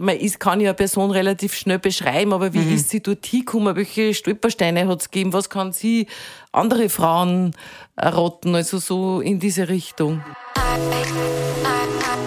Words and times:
man 0.00 0.16
ist, 0.16 0.40
kann 0.40 0.60
ja 0.60 0.70
eine 0.70 0.74
Person 0.74 1.10
relativ 1.10 1.54
schnell 1.54 1.78
beschreiben, 1.78 2.32
aber 2.32 2.52
wie 2.54 2.58
mhm. 2.58 2.74
ist 2.74 2.90
sie 2.90 3.00
dort 3.00 3.24
hingekommen? 3.26 3.76
Welche 3.76 4.14
Stolpersteine 4.14 4.88
hat 4.88 5.00
es 5.00 5.10
gegeben? 5.10 5.32
Was 5.32 5.50
kann 5.50 5.72
sie 5.72 6.06
andere 6.52 6.88
Frauen 6.88 7.54
raten? 7.96 8.54
Also 8.54 8.78
so 8.78 9.20
in 9.20 9.38
diese 9.38 9.68
Richtung. 9.68 10.22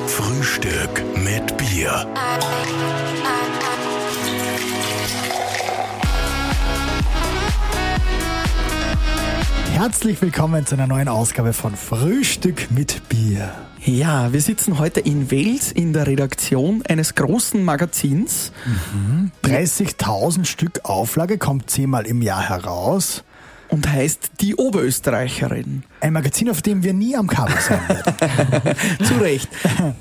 Frühstück 0.08 1.04
mit 1.16 1.58
Bier. 1.58 2.08
Herzlich 9.74 10.22
willkommen 10.22 10.68
zu 10.68 10.76
einer 10.76 10.86
neuen 10.86 11.08
Ausgabe 11.08 11.52
von 11.52 11.76
Frühstück 11.76 12.70
mit 12.70 13.10
Bier. 13.10 13.52
Ja, 13.84 14.32
wir 14.32 14.40
sitzen 14.40 14.78
heute 14.78 15.00
in 15.00 15.32
Wels 15.32 15.72
in 15.72 15.94
der 15.94 16.06
Redaktion 16.06 16.84
eines 16.88 17.16
großen 17.16 17.66
Magazins. 17.66 18.52
Mhm. 18.94 19.32
30.000 19.44 20.46
Stück 20.46 20.82
Auflage, 20.84 21.40
kommt 21.40 21.72
zehnmal 21.72 22.06
im 22.06 22.22
Jahr 22.22 22.48
heraus. 22.48 23.24
Und 23.68 23.92
heißt 23.92 24.34
Die 24.42 24.56
Oberösterreicherin. 24.56 25.82
Ein 26.02 26.14
Magazin, 26.14 26.52
auf 26.52 26.62
dem 26.62 26.84
wir 26.84 26.94
nie 26.94 27.16
am 27.16 27.26
Cover 27.26 27.60
sein 27.60 27.82
werden. 27.90 28.76
Zu 29.04 29.16
Recht. 29.16 29.50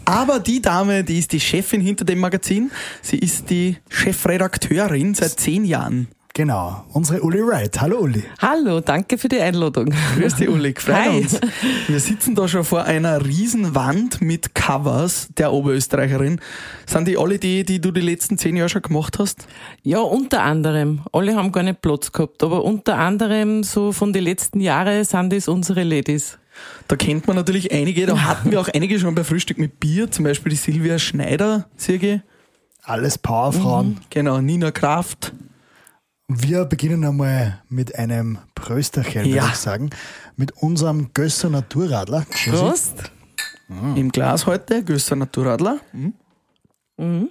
Aber 0.04 0.38
die 0.38 0.60
Dame, 0.60 1.02
die 1.02 1.18
ist 1.18 1.32
die 1.32 1.40
Chefin 1.40 1.80
hinter 1.80 2.04
dem 2.04 2.20
Magazin. 2.20 2.70
Sie 3.00 3.18
ist 3.18 3.48
die 3.48 3.78
Chefredakteurin 3.88 5.14
seit 5.14 5.40
zehn 5.40 5.64
Jahren. 5.64 6.08
Genau, 6.34 6.82
unsere 6.94 7.20
Uli 7.20 7.46
Wright. 7.46 7.78
Hallo 7.78 7.98
Uli. 8.00 8.24
Hallo, 8.40 8.80
danke 8.80 9.18
für 9.18 9.28
die 9.28 9.38
Einladung. 9.38 9.92
Grüß 10.16 10.36
dich 10.36 10.48
Uli, 10.48 10.74
freut 10.78 11.08
uns. 11.08 11.38
Wir 11.88 12.00
sitzen 12.00 12.34
da 12.34 12.48
schon 12.48 12.64
vor 12.64 12.84
einer 12.84 13.22
riesen 13.22 13.74
Wand 13.74 14.22
mit 14.22 14.54
Covers 14.54 15.28
der 15.36 15.52
Oberösterreicherin. 15.52 16.40
Sind 16.86 17.06
die 17.06 17.18
alle 17.18 17.38
die, 17.38 17.64
die 17.64 17.82
du 17.82 17.90
die 17.90 18.00
letzten 18.00 18.38
zehn 18.38 18.56
Jahre 18.56 18.70
schon 18.70 18.80
gemacht 18.80 19.18
hast? 19.18 19.46
Ja, 19.82 19.98
unter 19.98 20.42
anderem. 20.42 21.02
Alle 21.12 21.36
haben 21.36 21.52
gar 21.52 21.64
nicht 21.64 21.82
Platz 21.82 22.10
gehabt, 22.10 22.42
aber 22.42 22.64
unter 22.64 22.96
anderem 22.96 23.62
so 23.62 23.92
von 23.92 24.14
den 24.14 24.24
letzten 24.24 24.60
Jahren 24.60 25.04
sind 25.04 25.34
es 25.34 25.48
unsere 25.48 25.82
Ladies. 25.82 26.38
Da 26.88 26.96
kennt 26.96 27.26
man 27.26 27.36
natürlich 27.36 27.72
einige, 27.72 28.06
da 28.06 28.24
hatten 28.24 28.50
wir 28.50 28.58
auch 28.58 28.68
einige 28.68 28.98
schon 28.98 29.14
bei 29.14 29.24
Frühstück 29.24 29.58
mit 29.58 29.80
Bier, 29.80 30.10
zum 30.10 30.24
Beispiel 30.24 30.50
die 30.50 30.56
Silvia 30.56 30.98
Schneider, 30.98 31.68
Sirge. 31.76 32.22
Alles 32.84 33.18
Powerfrauen. 33.18 33.88
Mhm, 33.88 33.96
genau, 34.10 34.40
Nina 34.40 34.70
Kraft. 34.70 35.32
Wir 36.28 36.64
beginnen 36.64 37.04
einmal 37.04 37.62
mit 37.68 37.96
einem 37.96 38.38
Prösterchen, 38.54 39.24
ja. 39.26 39.42
würde 39.42 39.48
ich 39.48 39.58
sagen. 39.58 39.90
Mit 40.36 40.52
unserem 40.52 41.12
Gösser 41.12 41.50
Naturradler. 41.50 42.24
Prost! 42.48 43.12
Mhm. 43.68 43.96
Im 43.96 44.12
Glas 44.12 44.46
heute, 44.46 44.82
Gösser 44.84 45.16
Naturradler. 45.16 45.80
Mhm. 45.92 46.14
Mhm. 46.96 47.28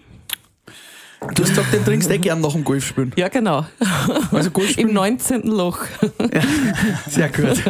Du 1.36 1.44
hast 1.44 1.50
gesagt, 1.50 1.72
den 1.72 1.86
trinkst 1.86 2.10
du 2.10 2.16
eh 2.16 2.18
gern 2.18 2.42
nach 2.42 2.54
dem 2.54 2.64
Golfspielen. 2.64 3.14
Ja, 3.16 3.28
genau. 3.28 3.66
Also 4.32 4.50
Golfspielen. 4.50 4.90
Im 4.90 4.96
19. 4.96 5.44
Loch. 5.44 5.80
Ja, 6.34 6.42
sehr 7.08 7.30
gut. 7.30 7.64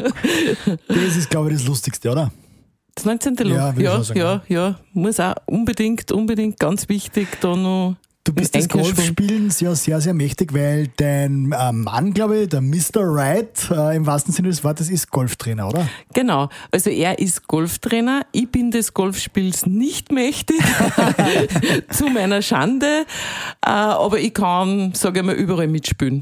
Das 0.87 1.15
ist, 1.17 1.29
glaube 1.29 1.49
ich, 1.49 1.57
das 1.57 1.67
Lustigste, 1.67 2.11
oder? 2.11 2.31
Das 2.95 3.03
19. 3.03 3.35
Loch. 3.35 3.55
Ja, 3.55 3.73
ja, 3.77 4.01
ja, 4.13 4.43
ja. 4.47 4.79
Muss 4.93 5.19
auch 5.19 5.35
unbedingt, 5.47 6.11
unbedingt 6.13 6.59
ganz 6.59 6.87
wichtig 6.87 7.27
da 7.41 7.55
noch 7.55 7.97
Du 8.23 8.33
bist 8.33 8.53
des 8.53 8.69
Golfspielens 8.69 9.61
ja 9.61 9.73
sehr, 9.73 9.99
sehr 9.99 10.13
mächtig, 10.13 10.53
weil 10.53 10.89
dein 10.97 11.51
äh, 11.51 11.71
Mann, 11.71 12.13
glaube 12.13 12.41
ich, 12.41 12.49
der 12.49 12.61
Mr. 12.61 13.01
Wright, 13.11 13.71
äh, 13.71 13.95
im 13.95 14.05
wahrsten 14.05 14.31
Sinne 14.31 14.49
des 14.49 14.63
Wortes, 14.63 14.91
ist 14.91 15.09
Golftrainer, 15.09 15.67
oder? 15.67 15.89
Genau. 16.13 16.49
Also 16.69 16.91
er 16.91 17.17
ist 17.17 17.47
Golftrainer. 17.47 18.21
Ich 18.31 18.51
bin 18.51 18.69
des 18.69 18.93
Golfspiels 18.93 19.65
nicht 19.65 20.11
mächtig, 20.11 20.61
zu 21.89 22.09
meiner 22.09 22.43
Schande. 22.43 23.05
Äh, 23.65 23.69
aber 23.69 24.19
ich 24.19 24.35
kann, 24.35 24.93
sage 24.93 25.21
ich 25.21 25.25
mal, 25.25 25.33
überall 25.33 25.67
mitspielen. 25.67 26.21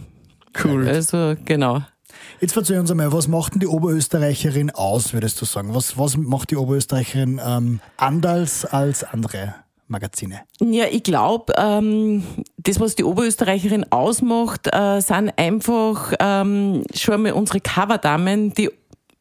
Cool. 0.63 0.87
Also, 0.87 1.35
genau. 1.43 1.81
Jetzt 2.39 2.55
erzähl 2.55 2.79
uns 2.79 2.89
einmal, 2.89 3.11
was 3.11 3.27
macht 3.27 3.55
denn 3.55 3.59
die 3.59 3.67
Oberösterreicherin 3.67 4.71
aus, 4.71 5.11
würdest 5.11 5.41
du 5.41 5.45
sagen? 5.45 5.75
Was, 5.75 5.97
was 5.97 6.15
macht 6.15 6.51
die 6.51 6.55
Oberösterreicherin 6.55 7.41
ähm, 7.45 7.81
anders 7.97 8.63
als 8.63 9.03
andere? 9.03 9.55
Magazine? 9.89 10.41
Ja, 10.61 10.85
ich 10.89 11.03
glaube, 11.03 11.53
ähm, 11.57 12.23
das, 12.57 12.79
was 12.79 12.95
die 12.95 13.03
Oberösterreicherin 13.03 13.91
ausmacht, 13.91 14.67
äh, 14.71 15.01
sind 15.01 15.33
einfach 15.37 16.13
ähm, 16.19 16.83
schon 16.93 17.15
einmal 17.15 17.33
unsere 17.33 17.59
Coverdamen, 17.59 18.53
die 18.53 18.69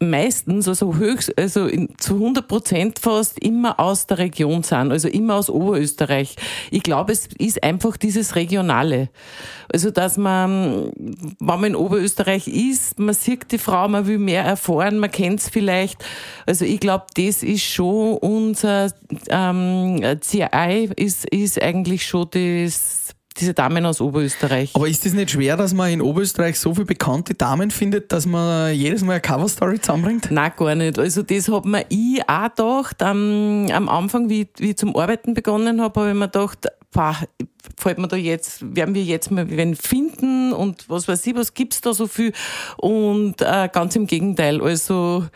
meistens, 0.00 0.68
also 0.68 0.94
höchst, 0.94 1.36
also 1.36 1.66
in, 1.66 1.88
zu 1.98 2.14
100 2.14 2.46
Prozent 2.46 2.98
fast 3.00 3.38
immer 3.42 3.80
aus 3.80 4.06
der 4.06 4.18
Region 4.18 4.62
sind, 4.62 4.92
also 4.92 5.08
immer 5.08 5.34
aus 5.34 5.50
Oberösterreich. 5.50 6.36
Ich 6.70 6.84
glaube, 6.84 7.12
es 7.12 7.28
ist 7.38 7.62
einfach 7.64 7.96
dieses 7.96 8.36
Regionale. 8.36 9.08
Also, 9.72 9.90
dass 9.90 10.16
man, 10.16 10.92
wenn 10.94 11.36
man 11.40 11.64
in 11.64 11.76
Oberösterreich 11.76 12.46
ist, 12.46 12.98
man 12.98 13.14
sieht 13.14 13.50
die 13.50 13.58
Frau, 13.58 13.88
man 13.88 14.06
will 14.06 14.18
mehr 14.18 14.44
erfahren, 14.44 14.98
man 14.98 15.10
kennt 15.10 15.40
es 15.40 15.48
vielleicht. 15.48 16.04
Also, 16.46 16.64
ich 16.64 16.78
glaube, 16.78 17.06
das 17.16 17.42
ist 17.42 17.64
schon 17.64 18.18
unser 18.18 18.92
ähm, 19.28 20.00
CI, 20.20 20.90
ist, 20.96 21.24
ist 21.26 21.60
eigentlich 21.60 22.06
schon 22.06 22.28
das 22.30 23.14
diese 23.38 23.54
Damen 23.54 23.86
aus 23.86 24.00
Oberösterreich. 24.00 24.70
Aber 24.74 24.88
ist 24.88 25.06
es 25.06 25.12
nicht 25.12 25.30
schwer, 25.30 25.56
dass 25.56 25.74
man 25.74 25.90
in 25.90 26.00
Oberösterreich 26.00 26.58
so 26.58 26.74
viele 26.74 26.86
bekannte 26.86 27.34
Damen 27.34 27.70
findet, 27.70 28.12
dass 28.12 28.26
man 28.26 28.74
jedes 28.74 29.02
Mal 29.02 29.12
eine 29.12 29.20
Coverstory 29.20 29.80
zusammenbringt? 29.80 30.30
Nein, 30.30 30.52
gar 30.56 30.74
nicht. 30.74 30.98
Also 30.98 31.22
das 31.22 31.48
hat 31.48 31.64
mir 31.64 31.84
ich 31.88 32.20
auch 32.28 32.48
gedacht. 32.48 33.02
Am, 33.02 33.66
am 33.70 33.88
Anfang, 33.88 34.28
wie, 34.28 34.48
wie 34.58 34.70
ich 34.70 34.76
zum 34.76 34.96
Arbeiten 34.96 35.34
begonnen 35.34 35.80
habe, 35.80 36.00
habe 36.00 36.10
ich 36.10 36.16
mir 36.16 36.28
gedacht, 36.28 36.66
pah, 36.90 37.16
fällt 37.76 37.98
mir 37.98 38.08
da 38.08 38.16
jetzt, 38.16 38.74
werden 38.74 38.94
wir 38.94 39.02
jetzt 39.02 39.30
mal 39.30 39.48
wen 39.50 39.76
finden 39.76 40.52
und 40.52 40.88
was 40.88 41.08
weiß 41.08 41.26
ich, 41.26 41.34
was 41.34 41.54
gibt's 41.54 41.80
da 41.80 41.92
so 41.92 42.06
viel? 42.06 42.32
Und 42.76 43.40
äh, 43.40 43.68
ganz 43.72 43.94
im 43.96 44.06
Gegenteil, 44.06 44.60
also 44.62 45.26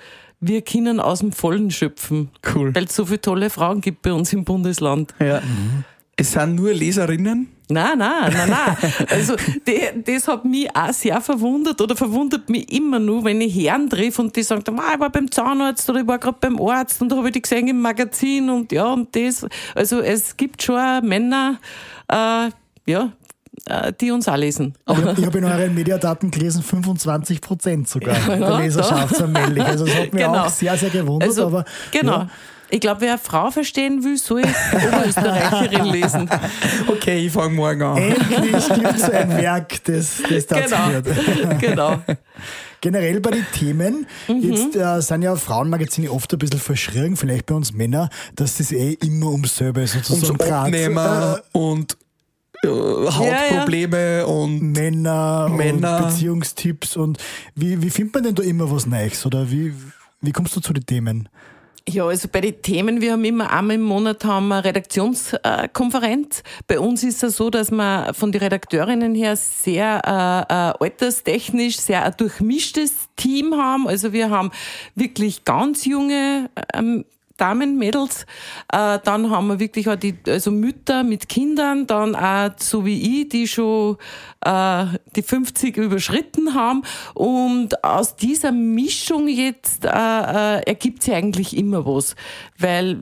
wir 0.40 0.62
können 0.62 0.98
aus 0.98 1.20
dem 1.20 1.32
Vollen 1.32 1.70
schöpfen. 1.70 2.30
Cool. 2.54 2.74
Weil 2.74 2.84
es 2.84 2.96
so 2.96 3.06
viele 3.06 3.20
tolle 3.20 3.48
Frauen 3.50 3.80
gibt 3.80 4.02
bei 4.02 4.12
uns 4.12 4.32
im 4.32 4.44
Bundesland. 4.44 5.14
Ja. 5.20 5.40
Mhm. 5.40 5.84
Es 6.16 6.32
sind 6.32 6.56
nur 6.56 6.72
Leserinnen? 6.72 7.48
Nein, 7.72 7.98
nein, 7.98 8.32
nein, 8.32 8.50
nein. 8.50 8.92
Also, 9.10 9.36
die, 9.66 10.02
das 10.04 10.28
hat 10.28 10.44
mich 10.44 10.74
auch 10.74 10.92
sehr 10.92 11.20
verwundert 11.20 11.80
oder 11.80 11.96
verwundert 11.96 12.48
mich 12.48 12.70
immer 12.72 12.98
nur, 12.98 13.24
wenn 13.24 13.40
ich 13.40 13.54
Herren 13.54 13.88
treffe 13.88 14.22
und 14.22 14.34
die 14.36 14.42
sagen, 14.42 14.78
ah, 14.78 14.94
ich 14.94 15.00
war 15.00 15.10
beim 15.10 15.30
Zahnarzt 15.30 15.88
oder 15.90 16.00
ich 16.00 16.06
war 16.06 16.18
gerade 16.18 16.38
beim 16.40 16.60
Arzt 16.60 17.00
und 17.02 17.10
da 17.10 17.16
habe 17.16 17.28
ich 17.28 17.32
die 17.32 17.42
gesehen 17.42 17.68
im 17.68 17.80
Magazin 17.80 18.50
und 18.50 18.72
ja, 18.72 18.92
und 18.92 19.14
das. 19.16 19.46
Also, 19.74 20.00
es 20.00 20.36
gibt 20.36 20.62
schon 20.62 21.06
Männer, 21.06 21.58
äh, 22.08 22.50
ja, 22.86 23.12
äh, 23.66 23.92
die 24.00 24.10
uns 24.10 24.28
auch 24.28 24.36
lesen. 24.36 24.74
Aber 24.86 25.16
ich 25.16 25.24
habe 25.24 25.38
in 25.38 25.44
euren 25.44 25.74
Mediadaten 25.74 26.30
gelesen, 26.30 26.62
25 26.62 27.40
Prozent 27.40 27.88
sogar 27.88 28.16
ja, 28.28 28.36
der 28.36 28.58
Leserschaft 28.58 29.16
sind 29.16 29.32
männlich. 29.32 29.64
Also 29.64 29.84
das 29.84 29.94
hat 29.94 30.12
mich 30.12 30.22
genau. 30.22 30.44
auch 30.44 30.48
sehr, 30.48 30.76
sehr 30.76 30.90
gewundert. 30.90 31.28
Also, 31.28 31.46
aber, 31.46 31.64
genau. 31.90 32.18
Ja. 32.18 32.30
Ich 32.72 32.80
glaube, 32.80 33.02
wer 33.02 33.10
eine 33.10 33.18
Frau 33.18 33.50
verstehen 33.50 34.02
will, 34.02 34.16
soll 34.16 34.44
Oberösterreicherin 34.72 35.84
lesen. 35.92 36.30
Okay, 36.88 37.26
ich 37.26 37.30
fange 37.30 37.54
morgen 37.54 37.82
an. 37.82 37.98
Endlich 37.98 38.66
gibt 38.66 38.96
es 38.96 39.10
ein 39.10 39.28
Werk, 39.36 39.84
das, 39.84 40.22
das 40.26 40.46
dazu 40.46 40.74
genau. 40.74 41.58
genau. 41.60 42.02
Generell 42.80 43.20
bei 43.20 43.32
den 43.32 43.46
Themen, 43.52 44.06
mhm. 44.26 44.40
jetzt 44.40 44.74
äh, 44.74 45.02
sind 45.02 45.20
ja 45.20 45.36
Frauenmagazine 45.36 46.10
oft 46.10 46.32
ein 46.32 46.38
bisschen 46.38 46.60
verschrien, 46.60 47.16
vielleicht 47.16 47.44
bei 47.44 47.54
uns 47.54 47.74
Männer, 47.74 48.08
dass 48.36 48.56
das 48.56 48.72
eh 48.72 48.94
immer 48.94 49.26
ums 49.26 49.54
selbe 49.54 49.86
sozusagen 49.86 50.40
Ums 50.40 50.50
Abnehmer 50.50 51.42
äh, 51.52 51.58
und 51.58 51.98
äh, 52.64 52.68
Hautprobleme 52.68 53.98
ja, 53.98 54.18
ja. 54.20 54.24
und 54.24 54.72
Männer, 54.72 55.50
Männer. 55.50 55.98
Und 55.98 56.06
Beziehungstipps 56.06 56.96
und 56.96 57.18
wie, 57.54 57.82
wie 57.82 57.90
findet 57.90 58.14
man 58.14 58.24
denn 58.24 58.34
da 58.34 58.42
immer 58.42 58.70
was 58.70 58.86
Neues 58.86 59.26
oder 59.26 59.50
wie, 59.50 59.74
wie 60.22 60.32
kommst 60.32 60.56
du 60.56 60.60
zu 60.60 60.72
den 60.72 60.86
Themen? 60.86 61.28
Ja, 61.88 62.06
also 62.06 62.28
bei 62.30 62.40
den 62.40 62.62
Themen, 62.62 63.00
wir 63.00 63.12
haben 63.12 63.24
immer 63.24 63.50
einmal 63.52 63.74
im 63.74 63.82
Monat 63.82 64.24
haben 64.24 64.48
wir 64.48 64.64
Redaktionskonferenz. 64.64 66.44
Bei 66.68 66.78
uns 66.78 67.02
ist 67.02 67.24
es 67.24 67.36
so, 67.36 67.50
dass 67.50 67.72
wir 67.72 68.14
von 68.14 68.30
den 68.30 68.40
Redakteurinnen 68.40 69.16
her 69.16 69.34
sehr 69.34 70.00
äh, 70.04 70.52
äh, 70.52 70.84
alterstechnisch 70.84 71.78
sehr 71.78 72.04
ein 72.04 72.14
durchmischtes 72.16 73.08
Team 73.16 73.56
haben. 73.56 73.88
Also 73.88 74.12
wir 74.12 74.30
haben 74.30 74.52
wirklich 74.94 75.44
ganz 75.44 75.84
junge 75.84 76.50
ähm, 76.72 77.04
Damen, 77.42 77.76
Mädels. 77.76 78.24
Äh, 78.72 79.00
dann 79.02 79.30
haben 79.30 79.48
wir 79.48 79.58
wirklich 79.58 79.88
auch 79.88 79.96
die 79.96 80.14
also 80.28 80.52
Mütter 80.52 81.02
mit 81.02 81.28
Kindern, 81.28 81.88
dann 81.88 82.14
auch 82.14 82.50
so 82.58 82.84
wie 82.86 83.22
ich, 83.22 83.30
die 83.30 83.48
schon 83.48 83.96
äh, 84.44 84.86
die 85.16 85.22
50 85.22 85.76
überschritten 85.76 86.54
haben. 86.54 86.84
Und 87.14 87.82
aus 87.82 88.14
dieser 88.14 88.52
Mischung 88.52 89.26
jetzt 89.26 89.84
äh, 89.84 89.88
äh, 89.88 90.62
ergibt 90.66 91.02
sich 91.02 91.14
eigentlich 91.14 91.56
immer 91.56 91.84
was. 91.84 92.14
Weil 92.58 93.00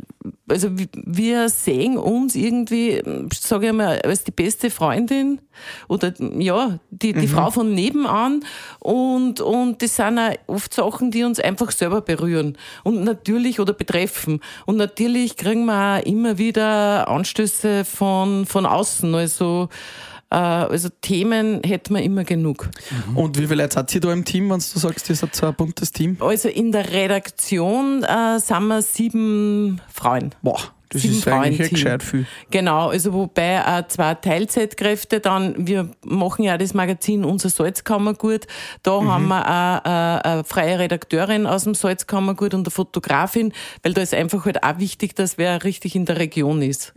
also 0.48 0.68
wir- 0.76 1.48
sehen 1.48 1.96
uns 1.96 2.34
irgendwie, 2.34 3.02
sage 3.34 3.68
ich 3.68 3.72
mal, 3.72 4.00
als 4.02 4.24
die 4.24 4.30
beste 4.30 4.70
Freundin 4.70 5.40
oder 5.88 6.12
ja, 6.38 6.78
die, 6.90 7.12
die 7.12 7.28
Frau 7.28 7.50
von 7.50 7.74
nebenan 7.74 8.44
und, 8.80 9.40
und 9.40 9.80
das 9.82 9.96
sind 9.96 10.18
auch 10.18 10.34
oft 10.46 10.74
Sachen, 10.74 11.10
die 11.10 11.24
uns 11.24 11.40
einfach 11.40 11.70
selber 11.70 12.00
berühren 12.00 12.56
und 12.84 13.04
natürlich 13.04 13.60
oder 13.60 13.72
betreffen. 13.72 14.40
Und 14.66 14.76
natürlich 14.76 15.36
kriegen 15.36 15.64
wir 15.66 15.98
auch 16.00 16.06
immer 16.06 16.38
wieder 16.38 17.08
Anstöße 17.08 17.84
von, 17.84 18.44
von 18.46 18.66
außen. 18.66 19.14
Also, 19.14 19.68
also 20.36 20.88
Themen 21.00 21.60
hätten 21.64 21.94
wir 21.94 22.02
immer 22.02 22.24
genug. 22.24 22.70
Und 23.14 23.36
wie 23.38 23.46
viele 23.46 23.62
Leute 23.62 23.74
seid 23.74 23.94
ihr 23.94 24.00
da 24.00 24.12
im 24.12 24.24
Team, 24.24 24.50
wenn 24.50 24.58
du 24.58 24.78
sagst, 24.78 25.08
ihr 25.08 25.16
seid 25.16 25.34
so 25.34 25.46
ein 25.46 25.54
buntes 25.54 25.92
Team? 25.92 26.16
Also 26.20 26.48
in 26.48 26.72
der 26.72 26.92
Redaktion 26.92 28.04
äh, 28.04 28.38
sind 28.38 28.68
wir 28.68 28.82
sieben 28.82 29.80
Frauen. 29.92 30.34
Boah, 30.42 30.60
das 30.90 31.02
Sieben 31.02 31.14
ist 31.14 31.28
eigentlich 31.28 31.60
echt 31.60 31.70
gescheit 31.70 32.02
viel. 32.02 32.26
Genau, 32.50 32.88
also 32.88 33.12
wobei 33.12 33.64
auch 33.64 33.86
zwei 33.86 34.14
Teilzeitkräfte 34.14 35.20
dann, 35.20 35.66
wir 35.66 35.88
machen 36.04 36.44
ja 36.44 36.58
das 36.58 36.74
Magazin 36.74 37.24
Unser 37.24 37.48
Salzkammergut, 37.48 38.46
da 38.82 39.02
haben 39.04 39.28
wir 39.28 39.40
auch 39.40 39.84
äh, 39.84 40.28
eine 40.28 40.44
freie 40.44 40.80
Redakteurin 40.80 41.46
aus 41.46 41.64
dem 41.64 41.74
Salzkammergut 41.74 42.54
und 42.54 42.66
eine 42.66 42.70
Fotografin, 42.72 43.52
weil 43.82 43.94
da 43.94 44.02
ist 44.02 44.14
einfach 44.14 44.44
halt 44.44 44.64
auch 44.64 44.78
wichtig, 44.78 45.14
dass 45.14 45.38
wer 45.38 45.62
richtig 45.62 45.94
in 45.94 46.06
der 46.06 46.18
Region 46.18 46.60
ist. 46.60 46.92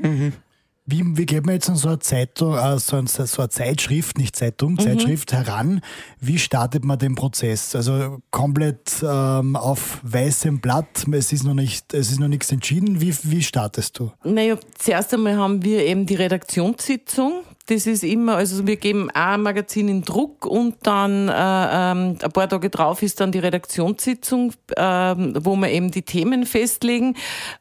Wie, 0.86 1.02
wie 1.18 1.26
geht 1.26 1.46
man 1.46 1.56
jetzt 1.56 1.70
an 1.70 1.78
so 1.78 1.88
eine 1.88 2.00
Zeitung, 2.00 2.58
äh, 2.58 2.78
so, 2.78 3.02
so 3.06 3.42
eine 3.42 3.50
Zeitschrift, 3.50 4.18
nicht 4.18 4.36
Zeitung, 4.36 4.78
Zeitschrift 4.78 5.32
heran? 5.32 5.82
Wie 6.20 6.38
startet 6.38 6.84
man 6.84 7.00
den 7.00 7.16
Prozess? 7.16 7.74
Also 7.74 8.20
komplett 8.32 8.92
ähm, 9.02 9.56
auf 9.56 10.00
weißem 10.04 10.60
Blatt, 10.60 11.06
es 11.12 11.32
ist 11.32 11.46
noch 11.46 11.54
nicht, 11.54 11.94
es 11.94 12.12
ist 12.12 12.20
noch 12.20 12.28
nichts 12.28 12.52
entschieden. 12.52 13.00
Wie, 13.00 13.16
wie 13.24 13.44
startest 13.44 13.98
du? 14.00 14.12
Naja, 14.26 14.58
zuerst 14.78 15.14
einmal 15.14 15.38
haben 15.38 15.64
wir 15.64 15.86
eben 15.86 16.06
die 16.06 16.16
Redaktionssitzung. 16.16 17.44
Das 17.66 17.88
ist 17.88 18.04
immer, 18.04 18.36
also 18.36 18.68
wir 18.68 18.76
geben 18.76 19.10
auch 19.12 19.16
ein 19.16 19.42
Magazin 19.42 19.88
in 19.88 20.02
Druck 20.02 20.46
und 20.46 20.76
dann 20.84 21.30
äh, 21.30 21.32
ähm, 21.32 22.18
ein 22.22 22.32
paar 22.34 22.50
Tage 22.50 22.70
drauf 22.70 23.02
ist 23.02 23.22
dann 23.22 23.32
die 23.32 23.40
Redaktionssitzung, 23.40 24.52
ähm, 24.76 25.34
wo 25.40 25.56
wir 25.56 25.70
eben 25.70 25.90
die 25.90 26.02
Themen 26.02 26.46
festlegen. 26.46 27.16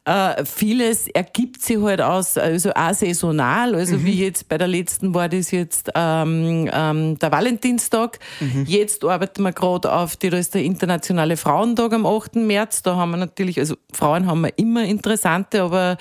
Äh, 0.05 0.45
vieles 0.45 1.07
ergibt 1.07 1.63
sich 1.63 1.79
halt 1.81 2.01
aus, 2.01 2.37
also 2.37 2.73
auch 2.75 2.95
saisonal, 2.95 3.77
also 3.77 4.05
wie 4.05 4.25
jetzt 4.25 4.49
bei 4.49 4.59
der 4.59 4.67
letzten 4.67 5.15
war 5.15 5.29
das 5.29 5.53
jetzt 5.53 5.91
ähm, 5.95 6.69
ähm, 6.73 7.19
der 7.21 7.31
Valentinstag. 7.31 8.19
Jetzt 8.67 9.05
arbeiten 9.05 9.43
wir 9.43 9.53
gerade 9.53 9.93
auf, 9.93 10.17
die, 10.17 10.31
da 10.31 10.37
ist 10.37 10.55
der 10.55 10.65
internationale 10.65 11.37
Frauentag 11.37 11.93
am 11.93 12.07
8. 12.07 12.37
März. 12.37 12.83
Da 12.83 12.97
haben 12.97 13.13
wir 13.13 13.19
natürlich, 13.19 13.61
also 13.61 13.77
Frauen 13.93 14.27
haben 14.27 14.41
wir 14.41 14.59
immer 14.59 14.85
interessante, 14.85 15.63
aber 15.63 15.97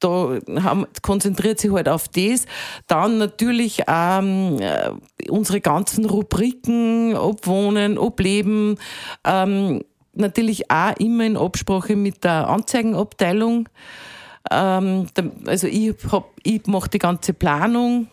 da 0.00 0.38
haben, 0.62 0.86
konzentriert 1.02 1.60
sich 1.60 1.72
halt 1.72 1.88
auf 1.88 2.08
das. 2.08 2.46
Dann 2.86 3.18
natürlich 3.18 3.82
ähm, 3.88 4.58
äh, 4.60 4.90
unsere 5.30 5.60
ganzen 5.60 6.04
Rubriken, 6.04 7.16
ob 7.16 7.46
Wohnen, 7.46 7.98
ob 7.98 8.20
Leben, 8.20 8.76
ähm, 9.24 9.82
natürlich 10.14 10.70
auch 10.70 10.96
immer 10.98 11.24
in 11.24 11.36
Absprache 11.36 11.96
mit 11.96 12.24
der 12.24 12.48
Anzeigenabteilung. 12.48 13.68
Ähm, 14.50 15.06
also 15.46 15.66
ich, 15.66 15.94
hab, 16.10 16.30
ich 16.42 16.66
mache 16.66 16.90
die 16.90 16.98
ganze 16.98 17.32
Planung. 17.32 18.08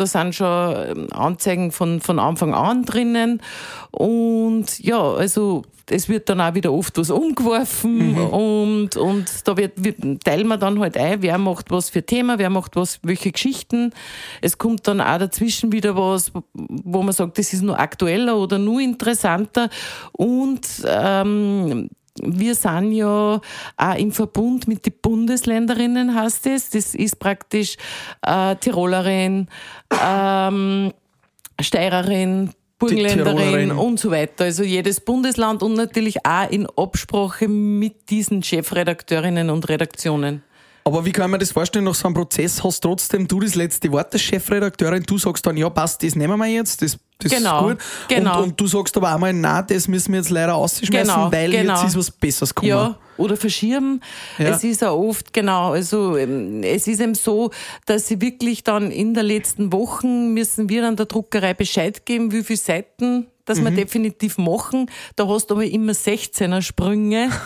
Da 0.00 0.06
sind 0.06 0.34
schon 0.34 0.46
ähm, 0.76 1.06
Anzeigen 1.12 1.72
von, 1.72 2.00
von 2.00 2.18
Anfang 2.18 2.54
an 2.54 2.84
drinnen. 2.84 3.42
Und 3.90 4.78
ja, 4.78 4.98
also 4.98 5.62
es 5.90 6.08
wird 6.08 6.28
dann 6.28 6.40
auch 6.40 6.54
wieder 6.54 6.72
oft 6.72 6.96
was 6.96 7.10
umgeworfen 7.10 8.16
und, 8.16 8.96
und 8.96 9.26
da 9.46 9.56
wird, 9.56 9.84
wird, 9.84 10.24
teilen 10.24 10.46
wir 10.46 10.56
dann 10.56 10.78
halt 10.78 10.96
ein, 10.96 11.20
wer 11.22 11.36
macht 11.38 11.70
was 11.70 11.90
für 11.90 12.04
Thema, 12.04 12.38
wer 12.38 12.48
macht 12.48 12.76
was, 12.76 13.00
welche 13.02 13.32
Geschichten. 13.32 13.92
Es 14.40 14.56
kommt 14.56 14.86
dann 14.86 15.00
auch 15.00 15.18
dazwischen 15.18 15.72
wieder 15.72 15.96
was, 15.96 16.32
wo 16.54 17.02
man 17.02 17.12
sagt, 17.12 17.38
das 17.38 17.52
ist 17.52 17.62
nur 17.62 17.78
aktueller 17.78 18.36
oder 18.36 18.58
nur 18.58 18.80
interessanter. 18.80 19.68
Und 20.12 20.66
ähm, 20.86 21.90
wir 22.22 22.54
sind 22.54 22.92
ja 22.92 23.40
auch 23.76 23.94
im 23.96 24.12
Verbund 24.12 24.68
mit 24.68 24.86
den 24.86 24.94
Bundesländerinnen, 25.00 26.14
heißt 26.14 26.46
es. 26.46 26.70
Das 26.70 26.94
ist 26.94 27.18
praktisch 27.18 27.76
äh, 28.22 28.56
Tirolerin, 28.56 29.48
ähm, 30.04 30.92
Steirerin, 31.60 32.50
Burgenländerin 32.78 33.72
und 33.72 34.00
so 34.00 34.10
weiter. 34.10 34.44
Also 34.44 34.62
jedes 34.62 35.00
Bundesland 35.00 35.62
und 35.62 35.74
natürlich 35.74 36.24
auch 36.24 36.50
in 36.50 36.66
Absprache 36.76 37.46
mit 37.46 38.10
diesen 38.10 38.42
Chefredakteurinnen 38.42 39.50
und 39.50 39.68
Redaktionen. 39.68 40.42
Aber 40.84 41.04
wie 41.04 41.12
kann 41.12 41.30
mir 41.30 41.38
das 41.38 41.52
vorstellen, 41.52 41.84
nach 41.84 41.94
so 41.94 42.06
einem 42.06 42.14
Prozess 42.14 42.64
hast 42.64 42.80
trotzdem 42.80 43.28
du 43.28 43.38
das 43.40 43.54
letzte 43.54 43.92
Wort 43.92 44.12
als 44.14 44.22
Chefredakteurin, 44.22 45.02
du 45.02 45.18
sagst 45.18 45.46
dann, 45.46 45.56
ja 45.56 45.68
passt, 45.68 46.02
das 46.02 46.16
nehmen 46.16 46.38
wir 46.38 46.46
jetzt, 46.46 46.80
das, 46.80 46.98
das 47.22 47.32
Genau, 47.32 47.68
ist 47.70 47.78
gut. 47.78 47.84
genau. 48.08 48.38
Und, 48.38 48.44
und 48.50 48.60
du 48.60 48.66
sagst 48.66 48.96
aber 48.96 49.12
einmal, 49.14 49.32
nein, 49.32 49.64
das 49.68 49.88
müssen 49.88 50.12
wir 50.12 50.20
jetzt 50.20 50.30
leider 50.30 50.54
ausschmeißen, 50.54 50.90
Genau, 50.90 51.30
weil 51.32 51.50
genau. 51.50 51.74
jetzt 51.74 51.84
ist 51.90 51.96
was 51.98 52.10
Besseres 52.10 52.54
gekommen. 52.54 52.68
Ja, 52.70 52.94
oder 53.20 53.36
verschieben. 53.36 54.00
Ja. 54.38 54.48
Es 54.48 54.64
ist 54.64 54.82
auch 54.82 54.98
oft, 54.98 55.32
genau, 55.32 55.72
also 55.72 56.16
ähm, 56.16 56.62
es 56.62 56.86
ist 56.88 57.00
eben 57.00 57.14
so, 57.14 57.50
dass 57.86 58.08
sie 58.08 58.20
wirklich 58.20 58.64
dann 58.64 58.90
in 58.90 59.14
der 59.14 59.22
letzten 59.22 59.72
Wochen 59.72 60.34
müssen 60.34 60.68
wir 60.68 60.82
dann 60.82 60.96
der 60.96 61.06
Druckerei 61.06 61.54
Bescheid 61.54 62.04
geben, 62.06 62.32
wie 62.32 62.42
viele 62.42 62.58
Seiten 62.58 63.26
das 63.46 63.58
Mhm. 63.58 63.64
wir 63.64 63.70
definitiv 63.72 64.38
machen. 64.38 64.88
Da 65.16 65.26
hast 65.26 65.46
du 65.50 65.54
aber 65.54 65.64
immer 65.64 65.92
16er 65.92 66.62
Sprünge. 66.62 67.30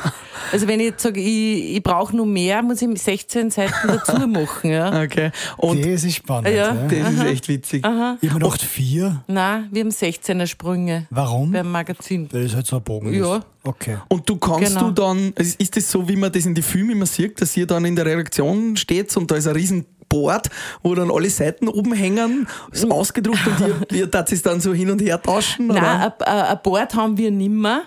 Also 0.53 0.69
wenn 0.69 0.79
ich 0.79 0.87
jetzt 0.87 1.03
sage, 1.03 1.21
ich, 1.21 1.77
ich 1.77 1.83
brauche 1.83 2.15
nur 2.15 2.27
mehr, 2.27 2.63
muss 2.63 2.83
ich 2.83 2.89
16 3.03 3.51
Seiten 3.51 3.73
dazu 3.89 4.27
machen. 4.29 4.71
Ja. 4.71 5.03
Okay. 5.05 5.31
Und 5.57 5.83
das 5.85 6.05
ist 6.05 6.17
spannend. 6.17 6.49
Ja. 6.49 6.75
Ja. 6.75 6.87
das 6.89 7.15
ist 7.15 7.23
echt 7.25 7.49
witzig. 7.49 7.79
Ich 7.79 7.85
habe 7.87 8.19
gedacht, 8.21 8.61
vier. 8.61 9.23
Nein, 9.27 9.69
wir 9.73 9.81
haben 9.83 9.89
16er 9.91 10.47
Sprünge 10.47 11.07
Warum? 11.11 11.53
beim 11.53 11.71
Magazin. 11.71 12.29
Weil 12.31 12.43
es 12.45 12.55
halt 12.55 12.67
so 12.67 12.77
ein 12.77 12.83
Bogen 12.83 13.15
Ja. 13.15 13.37
ist. 13.37 13.47
Okay. 13.67 13.97
Und 14.09 14.29
du 14.29 14.37
kannst 14.37 14.75
Genau. 14.75 14.89
du 14.91 14.93
dann, 14.93 15.33
ist 15.33 15.75
das 15.77 15.91
so, 15.91 16.07
wie 16.07 16.17
man 16.17 16.31
das 16.31 16.45
in 16.45 16.55
die 16.55 16.61
Filme 16.63 16.93
immer 16.93 17.07
sieht, 17.07 17.41
dass 17.41 17.57
ihr 17.57 17.67
dann 17.67 17.85
in 17.87 17.97
der 17.97 18.05
Redaktion 18.05 18.77
steht 18.77 19.17
und 19.17 19.31
da 19.31 19.37
ist 19.37 19.47
ein 19.47 19.55
riesen 19.57 19.87
Board, 20.15 20.49
wo 20.83 20.95
dann 20.95 21.11
alle 21.11 21.29
Seiten 21.31 21.67
oben 21.69 21.93
hängen, 21.93 22.47
ist 22.71 22.89
ausgedruckt 22.91 23.45
und 23.47 23.61
ihr, 23.93 23.99
ihr 23.99 24.11
tat 24.11 24.31
es 24.31 24.43
dann 24.43 24.61
so 24.61 24.73
hin 24.73 24.91
und 24.91 25.03
her 25.03 25.21
tauschen? 25.21 25.67
Nein, 25.69 26.13
ein- 26.25 26.59
Board 26.63 26.95
haben 26.95 27.19
wir 27.19 27.31
nimmer. 27.31 27.83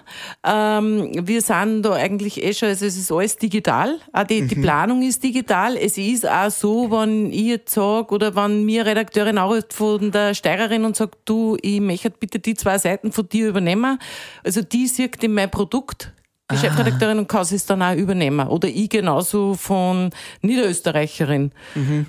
Ähm, 0.46 1.10
wir 1.24 1.42
sind 1.42 1.84
da 1.84 1.94
eigentlich 1.94 2.44
eh 2.44 2.54
schon, 2.54 2.70
also 2.70 2.86
es 2.86 2.98
ist 2.98 3.12
alles 3.12 3.38
digital. 3.38 3.98
Auch 4.14 4.24
die, 4.24 4.46
die 4.46 4.56
Planung 4.56 5.02
ist 5.04 5.24
digital. 5.24 5.78
Es 5.78 5.98
ist 5.98 6.28
auch 6.28 6.52
so, 6.52 6.92
wenn 6.92 7.32
ich 7.32 7.42
jetzt 7.46 7.74
sage, 7.74 8.14
oder 8.14 8.36
wenn 8.36 8.66
mir 8.66 8.86
Redakteurin 8.86 9.38
anruft 9.38 9.74
von 9.74 10.12
der 10.12 10.34
Steirerin 10.34 10.84
und 10.86 10.96
sagt, 10.96 11.16
du, 11.26 11.58
ich 11.62 11.80
möchte 11.80 12.10
bitte 12.12 12.40
die 12.40 12.56
zwei 12.56 12.78
Seiten 12.78 13.12
von 13.12 13.28
dir 13.30 13.48
übernehmen. 13.50 14.00
Also 14.44 14.62
die 14.62 14.88
sieht 14.88 15.24
in 15.24 15.34
mein 15.34 15.50
Produkt. 15.50 16.12
Die 16.50 16.58
Chefredakteurin 16.58 17.20
und 17.20 17.28
kann 17.28 17.42
es 17.42 17.66
dann 17.66 17.82
auch 17.82 17.94
übernehmen. 17.94 18.48
Oder 18.48 18.70
ich 18.70 18.90
genauso 18.90 19.56
von 19.56 20.12
Niederösterreicherin. 20.42 21.52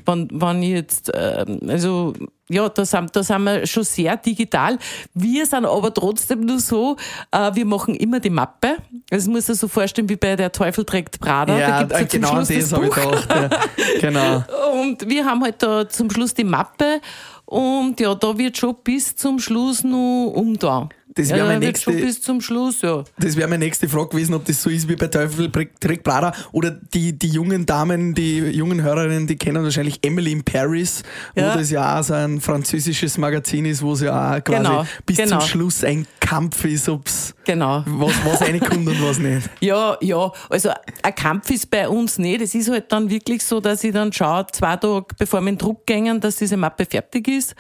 Wenn, 0.06 0.28
wenn 0.30 0.62
ich 0.62 0.70
jetzt, 0.70 1.10
ähm, 1.12 1.58
also, 1.66 2.12
ja, 2.48 2.68
da 2.68 2.84
sind, 2.84 3.14
da 3.16 3.22
sind 3.24 3.42
wir 3.42 3.66
schon 3.66 3.82
sehr 3.82 4.16
digital. 4.16 4.78
Wir 5.12 5.44
sind 5.44 5.66
aber 5.66 5.92
trotzdem 5.92 6.40
nur 6.46 6.60
so, 6.60 6.96
äh, 7.32 7.50
wir 7.54 7.66
machen 7.66 7.96
immer 7.96 8.20
die 8.20 8.30
Mappe. 8.30 8.76
Das 9.10 9.26
muss 9.26 9.48
man 9.48 9.56
so 9.56 9.66
vorstellen 9.66 10.08
wie 10.08 10.16
bei 10.16 10.36
Der 10.36 10.52
Teufel 10.52 10.84
trägt 10.84 11.18
Prada. 11.18 11.58
ja, 11.58 11.82
da 11.82 11.98
gibt's 11.98 11.98
ja 12.00 12.08
zum 12.08 12.20
genau 12.20 12.34
Schluss 12.34 12.48
das 12.48 12.70
das 12.70 12.72
habe 12.72 12.86
ich 12.86 12.94
gedacht. 12.94 13.28
Ja. 13.30 13.50
Genau. 14.00 14.44
Und 14.80 15.08
wir 15.08 15.24
haben 15.24 15.42
halt 15.42 15.62
da 15.62 15.88
zum 15.88 16.10
Schluss 16.10 16.32
die 16.32 16.44
Mappe. 16.44 17.00
Und 17.44 17.98
ja, 17.98 18.14
da 18.14 18.36
wird 18.38 18.56
schon 18.58 18.76
bis 18.84 19.16
zum 19.16 19.38
Schluss 19.40 19.82
noch 19.82 20.32
umda. 20.34 20.88
Das 21.18 21.30
ja, 21.30 21.36
wär 21.36 21.42
da 21.44 21.48
meine 21.50 21.66
wird 21.66 21.78
schon 21.80 21.94
nächste- 21.94 22.06
bis 22.06 22.22
zum 22.22 22.40
Schluss, 22.40 22.82
ja. 22.82 23.02
Das 23.18 23.36
wäre 23.36 23.48
meine 23.48 23.64
nächste 23.64 23.88
Frage 23.88 24.10
gewesen, 24.10 24.34
ob 24.34 24.44
das 24.44 24.62
so 24.62 24.70
ist 24.70 24.88
wie 24.88 24.94
bei 24.94 25.08
Teufel 25.08 25.50
trägt 25.80 26.04
Prada 26.04 26.32
oder 26.52 26.70
die, 26.70 27.18
die 27.18 27.28
jungen 27.28 27.66
Damen, 27.66 28.14
die 28.14 28.38
jungen 28.38 28.82
Hörerinnen, 28.82 29.26
die 29.26 29.36
kennen 29.36 29.62
wahrscheinlich 29.64 29.98
Emily 30.02 30.30
in 30.30 30.44
Paris, 30.44 31.02
Ja. 31.34 31.52
wo 31.54 31.58
das 31.58 31.70
ja 31.70 31.98
auch 31.98 32.02
so 32.04 32.14
ein 32.14 32.40
französisches 32.40 33.18
Magazin 33.18 33.64
ist, 33.64 33.82
wo 33.82 33.94
es 33.94 34.02
ja 34.02 34.36
auch 34.36 34.44
quasi 34.44 34.62
Genau, 34.62 34.86
bis 35.04 35.16
genau. 35.16 35.38
zum 35.40 35.48
Schluss 35.48 35.82
ein 35.84 36.06
Kampf 36.20 36.64
ist, 36.64 36.88
ob's 36.88 37.34
Genau. 37.44 37.82
was, 37.86 38.12
was 38.24 38.40
reinkommt 38.42 38.86
und 38.86 39.02
was 39.02 39.18
nicht. 39.18 39.48
Ja, 39.60 39.96
ja, 40.00 40.30
also 40.50 40.70
ein 41.02 41.14
Kampf 41.14 41.50
ist 41.50 41.68
bei 41.70 41.88
uns 41.88 42.18
nicht. 42.18 42.42
Es 42.42 42.54
ist 42.54 42.70
halt 42.70 42.92
dann 42.92 43.10
wirklich 43.10 43.42
so, 43.44 43.60
dass 43.60 43.82
ich 43.82 43.92
dann 43.92 44.12
schaue, 44.12 44.46
zwei 44.52 44.76
Tage 44.76 45.06
bevor 45.18 45.40
wir 45.40 45.48
in 45.48 45.58
Druck 45.58 45.84
gehen, 45.86 46.20
dass 46.20 46.36
diese 46.36 46.56
Mappe 46.56 46.84
fertig 46.86 47.26
ist. 47.28 47.54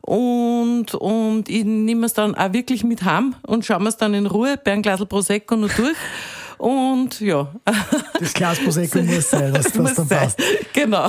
Und, 0.00 0.94
und 0.94 1.48
ich 1.48 1.64
nehme 1.64 2.06
es 2.06 2.14
dann 2.14 2.34
auch 2.34 2.52
wirklich 2.52 2.84
mit 2.84 2.95
heim 3.04 3.34
und 3.46 3.64
schaue 3.64 3.80
mir 3.80 3.88
es 3.88 3.96
dann 3.96 4.14
in 4.14 4.26
Ruhe 4.26 4.58
bei 4.62 4.72
einem 4.72 4.82
Glas 4.82 5.04
Prosecco 5.04 5.56
noch 5.56 5.72
durch. 5.72 5.96
Und 6.58 7.20
ja, 7.20 7.52
Das 8.18 8.32
Glas 8.32 8.58
Prosecco 8.58 9.02
muss 9.02 9.28
sein, 9.30 9.52
was, 9.54 9.66
was 9.66 9.74
muss 9.74 9.94
dann 9.94 10.08
sein. 10.08 10.18
passt. 10.20 10.38
Genau. 10.72 11.06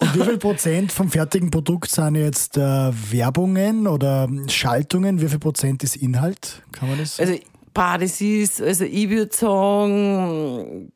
Und 0.00 0.14
wie 0.14 0.24
viel 0.24 0.38
Prozent 0.38 0.90
vom 0.90 1.08
fertigen 1.10 1.50
Produkt 1.50 1.90
sind 1.90 2.16
jetzt 2.16 2.56
äh, 2.56 2.60
Werbungen 2.60 3.86
oder 3.86 4.28
Schaltungen? 4.48 5.20
Wie 5.20 5.28
viel 5.28 5.38
Prozent 5.38 5.84
ist 5.84 5.96
Inhalt? 5.96 6.62
Kann 6.72 6.88
man 6.88 6.98
das? 6.98 7.20
Also, 7.20 7.34
bah, 7.72 7.96
das 7.98 8.20
ist, 8.20 8.60
also 8.60 8.84
ich 8.84 9.08
würde 9.08 9.34
sagen, 9.36 10.90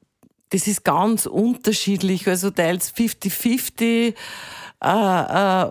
das 0.50 0.66
ist 0.66 0.84
ganz 0.84 1.26
unterschiedlich, 1.26 2.26
also 2.26 2.50
teils 2.50 2.92
50-50. 2.94 4.14
Äh, 4.84 4.84
äh, 4.84 5.70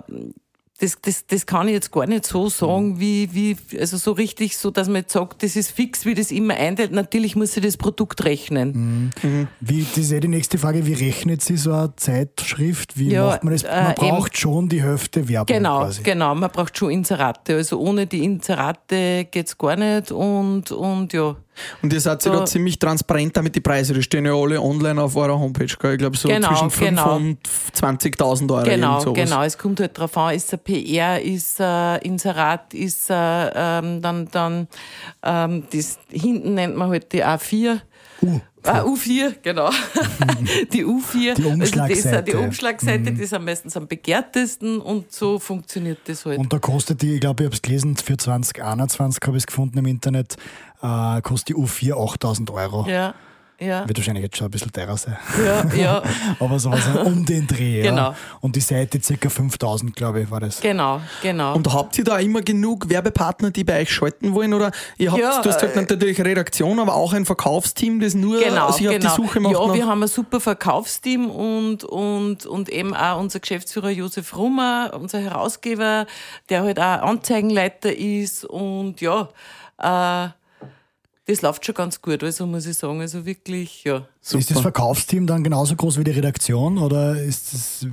das, 0.82 0.98
das, 1.02 1.28
das 1.28 1.46
kann 1.46 1.68
ich 1.68 1.74
jetzt 1.76 1.92
gar 1.92 2.08
nicht 2.08 2.26
so 2.26 2.50
sagen, 2.50 3.00
wie, 3.00 3.30
wie, 3.34 3.56
also 3.80 3.98
so 3.98 4.14
richtig 4.14 4.58
so, 4.58 4.72
dass 4.72 4.88
man 4.88 4.98
jetzt 5.04 5.14
sagt, 5.14 5.44
das 5.44 5.56
ist 5.56 5.70
fix, 5.72 6.06
wie 6.06 6.16
das 6.16 6.32
immer 6.32 6.56
einteilt. 6.56 6.92
Natürlich 6.92 7.36
muss 7.36 7.54
sie 7.54 7.62
das 7.62 7.78
Produkt 7.78 8.26
rechnen. 8.26 9.12
Mhm. 9.22 9.48
Wie, 9.60 9.84
das 9.84 9.98
ist 9.98 10.12
ja 10.12 10.20
die 10.20 10.28
nächste 10.28 10.58
Frage, 10.58 10.86
wie 10.88 10.94
rechnet 10.94 11.42
sie 11.44 11.56
so 11.58 11.72
eine 11.72 11.96
Zeitschrift? 11.96 12.98
Wie 12.98 13.12
Ja, 13.12 13.28
macht 13.28 13.44
man 13.44 13.54
das? 13.54 13.64
Man 13.64 13.92
äh, 13.92 13.94
braucht 13.96 14.38
schon 14.38 14.70
die 14.70 14.82
Hälfte 14.82 15.30
Werbung 15.30 15.56
Genau, 15.56 15.80
quasi. 15.82 16.02
genau. 16.04 16.34
Man 16.36 16.50
braucht 16.50 16.78
schon 16.78 16.90
Inserate. 16.92 17.56
Also 17.56 17.80
ohne 17.80 18.08
die 18.08 18.24
Inserate 18.24 19.26
geht's 19.30 19.58
gar 19.58 19.76
nicht 19.76 20.12
und, 20.12 20.72
und 20.72 21.14
ja. 21.14 21.36
Und 21.82 21.91
ihr 21.94 22.00
seid 22.01 22.24
ja 22.25 22.32
Da- 22.32 22.39
da 22.39 22.46
ziemlich 22.46 22.77
transparent 22.80 23.36
damit 23.38 23.56
die 23.56 23.62
Preise. 23.62 23.94
Die 23.94 24.03
stehen 24.03 24.25
ja 24.25 24.34
alle 24.34 24.62
online 24.62 25.01
auf 25.01 25.15
eurer 25.15 25.38
Homepage. 25.39 25.65
Gell? 25.80 25.94
Ich 25.94 25.98
glaube 26.00 26.18
so 26.18 26.27
Genau, 26.27 26.48
zwischen 26.50 26.70
5 26.70 26.89
genau. 26.89 27.15
und 27.15 27.38
20.000 27.74 28.51
Euro. 28.51 28.63
Genau, 28.63 29.13
genau. 29.13 29.44
Es 29.44 29.58
kommt 29.58 29.80
halt 29.80 29.98
drauf 29.98 30.15
an, 30.18 30.36
ist 30.36 30.53
ein 30.53 30.60
PR, 30.60 31.22
ist 31.22 31.60
ein 31.62 32.01
Inserat, 32.01 32.74
ist 32.74 33.10
äh, 33.10 33.13
ähm, 33.53 34.01
dann, 34.01 34.27
dann 34.32 34.68
ähm, 35.24 35.63
das 35.72 36.00
hinten 36.10 36.53
nennt 36.56 36.75
man 36.75 36.89
halt 36.89 37.12
die 37.13 37.24
A4. 37.24 37.80
Uh, 38.22 38.39
Ah, 38.63 38.84
U4, 38.84 39.34
genau. 39.41 39.72
die 40.72 40.86
U4. 40.86 41.13
Die 41.13 41.30
Also 41.30 41.41
das, 41.41 41.51
Umschlagseite. 41.53 42.01
sind 42.10 42.27
die 42.27 42.36
Umschlagseite, 42.36 43.12
die 43.12 43.25
sind 43.25 43.44
meistens 43.44 43.75
am 43.75 43.88
begehrtesten 43.88 44.80
und 44.80 45.12
so 45.12 45.39
funktioniert 45.39 45.98
das 46.06 46.25
halt. 46.27 46.38
Und 46.38 46.53
da 46.53 46.60
kostet 46.60 47.01
die, 47.01 47.15
ich 47.15 47.22
glaube, 47.22 47.41
ich 47.41 47.48
habe 47.48 47.56
es 47.56 47.62
gelesen, 47.63 47.98
für 47.98 48.18
2021 48.18 49.20
habe 49.25 49.38
ich 49.38 49.41
es 49.44 49.48
gefunden 49.48 49.80
im 49.80 49.88
Internet, 49.88 50.36
äh, 50.82 51.22
kostet 51.22 51.50
die 51.50 51.56
U4 51.56 51.94
8000 51.94 52.50
Euro. 52.52 52.86
ja, 52.90 53.14
ja, 53.60 53.88
Wird 53.88 54.00
wahrscheinlich 54.00 54.24
jetzt 54.24 54.38
schon 54.38 54.48
ein 54.48 54.50
bisschen 54.52 54.72
teurer 54.72 54.98
sein. 54.98 55.18
ja, 55.46 55.64
ja, 55.76 56.04
Aber 56.40 56.58
sowas 56.58 56.82
um 57.06 57.24
den 57.28 57.46
Dreh. 57.46 57.84
Genau. 57.84 58.10
Ja. 58.10 58.16
Und 58.40 58.56
die 58.56 58.60
Seite 58.60 59.00
circa 59.00 59.30
5000, 59.30 59.96
glaube 59.96 60.22
ich, 60.22 60.32
war 60.32 60.40
das. 60.40 60.62
genau, 60.62 61.00
genau. 61.22 61.54
Und 61.54 61.72
habt 61.72 61.96
ihr 62.00 62.04
da 62.04 62.18
immer 62.18 62.42
genug 62.42 62.90
Werbepartner, 62.90 63.52
die 63.52 63.64
bei 63.64 63.82
euch 63.82 63.92
schalten 63.94 64.34
wollen? 64.34 64.56
Oder 64.56 64.72
ihr 64.98 65.12
habt, 65.12 65.22
Ja, 65.22 65.44
du 65.44 65.50
hast 65.50 65.62
äh, 65.62 65.70
natürlich 65.76 66.20
Redaktion, 66.20 66.80
aber 66.80 66.96
auch 66.96 67.14
ein 67.14 67.24
Verkaufsteam, 67.24 68.00
das 68.00 68.16
nur 68.16 68.40
Genau, 68.40 68.72
sich 68.72 68.90
auf 68.90 68.96
genau. 68.96 69.10
die 69.16 69.16
Suche 69.22 69.40
macht? 69.40 69.54
ja, 69.54 69.74
wir 69.76 69.86
haben 69.86 70.02
ein 70.02 70.10
super 70.10 70.40
Verkaufsteam 70.40 71.30
und, 71.30 71.84
und, 71.84 72.48
und 72.48 72.68
eben 72.70 72.96
auch 72.96 73.20
unser 73.20 73.42
Geschäftsführer 73.42 73.92
Josef 73.92 74.36
Rummer, 74.36 74.90
unser 75.00 75.20
Herausgeber, 75.20 76.08
der 76.50 76.64
halt 76.64 76.80
auch 76.80 77.04
Anzeigenleiter 77.04 77.96
ist 77.96 78.44
und 78.44 79.02
ja, 79.02 79.30
äh, 79.78 80.30
das 81.32 81.42
läuft 81.42 81.66
schon 81.66 81.76
ganz 81.76 82.02
gut, 82.02 82.24
also 82.24 82.46
muss 82.46 82.66
ich 82.66 82.78
sagen. 82.78 83.02
Also 83.02 83.26
wirklich, 83.26 83.84
ja. 83.84 84.08
Ist 84.24 84.51
das 84.51 84.62
Verkaufsteam 84.62 85.25
dann 85.25 85.44
genauso 85.44 85.75
groß 85.75 85.98
wie 85.98 86.04
die 86.04 86.12
Redaktion 86.12 86.78
oder 86.78 87.20
ist 87.20 87.54
das, 87.56 87.88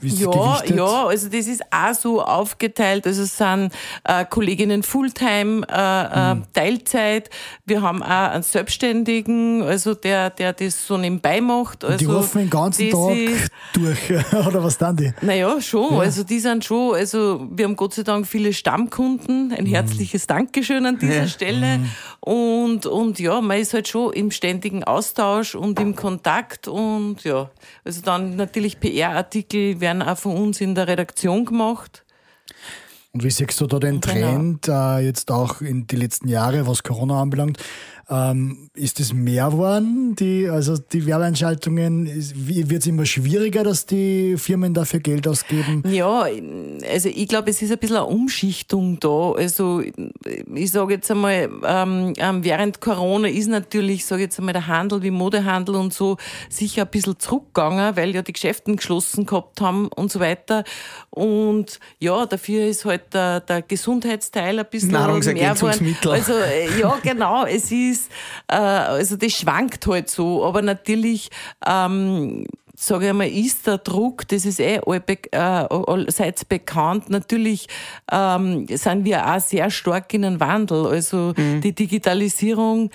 wie 0.00 0.06
ist 0.08 0.14
das 0.16 0.20
Ja, 0.24 0.30
gewichtet? 0.56 0.76
ja, 0.78 1.06
also 1.06 1.28
das 1.28 1.46
ist 1.46 1.62
auch 1.70 1.92
so 1.94 2.22
aufgeteilt. 2.22 3.06
Also 3.06 3.22
es 3.24 3.36
sind 3.36 3.70
äh, 4.04 4.24
Kolleginnen 4.24 4.82
Fulltime, 4.82 5.66
äh, 5.68 6.34
Mhm. 6.36 6.44
Teilzeit. 6.54 7.28
Wir 7.66 7.82
haben 7.82 8.02
auch 8.02 8.08
einen 8.08 8.42
Selbstständigen, 8.42 9.62
also 9.62 9.94
der, 9.94 10.30
der 10.30 10.54
das 10.54 10.86
so 10.86 10.96
nebenbei 10.96 11.42
macht. 11.42 11.84
Also 11.84 11.98
Die 11.98 12.04
rufen 12.06 12.38
den 12.38 12.50
ganzen 12.50 12.88
Tag 12.90 13.14
ist- 13.14 13.50
durch, 13.74 14.10
oder 14.46 14.64
was 14.64 14.78
dann 14.78 14.96
die? 14.96 15.12
Naja, 15.20 15.60
schon. 15.60 15.94
Also 16.00 16.24
die 16.24 16.40
sind 16.40 16.64
schon, 16.64 16.94
also 16.94 17.46
wir 17.52 17.66
haben 17.66 17.76
Gott 17.76 17.92
sei 17.92 18.04
Dank 18.04 18.26
viele 18.26 18.54
Stammkunden. 18.54 19.48
Mhm. 19.48 19.54
Ein 19.54 19.66
herzliches 19.66 20.26
Dankeschön 20.26 20.86
an 20.86 20.98
dieser 20.98 21.28
Stelle. 21.28 21.80
Und, 22.20 22.86
und 22.86 23.18
ja, 23.18 23.40
man 23.42 23.58
ist 23.58 23.74
halt 23.74 23.86
schon 23.88 24.14
im 24.14 24.30
ständigen 24.30 24.84
Austausch 24.84 25.41
und 25.54 25.78
im 25.80 25.96
Kontakt 25.96 26.68
und 26.68 27.24
ja. 27.24 27.50
Also 27.84 28.02
dann 28.02 28.36
natürlich 28.36 28.80
PR-Artikel 28.80 29.80
werden 29.80 30.02
auch 30.02 30.18
von 30.18 30.36
uns 30.36 30.60
in 30.60 30.74
der 30.74 30.88
Redaktion 30.88 31.44
gemacht. 31.44 32.04
Und 33.12 33.24
wie 33.24 33.30
siehst 33.30 33.60
du 33.60 33.66
da 33.66 33.78
den 33.78 34.00
Genau. 34.00 34.14
Trend 34.14 34.68
äh, 34.68 35.00
jetzt 35.00 35.30
auch 35.30 35.60
in 35.60 35.86
die 35.86 35.96
letzten 35.96 36.28
Jahre, 36.28 36.66
was 36.66 36.82
Corona 36.82 37.20
anbelangt? 37.20 37.58
Ähm, 38.12 38.68
ist 38.74 39.00
es 39.00 39.14
mehr 39.14 39.46
geworden, 39.46 40.14
die, 40.16 40.46
also 40.46 40.76
die 40.76 41.06
Werbeeinschaltungen? 41.06 42.06
Wird 42.06 42.82
es 42.82 42.86
immer 42.86 43.06
schwieriger, 43.06 43.64
dass 43.64 43.86
die 43.86 44.36
Firmen 44.36 44.74
dafür 44.74 45.00
Geld 45.00 45.26
ausgeben? 45.26 45.82
Ja, 45.90 46.26
also 46.90 47.08
ich 47.08 47.28
glaube, 47.28 47.50
es 47.50 47.62
ist 47.62 47.72
ein 47.72 47.78
bisschen 47.78 47.96
eine 47.96 48.04
Umschichtung 48.04 49.00
da. 49.00 49.32
Also 49.32 49.80
ich 50.54 50.70
sage 50.70 50.94
jetzt 50.94 51.10
einmal, 51.10 51.48
ähm, 51.64 52.12
ähm, 52.18 52.44
während 52.44 52.82
Corona 52.82 53.28
ist 53.28 53.48
natürlich, 53.48 54.04
sage 54.04 54.22
jetzt 54.22 54.38
einmal, 54.38 54.52
der 54.52 54.66
Handel 54.66 55.02
wie 55.02 55.10
Modehandel 55.10 55.76
und 55.76 55.94
so 55.94 56.18
sicher 56.50 56.82
ein 56.82 56.90
bisschen 56.90 57.18
zurückgegangen, 57.18 57.96
weil 57.96 58.14
ja 58.14 58.20
die 58.20 58.34
Geschäften 58.34 58.76
geschlossen 58.76 59.24
gehabt 59.24 59.60
haben 59.60 59.88
und 59.88 60.12
so 60.12 60.20
weiter. 60.20 60.64
Und 61.10 61.78
ja, 61.98 62.26
dafür 62.26 62.66
ist 62.66 62.84
halt 62.84 63.14
der, 63.14 63.40
der 63.40 63.62
Gesundheitsteil 63.62 64.58
ein 64.58 64.66
bisschen 64.70 64.90
mehr 64.90 65.00
geworden. 65.00 65.22
Nahrungsergänzungsmittel. 65.22 66.10
Also 66.12 66.32
äh, 66.32 66.78
ja, 66.78 66.98
genau, 67.02 67.46
es 67.46 67.70
ist, 67.70 68.01
äh, 68.48 68.56
also 68.56 69.16
das 69.16 69.32
schwankt 69.32 69.86
halt 69.86 70.10
so, 70.10 70.44
aber 70.44 70.62
natürlich, 70.62 71.30
ähm, 71.66 72.46
sage 72.74 73.08
ich 73.08 73.12
mal, 73.12 73.28
ist 73.28 73.66
der 73.66 73.78
Druck, 73.78 74.26
das 74.28 74.44
ist 74.44 74.60
eh 74.60 74.76
äh, 74.76 75.38
allseits 75.38 76.44
bekannt. 76.44 77.10
Natürlich 77.10 77.68
ähm, 78.10 78.66
sind 78.68 79.04
wir 79.04 79.26
auch 79.26 79.40
sehr 79.40 79.70
stark 79.70 80.12
in 80.14 80.24
einem 80.24 80.40
Wandel. 80.40 80.86
Also 80.86 81.32
die 81.32 81.74
Digitalisierung 81.74 82.90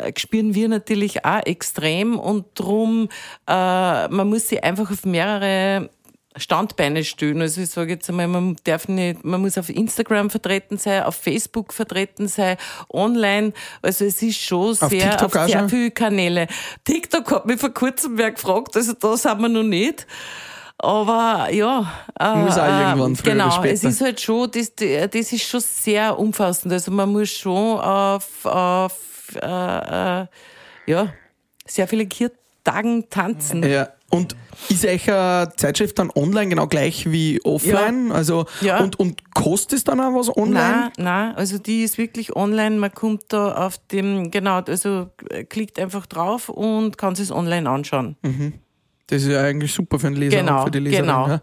äh, 0.00 0.12
spüren 0.16 0.54
wir 0.54 0.68
natürlich 0.68 1.24
auch 1.24 1.44
extrem 1.46 2.18
und 2.18 2.46
drum, 2.54 3.08
äh, 3.48 4.08
man 4.08 4.28
muss 4.28 4.48
sich 4.48 4.62
einfach 4.62 4.90
auf 4.90 5.04
mehrere 5.04 5.90
Standbeine 6.36 7.02
stellen. 7.02 7.40
Also 7.40 7.60
ich 7.60 7.70
sage 7.70 7.94
jetzt 7.94 8.08
einmal, 8.08 8.28
man 8.28 8.56
darf 8.64 8.86
nicht, 8.86 9.24
man 9.24 9.40
muss 9.40 9.58
auf 9.58 9.68
Instagram 9.68 10.30
vertreten 10.30 10.78
sein, 10.78 11.02
auf 11.02 11.16
Facebook 11.16 11.72
vertreten 11.72 12.28
sein, 12.28 12.56
online. 12.88 13.52
Also 13.82 14.04
es 14.04 14.22
ist 14.22 14.40
schon 14.40 14.70
Auf 14.70 14.90
sehr, 14.90 15.10
TikTok 15.10 15.36
auf 15.36 15.48
sehr 15.48 15.68
viele 15.68 15.90
Kanäle. 15.90 16.46
TikTok 16.84 17.30
hat 17.32 17.46
mich 17.46 17.60
vor 17.60 17.74
kurzem 17.74 18.16
wer 18.16 18.30
gefragt, 18.30 18.76
also 18.76 18.92
da 18.92 19.16
sind 19.16 19.40
wir 19.40 19.48
noch 19.48 19.64
nicht. 19.64 20.06
Aber 20.78 21.48
ja, 21.52 21.92
äh, 22.18 22.36
Muss 22.36 22.56
auch 22.56 22.64
irgendwann 22.64 23.16
früher 23.16 23.32
genau, 23.32 23.50
später. 23.50 23.74
es 23.74 23.84
ist 23.84 24.00
halt 24.00 24.20
schon, 24.20 24.50
das, 24.50 24.72
das 24.74 25.32
ist 25.32 25.42
schon 25.42 25.60
sehr 25.60 26.18
umfassend. 26.18 26.72
Also 26.72 26.90
man 26.90 27.12
muss 27.12 27.28
schon 27.28 27.78
auf, 27.80 28.46
auf 28.46 28.94
äh, 29.34 30.22
äh, 30.22 30.26
ja, 30.86 31.12
sehr 31.66 31.86
viele 31.86 32.06
Kirtagen 32.06 33.10
tanzen. 33.10 33.62
Ja. 33.62 33.88
Und 34.10 34.34
ist 34.68 34.84
euch 34.84 35.10
eine 35.10 35.52
Zeitschrift 35.56 35.98
dann 36.00 36.10
online 36.14 36.48
genau 36.48 36.66
gleich 36.66 37.10
wie 37.10 37.40
offline? 37.44 38.10
Also 38.12 38.46
Ja. 38.60 38.80
und, 38.82 38.98
und 38.98 39.32
kostet 39.34 39.78
es 39.78 39.84
dann 39.84 40.00
auch 40.00 40.12
was 40.14 40.36
online? 40.36 40.52
Nein, 40.54 40.90
nein, 40.98 41.34
also 41.36 41.58
die 41.58 41.84
ist 41.84 41.96
wirklich 41.96 42.34
online. 42.34 42.76
Man 42.76 42.92
kommt 42.92 43.22
da 43.28 43.66
auf 43.66 43.78
dem, 43.92 44.30
genau, 44.32 44.58
also 44.60 45.10
äh, 45.30 45.44
klickt 45.44 45.78
einfach 45.78 46.06
drauf 46.06 46.48
und 46.48 46.98
kann 46.98 47.12
es 47.12 47.30
online 47.30 47.70
anschauen. 47.70 48.16
Das 49.06 49.22
ist 49.22 49.28
ja 49.28 49.42
eigentlich 49.42 49.72
super 49.72 49.98
für 50.00 50.08
den 50.08 50.16
Leser 50.16 50.38
Genau, 50.38 50.58
und 50.58 50.64
für 50.64 50.70
die 50.72 50.78
Leserin. 50.80 51.04
genau. 51.06 51.28
Ja? 51.28 51.42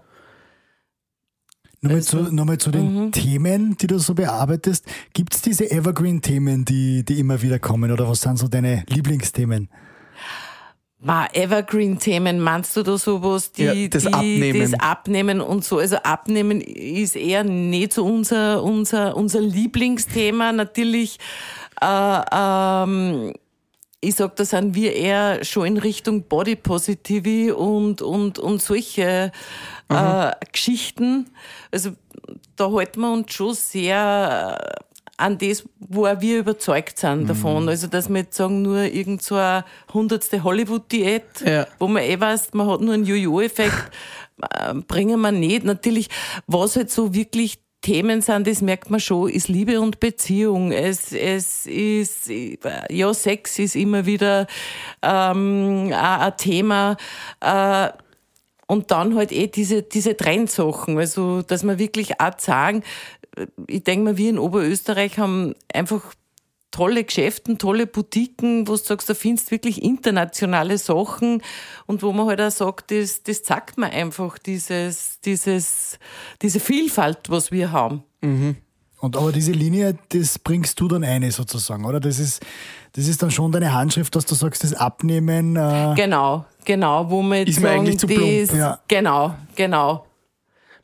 Nochmal 1.82 2.02
zu, 2.04 2.18
nochmal 2.34 2.58
zu 2.58 2.72
den 2.72 3.06
Mhm. 3.06 3.12
Themen, 3.12 3.78
die 3.78 3.88
du 3.88 4.00
so 4.00 4.14
bearbeitest. 4.16 4.86
Gibt 5.14 5.36
es 5.36 5.42
diese 5.42 5.70
Evergreen-Themen, 5.70 6.66
die, 6.66 7.06
die 7.06 7.20
immer 7.20 7.42
wieder 7.42 7.60
kommen 7.60 7.92
oder 7.92 8.10
was 8.10 8.22
sind 8.22 8.38
so 8.38 8.48
deine 8.48 8.84
Lieblingsthemen? 8.90 9.70
Ma, 11.00 11.28
Evergreen-Themen, 11.32 12.40
meinst 12.40 12.76
du 12.76 12.82
da 12.82 12.98
sowas, 12.98 13.52
die, 13.52 13.64
Ja, 13.64 13.88
das 13.88 14.04
die 14.04 14.14
Abnehmen. 14.14 14.60
das 14.60 14.80
Abnehmen 14.80 15.42
und 15.42 15.64
so? 15.64 15.78
Also 15.78 15.98
Abnehmen 15.98 16.60
ist 16.60 17.16
eher 17.16 17.44
nicht 17.44 17.94
so 17.94 18.04
unser, 18.04 18.64
unser, 18.64 19.16
unser 19.16 19.40
Lieblingsthema. 19.40 20.52
Natürlich, 20.54 21.20
äh, 21.82 22.22
ähm, 22.32 23.34
ich 24.02 24.16
sag, 24.16 24.36
da 24.38 24.46
sind 24.46 24.74
wir 24.74 24.96
eher 24.96 25.44
schon 25.44 25.68
in 25.68 25.78
Richtung 25.78 26.24
Body 26.24 26.56
Positivity 26.56 27.52
und, 27.52 28.02
und, 28.02 28.40
und 28.40 28.62
solche 28.62 29.32
äh, 29.90 30.32
Geschichten. 30.52 31.30
Also 31.72 31.92
da 32.56 32.72
halten 32.72 33.02
wir 33.02 33.12
uns 33.12 33.34
schon 33.34 33.54
sehr 33.54 34.58
an 35.18 35.38
das, 35.40 35.64
wo 35.80 36.04
wir 36.04 36.40
überzeugt 36.40 37.00
sind 37.00 37.24
Mhm. 37.24 37.28
davon. 37.28 37.70
Also, 37.70 37.88
dass 37.88 38.08
wir 38.10 38.18
jetzt 38.18 38.38
sagen, 38.38 38.62
nur 38.62 38.82
irgend 38.84 39.22
so 39.24 39.36
eine 39.36 39.66
hundertste 39.94 40.44
Hollywood-Diät, 40.44 41.42
Ja. 41.46 41.68
wo 41.80 41.88
man 41.88 42.04
eh 42.04 42.20
weiß, 42.20 42.54
man 42.54 42.68
hat 42.70 42.82
nur 42.82 42.94
einen 42.94 43.06
Jojo-Effekt, 43.06 43.92
äh, 44.42 44.74
bringen 44.88 45.20
wir 45.22 45.32
nicht. 45.32 45.64
Natürlich, 45.64 46.10
was 46.46 46.76
halt 46.76 46.92
so 46.92 47.14
wirklich 47.14 47.58
Themen 47.82 48.22
sind, 48.22 48.48
das 48.48 48.62
merkt 48.62 48.90
man 48.90 49.00
schon, 49.00 49.30
ist 49.30 49.48
Liebe 49.50 49.80
und 49.80 50.00
Beziehung. 50.00 50.72
Es, 50.72 51.14
es 51.14 51.66
ist, 51.68 52.30
ja, 52.90 53.14
Sex 53.14 53.60
ist 53.60 53.76
immer 53.76 54.06
wieder 54.06 54.48
ähm, 55.02 55.94
ein 55.94 56.38
Thema. 56.38 56.98
Äh, 57.40 57.90
und 58.70 58.92
dann 58.92 59.16
halt 59.16 59.32
eh 59.32 59.48
diese, 59.48 59.82
diese 59.84 60.18
Trendsachen. 60.18 60.98
Also, 60.98 61.42
dass 61.42 61.64
wir 61.64 61.80
wirklich 61.80 62.20
auch 62.20 62.38
sagen, 62.38 62.84
ich 63.68 63.84
denke 63.84 64.06
mal, 64.06 64.18
wir 64.18 64.30
in 64.30 64.40
Oberösterreich 64.40 65.18
haben 65.18 65.54
einfach 65.74 66.14
tolle 66.72 67.04
Geschäfte, 67.04 67.58
tolle 67.58 67.88
Boutiquen, 67.88 68.68
wo 68.68 68.74
du 68.74 68.78
sagst, 68.78 69.10
da 69.10 69.14
findest 69.14 69.52
wirklich 69.52 69.82
internationale 69.82 70.78
Sachen 70.78 71.42
und 71.86 72.04
wo 72.04 72.12
man 72.12 72.28
halt 72.28 72.42
auch 72.42 72.52
sagt, 72.52 72.92
das, 72.92 73.24
das 73.24 73.44
zeigt 73.44 73.78
mir 73.78 73.90
einfach 73.90 74.38
dieses, 74.38 75.20
dieses, 75.22 75.98
diese 76.42 76.60
Vielfalt, 76.60 77.30
was 77.30 77.52
wir 77.52 77.72
haben. 77.72 78.04
Und 79.00 79.16
aber 79.16 79.32
diese 79.32 79.52
Linie, 79.52 79.98
das 80.10 80.40
bringst 80.40 80.80
du 80.80 80.88
dann 80.88 81.04
eine 81.04 81.32
sozusagen, 81.32 81.86
oder? 81.86 82.00
Das 82.00 82.18
ist, 82.20 82.44
das 82.94 83.08
ist 83.08 83.22
dann 83.22 83.30
schon 83.30 83.52
deine 83.52 83.74
Handschrift, 83.74 84.16
dass 84.16 84.26
du 84.26 84.34
sagst, 84.34 84.64
das 84.64 84.74
Abnehmen. 84.74 85.56
Äh, 85.56 85.94
Genau, 85.96 86.46
genau, 86.66 87.10
wo 87.10 87.22
man 87.22 87.40
jetzt 87.40 87.50
Ist 87.50 87.60
mir 87.62 87.70
eigentlich 87.70 88.00
zu 88.00 88.08
plump, 88.08 88.54
ja. 88.54 88.80
genau, 88.88 89.36
genau. 89.56 90.07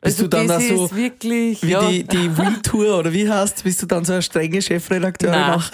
Bist 0.04 0.18
also 0.18 0.28
du 0.28 0.36
dann 0.36 0.50
auch 0.50 0.60
so 0.60 0.94
wirklich, 0.94 1.62
Wie 1.62 1.70
ja, 1.70 1.88
die, 1.88 2.04
die 2.04 2.36
Windtour 2.36 2.98
oder 2.98 3.10
wie 3.10 3.26
heißt 3.26 3.64
Bist 3.64 3.80
du 3.80 3.86
dann 3.86 4.04
so 4.04 4.12
eine 4.12 4.20
strenge 4.20 4.60
Chefredakteurin 4.60 5.40
Nein. 5.40 5.54
auch? 5.54 5.64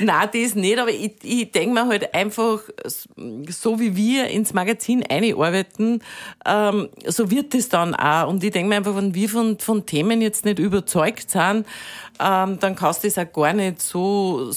Nein, 0.00 0.28
das 0.32 0.56
nicht, 0.56 0.76
aber 0.76 0.90
ich, 0.90 1.12
ich 1.22 1.52
denke 1.52 1.74
mir 1.74 1.86
halt 1.86 2.12
einfach, 2.12 2.58
so 3.48 3.78
wie 3.78 3.94
wir 3.94 4.26
ins 4.26 4.52
Magazin 4.52 5.04
einarbeiten, 5.08 6.02
ähm, 6.44 6.88
so 7.06 7.30
wird 7.30 7.54
es 7.54 7.68
dann 7.68 7.94
auch. 7.94 8.28
Und 8.28 8.42
ich 8.42 8.50
denke 8.50 8.70
mir 8.70 8.76
einfach, 8.76 8.96
wenn 8.96 9.14
wir 9.14 9.28
von, 9.28 9.60
von 9.60 9.86
Themen 9.86 10.20
jetzt 10.20 10.44
nicht 10.44 10.58
überzeugt 10.58 11.30
sind, 11.30 11.64
ähm, 12.18 12.58
dann 12.58 12.74
kannst 12.74 13.04
du 13.04 13.08
das 13.08 13.18
auch 13.18 13.32
gar 13.32 13.52
nicht 13.52 13.80
so, 13.80 14.50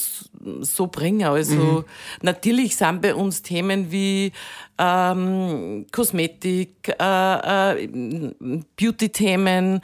so 0.61 0.87
bringen. 0.87 1.27
Also 1.27 1.85
natürlich 2.23 2.75
sind 2.75 3.01
bei 3.01 3.13
uns 3.13 3.43
Themen 3.43 3.91
wie 3.91 4.31
ähm, 4.79 5.85
Kosmetik, 5.91 6.95
äh, 6.99 7.73
äh, 7.83 7.87
Beauty-Themen, 8.77 9.81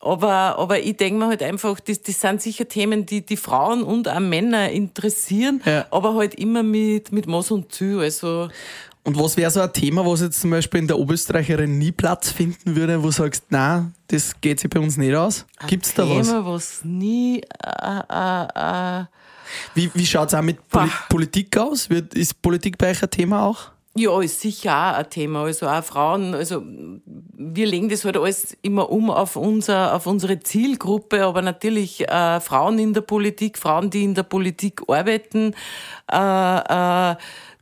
aber, 0.00 0.58
aber 0.58 0.80
ich 0.80 0.96
denke 0.96 1.20
mir 1.20 1.26
halt 1.28 1.42
einfach, 1.42 1.78
das, 1.78 2.02
das 2.02 2.20
sind 2.20 2.42
sicher 2.42 2.66
Themen, 2.66 3.06
die 3.06 3.24
die 3.24 3.36
Frauen 3.36 3.82
und 3.84 4.08
auch 4.08 4.18
Männer 4.18 4.70
interessieren, 4.70 5.60
Ja. 5.64 5.86
aber 5.92 6.14
halt 6.14 6.34
immer 6.34 6.62
mit, 6.64 7.12
mit 7.12 7.26
Maß 7.28 7.52
und 7.52 7.70
Ziel. 7.72 8.00
Also, 8.00 8.48
Und 9.04 9.16
was 9.16 9.36
wäre 9.36 9.50
so 9.52 9.60
ein 9.60 9.72
Thema, 9.72 10.04
was 10.04 10.20
jetzt 10.22 10.40
zum 10.40 10.50
Beispiel 10.50 10.80
in 10.80 10.88
der 10.88 10.98
Oberösterreicherin 10.98 11.78
nie 11.78 11.92
Platz 11.92 12.30
finden 12.30 12.74
würde, 12.74 13.00
wo 13.00 13.06
du 13.06 13.12
sagst, 13.12 13.44
na, 13.50 13.92
das 14.08 14.32
geht 14.40 14.58
sich 14.58 14.70
bei 14.70 14.80
uns 14.80 14.96
nicht 14.96 15.14
aus? 15.14 15.46
Gibt's 15.68 15.94
da 15.94 16.04
Thema, 16.04 16.44
was? 16.46 16.80
was 16.80 16.84
nie, 16.84 17.40
äh, 17.64 18.00
äh, 18.10 19.00
äh, 19.02 19.04
Wie, 19.74 19.90
wie 19.94 20.06
schaut's 20.06 20.34
auch 20.34 20.42
mit 20.42 20.66
Poli. 20.68 20.90
Politik 21.10 21.56
aus? 21.58 21.88
Ist 22.14 22.42
Politik 22.42 22.76
bei 22.78 22.90
euch 22.90 23.02
ein 23.02 23.10
Thema 23.10 23.44
auch? 23.46 23.70
Ja, 23.94 24.20
ist 24.22 24.40
sicher 24.40 24.72
auch 24.72 24.98
ein 24.98 25.10
Thema. 25.10 25.42
Also 25.44 25.66
auch 25.68 25.84
Frauen, 25.84 26.34
also 26.34 26.62
wir 26.64 27.66
legen 27.66 27.90
das 27.90 28.04
halt 28.06 28.16
alles 28.16 28.56
immer 28.62 28.88
um 28.90 29.10
auf 29.10 29.36
unser, 29.36 29.94
auf 29.94 30.06
unsere 30.06 30.40
Zielgruppe, 30.40 31.24
aber 31.24 31.42
natürlich 31.42 32.08
äh, 32.08 32.40
Frauen 32.40 32.78
in 32.78 32.94
der 32.94 33.02
Politik, 33.02 33.58
Frauen, 33.58 33.90
die 33.90 34.04
in 34.04 34.14
der 34.14 34.22
Politik 34.22 34.80
arbeiten, 34.88 35.54
äh, 36.10 37.10
äh, 37.12 37.16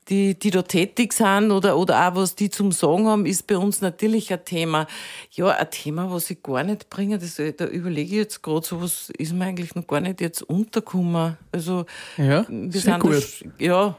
die, 0.09 0.37
die 0.39 0.51
da 0.51 0.63
tätig 0.63 1.13
sind 1.13 1.51
oder, 1.53 1.77
oder 1.77 2.09
auch 2.09 2.15
was 2.17 2.35
die 2.35 2.51
zum 2.51 2.73
Sagen 2.73 3.07
haben, 3.07 3.27
ist 3.27 3.47
bei 3.47 3.57
uns 3.57 3.81
natürlich 3.81 4.33
ein 4.33 4.45
Thema. 4.45 4.87
Ja, 5.33 5.49
ein 5.51 5.71
Thema, 5.71 6.11
was 6.13 6.31
ich 6.31 6.43
gar 6.43 6.63
nicht 6.65 6.91
bringe, 6.91 7.19
das, 7.19 7.37
da 7.57 7.67
überlege 7.67 8.11
ich 8.11 8.17
jetzt 8.17 8.43
gerade, 8.43 8.67
so 8.67 8.81
was 8.83 9.11
ist 9.19 9.33
mir 9.33 9.47
eigentlich 9.47 9.75
noch 9.75 9.87
gar 9.87 10.01
nicht 10.01 10.21
jetzt 10.21 10.43
untergekommen. 10.43 11.37
Also, 11.53 11.87
Ja, 12.17 12.45
wir 12.49 12.81
sind 12.81 12.87
da 12.93 12.99
gut. 12.99 13.15
sch- 13.15 13.45
ja, 13.59 13.97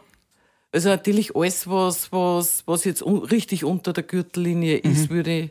also 0.71 0.89
natürlich 0.89 1.35
alles, 1.35 1.67
was, 1.69 2.11
was, 2.11 2.63
was 2.65 2.83
jetzt 2.85 3.01
un 3.03 3.19
richtig 3.23 3.63
unter 3.65 3.93
der 3.93 4.03
Gürtellinie 4.03 4.77
ist, 4.77 5.09
Mhm. 5.09 5.15
würde, 5.15 5.31
ich- 5.39 5.49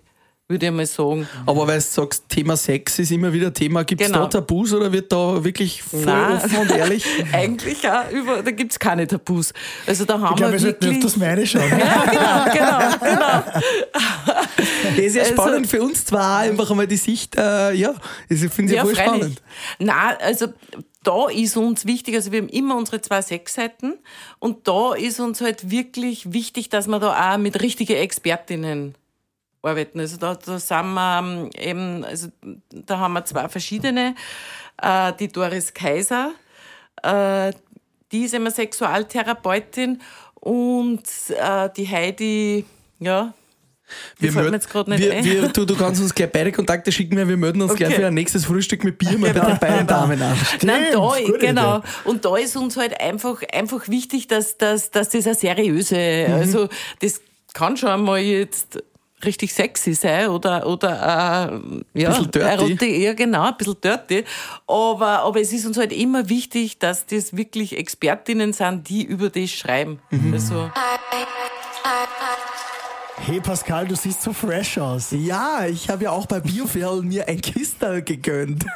würde 0.49 0.67
ich 0.67 0.73
mal 0.73 0.85
sagen. 0.87 1.29
Aber 1.47 1.67
weil 1.69 1.77
du 1.79 1.85
sagst, 1.85 2.29
Thema 2.29 2.57
Sex 2.57 2.99
ist 2.99 3.13
immer 3.13 3.33
wieder 3.33 3.53
Thema. 3.53 3.85
Gibt 3.85 4.01
es 4.01 4.09
Genau. 4.09 4.23
da 4.25 4.41
Tabus 4.41 4.73
oder 4.73 4.91
wird 4.91 5.13
da 5.13 5.45
wirklich 5.45 5.81
voll 5.83 6.05
Nein. 6.05 6.37
offen 6.39 6.57
und 6.57 6.71
ehrlich? 6.73 7.05
Eigentlich 7.33 7.89
auch, 7.89 8.11
über, 8.11 8.43
da 8.43 8.51
gibt's 8.51 8.77
keine 8.79 9.07
Tabus. 9.07 9.53
Also 9.87 10.05
da 10.07 10.15
haben 10.19 10.31
ich 10.31 10.37
glaube, 10.37 10.55
wir 10.55 10.63
wirklich... 10.63 10.97
öfters 10.97 11.17
mal 11.19 11.29
reinschauen. 11.29 11.71
ja, 11.79 12.05
genau, 12.51 12.53
genau, 12.53 12.99
genau. 12.99 13.43
Das 14.83 14.99
ist 14.99 15.15
ja 15.17 15.23
Also- 15.23 15.35
spannend 15.35 15.67
für 15.69 15.83
uns 15.83 16.05
zwar, 16.05 16.39
einfach 16.41 16.71
einmal 16.71 16.87
die 16.87 16.97
Sicht, 16.97 17.37
äh, 17.37 17.73
ja, 17.75 17.95
ich 18.29 18.39
finde 18.49 18.73
es 18.73 18.77
ja, 18.77 18.83
voll 18.85 18.97
spannend. 18.97 19.41
Nein, 19.79 20.17
also 20.21 20.47
da 21.03 21.29
ist 21.29 21.57
uns 21.57 21.87
wichtig, 21.87 22.15
also 22.15 22.31
wir 22.31 22.41
haben 22.41 22.49
immer 22.49 22.77
unsere 22.77 23.01
zwei 23.01 23.23
Sexseiten 23.23 23.99
und 24.39 24.69
da 24.69 24.95
ist 24.95 25.19
uns 25.19 25.41
halt 25.41 25.71
wirklich 25.71 26.33
wichtig, 26.33 26.69
dass 26.69 26.89
wir 26.89 26.99
da 26.99 27.35
auch 27.35 27.39
mit 27.39 27.63
richtigen 27.63 27.97
Expertinnen 27.97 28.95
arbeiten. 29.63 30.01
Also 30.01 30.19
da, 30.19 30.35
da 30.35 30.59
sind 30.59 30.95
wir 30.95 31.19
ähm, 31.19 31.51
eben, 31.59 32.05
also 32.05 32.29
da 32.71 32.99
haben 32.99 33.15
wir 33.15 33.25
zwei 33.25 33.49
verschiedene. 33.49 34.15
Äh, 34.83 35.13
die 35.19 35.29
Doris 35.29 35.73
Kaiser, 35.73 36.33
äh, 37.03 37.53
die 38.13 38.25
ist 38.25 38.35
immer 38.35 38.51
Sexualtherapeutin 38.51 40.01
und 40.35 41.03
äh, 41.29 41.71
die 41.77 41.89
Heidi, 41.89 42.65
ja, 42.99 43.33
Wir 44.19 44.33
mel- 44.33 44.53
jetzt 44.53 44.69
gerade 44.71 44.91
nicht 44.91 45.03
wir, 45.03 45.13
ein. 45.13 45.25
wir, 45.25 45.49
du, 45.49 45.65
du 45.65 45.77
kannst 45.77 46.01
uns 46.01 46.15
gleich 46.15 46.31
beide 46.33 46.53
Kontakte 46.53 46.93
schicken, 46.93 47.17
weil 47.17 47.29
wir 47.29 47.37
melden 47.37 47.63
uns 47.63 47.73
Okay. 47.73 47.85
gleich 47.85 47.95
für 47.97 48.07
ein 48.07 48.15
nächstes 48.15 48.45
Frühstück 48.45 48.85
mit 48.85 48.99
Bier 48.99 49.19
mal 49.19 49.33
bei 49.33 49.41
den 49.47 49.59
beiden 49.59 49.87
Damen 49.87 50.21
an. 50.23 50.37
Nein, 50.63 50.83
da, 50.93 51.13
genau. 51.39 51.79
Idee. 51.79 51.89
Und 52.05 52.25
da 52.25 52.37
ist 52.37 52.57
uns 52.57 52.77
halt 52.77 53.01
einfach, 53.01 53.43
einfach 53.53 53.89
wichtig, 53.89 54.29
dass, 54.29 54.59
dass, 54.59 54.91
dass 54.91 55.09
das 55.11 55.27
eine 55.27 55.35
seriöse, 55.35 55.97
Mhm. 56.29 56.35
also 56.35 56.69
das 57.01 57.21
kann 57.55 57.77
schon 57.77 58.05
mal 58.05 58.19
jetzt 58.19 58.83
richtig 59.25 59.53
sexy 59.53 59.93
sein 59.93 60.29
oder, 60.29 60.67
oder 60.67 61.51
äh, 61.95 62.01
ja, 62.01 62.09
Bisschen 62.09 62.31
dirty. 62.31 62.49
Erotik, 62.49 62.99
ja 62.99 63.13
genau, 63.13 63.49
ein 63.49 63.57
bisschen 63.59 63.77
dirty. 63.83 64.25
Aber, 64.67 65.21
aber 65.25 65.41
es 65.41 65.53
ist 65.53 65.67
uns 65.67 65.77
halt 65.77 65.93
immer 65.93 66.29
wichtig, 66.31 66.79
dass 66.79 67.05
das 67.07 67.37
wirklich 67.37 67.77
Expertinnen 67.77 68.53
sind, 68.55 68.89
die 68.89 69.03
über 69.05 69.29
das 69.29 69.51
schreiben. 69.51 69.99
Mhm. 70.11 70.33
Also, 70.33 70.71
Hey 73.23 73.39
Pascal, 73.39 73.87
du 73.87 73.95
siehst 73.95 74.23
so 74.23 74.33
fresh 74.33 74.79
aus. 74.79 75.11
Ja, 75.13 75.67
ich 75.67 75.91
habe 75.91 76.05
ja 76.05 76.11
auch 76.11 76.25
bei 76.27 76.41
Bioferl 76.41 77.03
mir 77.03 77.29
ein 77.29 77.41
Kistel 77.41 78.03
gegönnt. 78.03 78.65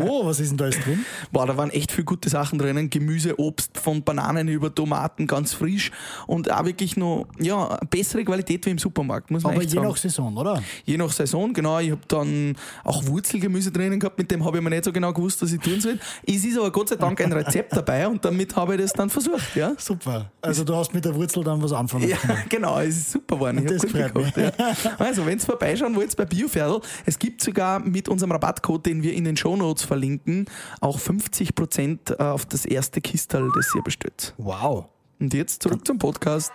Oh, 0.00 0.26
was 0.26 0.40
ist 0.40 0.50
denn 0.50 0.56
da 0.58 0.64
alles 0.64 0.80
drin? 0.80 1.04
Boah, 1.30 1.46
da 1.46 1.56
waren 1.56 1.70
echt 1.70 1.92
viele 1.92 2.04
gute 2.04 2.28
Sachen 2.28 2.58
drinnen. 2.58 2.90
Gemüse, 2.90 3.38
Obst, 3.38 3.78
von 3.78 4.02
Bananen 4.02 4.48
über 4.48 4.74
Tomaten, 4.74 5.26
ganz 5.26 5.52
frisch. 5.54 5.90
Und 6.26 6.50
auch 6.50 6.64
wirklich 6.64 6.96
noch, 6.96 7.26
ja, 7.38 7.78
bessere 7.90 8.24
Qualität 8.24 8.64
wie 8.66 8.70
im 8.70 8.78
Supermarkt, 8.78 9.30
muss 9.30 9.42
man 9.42 9.52
Aber 9.52 9.62
echt 9.62 9.70
je 9.72 9.76
sagen. 9.76 9.88
nach 9.88 9.96
Saison, 9.96 10.36
oder? 10.36 10.62
Je 10.84 10.96
nach 10.96 11.12
Saison, 11.12 11.52
genau. 11.52 11.78
Ich 11.78 11.90
habe 11.90 12.00
dann 12.08 12.56
auch 12.82 13.06
Wurzelgemüse 13.06 13.70
drinnen 13.70 14.00
gehabt, 14.00 14.18
mit 14.18 14.30
dem 14.30 14.44
habe 14.44 14.58
ich 14.58 14.62
mir 14.64 14.70
nicht 14.70 14.84
so 14.84 14.92
genau 14.92 15.12
gewusst, 15.12 15.42
was 15.42 15.52
ich 15.52 15.60
tun 15.60 15.80
soll. 15.80 15.98
Es 16.26 16.44
ist 16.44 16.58
aber 16.58 16.72
Gott 16.72 16.88
sei 16.88 16.96
Dank 16.96 17.20
ein 17.20 17.32
Rezept 17.32 17.72
dabei 17.76 18.08
und 18.08 18.24
damit 18.24 18.54
habe 18.56 18.74
ich 18.74 18.80
das 18.80 18.92
dann 18.92 19.10
versucht, 19.10 19.54
ja. 19.54 19.74
Super. 19.78 20.30
Also 20.40 20.64
du 20.64 20.74
hast 20.74 20.92
mit 20.94 21.04
der 21.04 21.14
Wurzel 21.14 21.44
dann 21.44 21.62
was 21.62 21.72
anfangen 21.72 22.08
Ja, 22.08 22.18
genau, 22.48 22.78
es 22.80 22.96
ist 22.96 23.12
super 23.12 23.36
geworden. 23.36 23.73
Das 23.82 23.90
freut 23.90 24.14
mich. 24.14 24.34
gekocht, 24.34 24.58
ja. 24.58 24.74
Also, 24.98 25.26
wenn 25.26 25.38
ihr 25.38 25.44
vorbeischauen 25.44 25.94
wollt 25.96 26.16
bei 26.16 26.24
Bioferdl, 26.24 26.80
es 27.06 27.18
gibt 27.18 27.42
sogar 27.42 27.80
mit 27.80 28.08
unserem 28.08 28.32
Rabattcode, 28.32 28.86
den 28.86 29.02
wir 29.02 29.14
in 29.14 29.24
den 29.24 29.36
Shownotes 29.36 29.84
verlinken, 29.84 30.46
auch 30.80 30.98
50% 30.98 32.18
auf 32.18 32.46
das 32.46 32.64
erste 32.64 33.00
Kistal, 33.00 33.50
das 33.54 33.74
ihr 33.74 33.82
bestellt. 33.82 34.34
Wow. 34.38 34.86
Und 35.20 35.32
jetzt 35.34 35.62
zurück 35.62 35.86
zum 35.86 35.98
Podcast. 35.98 36.52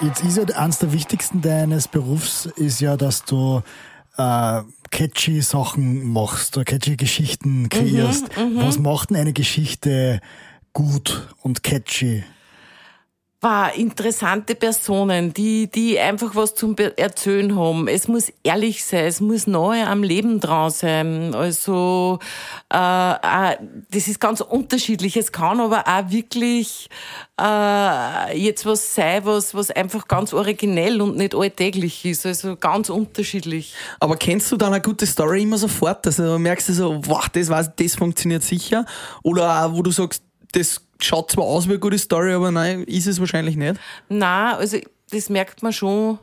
Jetzt 0.00 0.24
ist 0.24 0.36
ja 0.36 0.44
eines 0.56 0.78
der 0.78 0.92
wichtigsten 0.92 1.42
deines 1.42 1.88
Berufs 1.88 2.46
ist 2.46 2.80
ja, 2.80 2.96
dass 2.96 3.24
du 3.24 3.62
äh, 4.16 4.62
catchy 4.90 5.42
Sachen 5.42 6.12
machst 6.12 6.56
oder 6.56 6.64
catchy 6.64 6.96
Geschichten 6.96 7.68
kreierst. 7.68 8.28
Was 8.56 8.78
macht 8.78 9.10
denn 9.10 9.16
eine 9.16 9.32
Geschichte 9.32 10.20
gut 10.72 11.34
und 11.42 11.62
catchy? 11.62 12.24
War 13.40 13.72
interessante 13.74 14.56
Personen, 14.56 15.32
die, 15.32 15.68
die 15.70 15.96
einfach 15.98 16.34
was 16.34 16.56
zum 16.56 16.74
Erzählen 16.76 17.56
haben. 17.56 17.86
Es 17.86 18.08
muss 18.08 18.32
ehrlich 18.42 18.84
sein, 18.84 19.04
es 19.04 19.20
muss 19.20 19.46
neu 19.46 19.84
am 19.84 20.02
Leben 20.02 20.40
dran 20.40 20.70
sein. 20.70 21.34
Also 21.36 22.18
äh, 22.72 22.76
äh, 23.12 23.56
das 23.92 24.08
ist 24.08 24.18
ganz 24.18 24.40
unterschiedlich. 24.40 25.16
Es 25.16 25.30
kann 25.30 25.60
aber 25.60 25.86
auch 25.86 26.10
wirklich 26.10 26.88
äh, 27.40 28.36
jetzt 28.36 28.66
was 28.66 28.96
sein, 28.96 29.24
was, 29.24 29.54
was 29.54 29.70
einfach 29.70 30.08
ganz 30.08 30.32
originell 30.32 31.00
und 31.00 31.16
nicht 31.16 31.36
alltäglich 31.36 32.04
ist. 32.04 32.26
Also 32.26 32.56
ganz 32.56 32.90
unterschiedlich. 32.90 33.72
Aber 34.00 34.16
kennst 34.16 34.50
du 34.50 34.56
dann 34.56 34.72
eine 34.72 34.82
gute 34.82 35.06
Story 35.06 35.42
immer 35.42 35.58
sofort? 35.58 36.04
Also 36.06 36.40
merkst 36.40 36.70
du 36.70 36.72
so, 36.72 37.00
wow, 37.04 37.28
das, 37.28 37.48
weiß, 37.48 37.70
das 37.76 37.94
funktioniert 37.94 38.42
sicher? 38.42 38.84
Oder 39.22 39.64
auch, 39.64 39.74
wo 39.74 39.82
du 39.82 39.92
sagst, 39.92 40.24
das 40.52 40.80
schaut 41.00 41.30
zwar 41.30 41.44
aus 41.44 41.66
wie 41.66 41.72
eine 41.72 41.78
gute 41.78 41.98
Story, 41.98 42.32
aber 42.32 42.50
nein, 42.50 42.82
ist 42.84 43.06
es 43.06 43.20
wahrscheinlich 43.20 43.56
nicht. 43.56 43.80
Na, 44.08 44.56
also 44.56 44.78
das 45.10 45.28
merkt 45.28 45.62
man 45.62 45.72
schon 45.72 46.18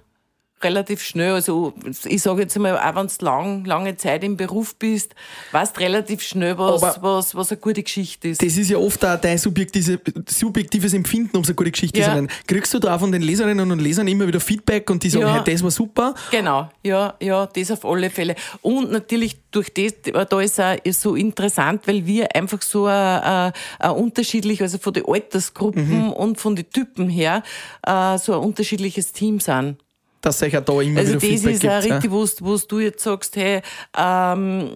relativ 0.61 1.01
schnell. 1.03 1.33
Also 1.33 1.73
ich 2.05 2.21
sage 2.21 2.41
jetzt 2.43 2.57
mal, 2.57 2.77
auch 2.77 2.95
wenn 2.95 3.07
du 3.07 3.25
lang, 3.25 3.65
lange 3.65 3.97
Zeit 3.97 4.23
im 4.23 4.37
Beruf 4.37 4.75
bist, 4.75 5.13
weißt 5.51 5.79
relativ 5.79 6.21
schnell, 6.21 6.57
was, 6.57 6.81
Aber 6.81 7.17
was, 7.17 7.35
was 7.35 7.51
eine 7.51 7.59
gute 7.59 7.83
Geschichte 7.83 8.29
ist. 8.29 8.41
Das 8.41 8.57
ist 8.57 8.69
ja 8.69 8.77
oft 8.77 9.03
auch 9.05 9.19
dein 9.19 9.37
subjektives, 9.37 9.99
subjektives 10.27 10.93
Empfinden, 10.93 11.37
um 11.37 11.43
so 11.43 11.49
eine 11.49 11.55
gute 11.55 11.71
Geschichte 11.71 11.99
Ja. 11.99 12.05
zu 12.05 12.11
sein. 12.11 12.29
Kriegst 12.47 12.73
du 12.73 12.79
da 12.79 12.95
auch 12.95 12.99
von 12.99 13.11
den 13.11 13.21
Leserinnen 13.21 13.69
und 13.71 13.79
Lesern 13.79 14.07
immer 14.07 14.27
wieder 14.27 14.39
Feedback 14.39 14.89
und 14.89 15.03
die 15.03 15.09
sagen, 15.09 15.25
Ja. 15.25 15.43
hey, 15.43 15.53
das 15.53 15.63
war 15.63 15.71
super? 15.71 16.15
Genau, 16.31 16.69
ja, 16.83 17.13
ja, 17.21 17.45
das 17.47 17.71
auf 17.71 17.85
alle 17.85 18.09
Fälle. 18.09 18.35
Und 18.61 18.91
natürlich 18.91 19.37
durch 19.51 19.71
das, 19.73 19.93
da 20.29 20.41
ist 20.41 20.59
auch 20.59 20.75
so 20.91 21.15
interessant, 21.15 21.87
weil 21.87 22.05
wir 22.05 22.35
einfach 22.35 22.61
so 22.61 22.85
ein, 22.85 23.51
ein 23.79 23.91
unterschiedlich, 23.91 24.61
also 24.61 24.77
von 24.77 24.93
den 24.93 25.05
Altersgruppen 25.07 26.11
und 26.11 26.39
von 26.39 26.55
den 26.55 26.69
Typen 26.69 27.09
her, 27.09 27.43
äh, 27.85 28.17
so 28.17 28.33
ein 28.33 28.39
unterschiedliches 28.39 29.11
Team 29.11 29.39
sind. 29.39 29.77
Dass 30.25 30.41
euch 30.41 30.57
auch 30.57 30.61
da 30.65 30.81
immer 30.81 30.99
Also 30.99 31.11
wieder 31.13 31.19
das 31.21 31.23
Feedback 31.29 31.53
ist 31.53 31.61
gibt. 31.61 31.73
auch 31.73 31.83
ja. 31.83 31.93
richtig, 31.95 32.11
wo 32.11 32.25
du- 32.25 32.45
wo 32.45 32.57
du 32.67 32.79
jetzt 32.79 33.03
sagst, 33.03 33.35
hey, 33.35 33.61
ähm, 33.95 34.71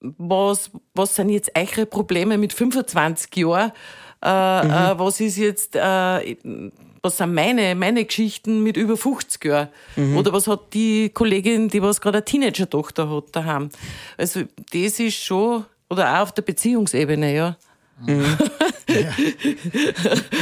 was, 0.00 0.70
was 0.94 1.16
sind 1.16 1.28
jetzt 1.30 1.50
eure 1.58 1.86
Probleme 1.86 2.38
mit 2.38 2.52
25 2.52 3.34
Jahren? 3.36 3.72
Äh, 4.22 4.64
Mhm. 4.64 4.70
äh, 4.70 4.98
was 4.98 5.20
ist 5.20 5.36
jetzt, 5.38 5.74
äh, 5.76 6.36
was 7.02 7.16
sind 7.16 7.34
meine, 7.34 7.74
meine 7.74 8.04
Geschichten 8.04 8.62
mit 8.62 8.76
über 8.76 8.96
50 8.96 9.44
Jahren? 9.44 9.68
Mhm. 9.96 10.16
Oder 10.16 10.32
was 10.32 10.46
hat 10.46 10.72
die 10.72 11.08
Kollegin, 11.10 11.68
die 11.68 11.82
was 11.82 12.00
gerade 12.00 12.18
eine 12.18 12.24
Teenager-Tochter 12.24 13.10
hat 13.10 13.24
daheim? 13.32 13.70
Also 14.16 14.42
das 14.72 15.00
ist 15.00 15.14
schon, 15.16 15.64
oder 15.88 16.14
auch 16.16 16.22
auf 16.22 16.32
der 16.32 16.42
Beziehungsebene, 16.42 17.34
ja. 17.34 17.56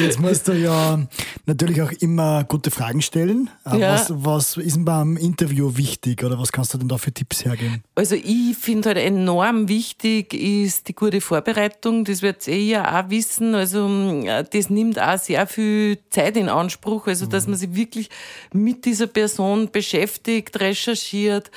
Jetzt 0.01 0.21
musst 0.21 0.49
du 0.49 0.53
ja 0.53 0.99
natürlich 1.47 1.83
auch 1.83 1.92
immer 1.92 2.44
gute 2.44 2.71
Fragen 2.71 3.03
stellen. 3.03 3.51
Äh, 3.66 3.79
Ja. 3.79 3.94
Was, 3.94 4.07
was 4.11 4.57
ist 4.57 4.77
denn 4.77 4.85
beim 4.85 5.16
Interview 5.16 5.77
wichtig 5.77 6.25
oder 6.25 6.38
was 6.38 6.53
kannst 6.53 6.75
du 6.75 6.79
denn 6.79 6.88
da 6.88 6.99
für 6.99 7.12
Tipps 7.12 7.44
hergeben? 7.44 7.83
Also 7.94 8.14
ich 8.14 8.57
finde 8.59 8.88
halt 8.88 8.99
enorm 8.99 9.68
wichtig 9.68 10.35
ist 10.35 10.88
die 10.88 10.94
gute 10.94 11.21
Vorbereitung. 11.21 12.05
Das 12.05 12.23
wird 12.23 12.47
ihr 12.49 12.62
ja 12.62 13.01
auch 13.01 13.11
wissen. 13.11 13.55
Also 13.55 13.88
äh, 14.25 14.44
das 14.51 14.71
nimmt 14.71 15.01
auch 15.01 15.18
sehr 15.18 15.47
viel 15.47 15.99
Zeit 16.11 16.37
in 16.37 16.49
Anspruch. 16.49 17.07
Also 17.07 17.27
dass 17.27 17.47
man 17.47 17.57
sich 17.57 17.75
wirklich 17.75 18.09
mit 18.53 18.85
dieser 18.85 19.07
Person 19.07 19.71
beschäftigt, 19.71 20.59
recherchiert, 20.61 21.51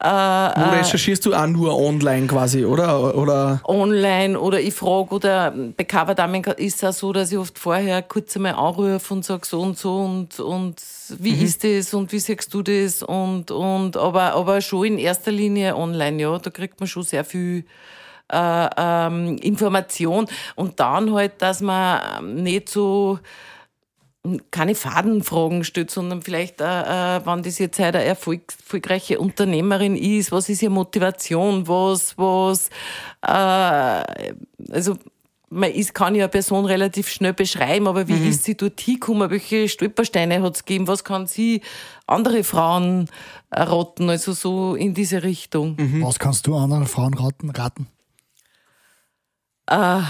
äh, 0.00 0.06
Wo 0.06 0.70
recherchierst 0.76 1.24
du 1.26 1.34
auch 1.34 1.46
nur 1.46 1.76
online 1.78 2.26
quasi, 2.26 2.64
oder? 2.64 3.16
Oder 3.16 3.60
online 3.64 4.38
oder 4.38 4.60
ich 4.60 4.74
frage 4.74 5.14
oder 5.14 5.45
bei 5.50 5.84
Coverdamen 5.84 6.42
ist 6.44 6.82
es 6.82 6.84
auch 6.84 6.92
so, 6.92 7.12
dass 7.12 7.32
ich 7.32 7.38
oft 7.38 7.58
vorher 7.58 8.02
kurz 8.02 8.36
einmal 8.36 8.54
anrufe 8.54 9.14
und 9.14 9.24
sage 9.24 9.46
so 9.46 9.60
und 9.60 9.78
so 9.78 9.98
und, 10.00 10.40
und 10.40 10.82
wie 11.18 11.42
ist 11.42 11.64
das 11.64 11.94
und 11.94 12.12
wie 12.12 12.18
siehst 12.18 12.52
du 12.52 12.62
das? 12.62 13.02
Und, 13.02 13.50
und 13.50 13.96
aber, 13.96 14.34
aber 14.34 14.60
schon 14.60 14.84
in 14.86 14.98
erster 14.98 15.32
Linie 15.32 15.76
online, 15.76 16.20
ja, 16.20 16.38
da 16.38 16.50
kriegt 16.50 16.80
man 16.80 16.88
schon 16.88 17.02
sehr 17.02 17.24
viel 17.24 17.64
äh, 18.32 18.68
ähm, 18.76 19.36
Information. 19.38 20.26
Und 20.54 20.80
dann 20.80 21.12
halt, 21.12 21.40
dass 21.42 21.60
man 21.60 22.00
ähm, 22.18 22.42
nicht 22.42 22.68
so 22.68 23.18
keine 24.50 24.74
Fadenfragen 24.74 25.64
stellt, 25.64 25.90
sondern 25.90 26.22
vielleicht, 26.22 26.60
äh, 26.60 27.16
äh, 27.16 27.26
wenn 27.26 27.42
das 27.42 27.58
jetzt 27.58 27.78
halt 27.78 27.94
eine 27.96 28.04
erfolg 28.04 28.42
erfolgreiche 28.60 29.20
Unternehmerin 29.20 29.96
ist, 29.96 30.32
was 30.32 30.48
ist 30.48 30.62
ihre 30.62 30.72
Motivation, 30.72 31.68
was, 31.68 32.16
was, 32.18 32.68
äh, 33.22 34.02
also 34.72 34.96
man 35.48 35.70
ist, 35.70 35.94
kann 35.94 36.14
ja 36.14 36.24
eine 36.24 36.28
Person 36.30 36.64
relativ 36.64 37.08
schnell 37.08 37.32
beschreiben, 37.32 37.86
aber 37.86 38.08
wie 38.08 38.28
ist 38.28 38.44
sie 38.44 38.56
dort 38.56 38.80
hingekommen, 38.80 39.30
welche 39.30 39.68
Stolpersteine 39.68 40.42
hat 40.42 40.56
es 40.56 40.64
gegeben, 40.64 40.88
was 40.88 41.04
kann 41.04 41.26
sie 41.26 41.62
andere 42.06 42.42
Frauen 42.42 43.08
äh, 43.50 43.62
raten, 43.62 44.10
also 44.10 44.32
so 44.32 44.74
in 44.74 44.94
diese 44.94 45.22
Richtung. 45.22 45.76
Was 46.02 46.18
kannst 46.18 46.46
du 46.46 46.56
anderen 46.56 46.86
Frauen 46.86 47.14
raten? 47.14 47.50
raten? 47.50 47.86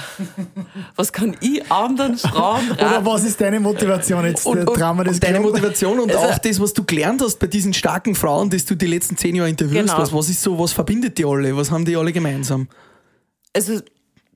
Was 0.96 1.14
kann 1.14 1.35
ich 1.40 1.72
anderen 1.72 2.18
Frauen 2.18 2.70
raten? 2.72 2.85
Oder 2.85 3.07
was 3.07 3.25
ist 3.25 3.40
deine 3.40 3.59
Motivation 3.59 4.27
jetzt? 4.27 4.44
und, 4.44 4.59
äh, 4.59 4.61
und, 4.61 4.79
wir 4.79 5.05
das 5.05 5.14
und 5.14 5.25
deine? 5.25 5.40
Motivation 5.40 5.99
und 5.99 6.14
Also- 6.14 6.27
auch 6.29 6.37
das, 6.38 6.61
was 6.61 6.75
du 6.75 6.85
gelernt 6.85 7.22
hast 7.22 7.38
bei 7.38 7.46
diesen 7.46 7.72
starken 7.72 8.14
Frauen, 8.14 8.51
die 8.51 8.62
du 8.62 8.75
die 8.75 8.87
letzten 8.87 9.16
zehn 9.16 9.35
Jahre 9.35 9.49
interviewst. 9.49 9.87
Genau. 9.87 9.99
Was, 9.99 10.12
was 10.12 10.29
ist 10.29 10.42
so, 10.42 10.59
was 10.59 10.75
verbindet 10.75 11.16
die 11.16 11.25
alle? 11.25 11.57
Was 11.57 11.70
haben 11.70 11.87
die 11.87 11.96
alle 11.96 12.12
gemeinsam? 12.12 12.68
also 13.57 13.81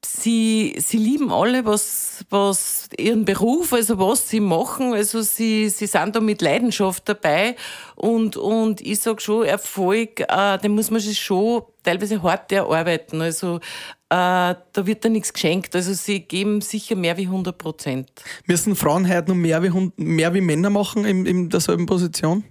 sie, 0.05 0.77
sie 0.79 0.97
lieben 0.97 1.33
alle, 1.33 1.65
was, 1.65 2.25
was 2.31 2.89
ihren 2.97 3.25
Beruf, 3.25 3.73
also 3.73 3.99
was 3.99 4.29
sie 4.29 4.41
machen. 4.41 4.95
Also 4.95 5.23
sie, 5.23 5.69
sie 5.69 5.87
sind 5.87 6.17
da 6.17 6.21
mit 6.21 6.43
Leidenschaft 6.43 7.09
dabei. 7.09 7.57
Und, 7.97 8.37
und 8.37 8.81
ich 8.81 9.01
sag 9.01 9.21
schon, 9.21 9.45
Erfolg, 9.45 10.21
äh, 10.21 10.59
den 10.59 10.75
muss 10.75 10.91
man 10.91 11.01
sich 11.01 11.21
schon 11.21 11.63
teilweise 11.83 12.23
hart 12.23 12.51
erarbeiten. 12.53 13.21
Also 13.21 13.57
äh, 13.57 13.61
da 14.09 14.57
wird 14.75 15.05
da 15.05 15.09
nichts 15.09 15.33
geschenkt. 15.33 15.75
Also 15.77 15.93
sie 15.93 16.21
geben 16.21 16.61
sicher 16.61 16.97
mehr 16.97 17.17
wie 17.17 17.27
100 17.27 17.57
Prozent. 17.57 18.11
Müssen 18.47 18.77
Frauen 18.77 19.09
heute 19.09 19.31
noch 19.31 19.37
mehr 19.37 19.63
wie, 19.63 19.93
mehr 19.97 20.35
wie 20.35 20.41
Männer 20.41 20.71
machen 20.71 21.05
in, 21.05 21.27
in 21.27 21.49
derselben 21.49 21.87
Position? 21.87 22.45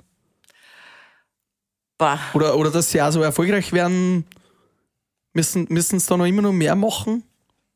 Bah. 1.97 2.19
Oder, 2.33 2.57
oder 2.57 2.71
dass 2.71 2.91
sie 2.91 3.01
auch 3.01 3.11
so 3.11 3.21
erfolgreich 3.21 3.73
werden, 3.73 4.25
müssen, 5.33 5.67
müssen 5.69 5.99
sie 5.99 6.07
da 6.07 6.15
noch 6.15 6.25
immer 6.25 6.41
noch 6.41 6.53
mehr 6.53 6.75
machen? 6.75 7.23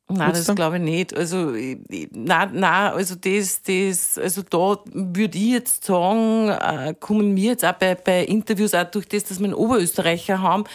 Nein, 0.10 0.34
das 0.34 0.54
glaube 0.54 0.76
ich 0.78 0.82
nicht. 0.84 1.16
Also, 1.16 1.52
nein, 1.52 2.50
nein, 2.54 2.92
also 2.94 3.16
das, 3.16 3.62
das, 3.64 4.18
also 4.18 4.42
da 4.44 4.78
würde 4.94 5.38
ich 5.38 5.52
jetzt 5.52 5.86
sagen, 5.86 6.50
äh, 6.50 6.94
kommen 7.00 7.34
mir 7.34 7.52
jetzt 7.52 7.66
auch 7.66 7.74
bei, 7.74 7.96
bei 7.96 8.24
Interviews 8.26 8.74
auch 8.74 8.84
durch 8.92 9.08
das, 9.08 9.24
dass 9.24 9.40
wir 9.40 9.46
einen 9.46 9.54
Oberösterreicher 9.54 10.42
haben, 10.42 10.66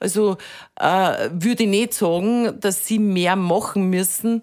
also 0.00 0.38
äh, 0.80 1.28
würde 1.32 1.64
ich 1.64 1.68
nicht 1.68 1.94
sagen, 1.94 2.58
dass 2.58 2.86
sie 2.86 2.98
mehr 2.98 3.36
machen 3.36 3.90
müssen. 3.90 4.42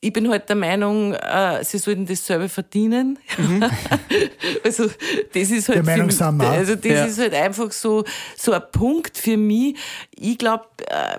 Ich 0.00 0.12
bin 0.12 0.28
halt 0.30 0.48
der 0.50 0.56
Meinung, 0.56 1.14
äh, 1.14 1.64
sie 1.64 1.78
sollten 1.78 2.06
das 2.06 2.26
selber 2.26 2.48
verdienen. 2.48 3.18
also 4.64 4.84
das 5.32 5.50
ist 5.50 5.68
halt 5.68 5.76
Der 5.78 5.84
Meinung 5.84 6.10
für, 6.10 6.16
sind 6.16 6.36
wir 6.36 6.46
auch. 6.46 6.52
also 6.52 6.74
das 6.76 6.84
Ja. 6.84 7.04
ist 7.06 7.18
halt 7.18 7.34
einfach 7.34 7.72
so 7.72 8.04
so 8.36 8.52
ein 8.52 8.62
Punkt 8.70 9.16
für 9.18 9.36
mich. 9.36 9.76
Ich 10.14 10.36
glaube, 10.38 10.64
äh, 10.88 11.18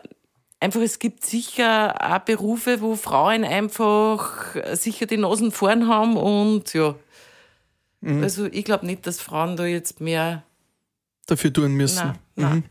einfach 0.59 0.81
es 0.81 0.99
gibt 0.99 1.25
sicher 1.25 1.95
auch 1.99 2.19
Berufe, 2.19 2.81
wo 2.81 2.95
Frauen 2.95 3.43
einfach 3.43 4.55
sicher 4.73 5.05
die 5.05 5.17
Nasen 5.17 5.51
vorn 5.51 5.87
haben 5.87 6.17
und 6.17 6.73
ja. 6.73 6.95
Mhm. 8.01 8.23
Also 8.23 8.45
ich 8.45 8.65
glaube 8.65 8.85
nicht, 8.85 9.05
dass 9.07 9.21
Frauen 9.21 9.57
da 9.57 9.65
jetzt 9.65 10.01
mehr. 10.01 10.43
Dafür 11.25 11.51
tun 11.51 11.73
müssen. 11.73 12.07
Nein, 12.07 12.19
nein. 12.35 12.63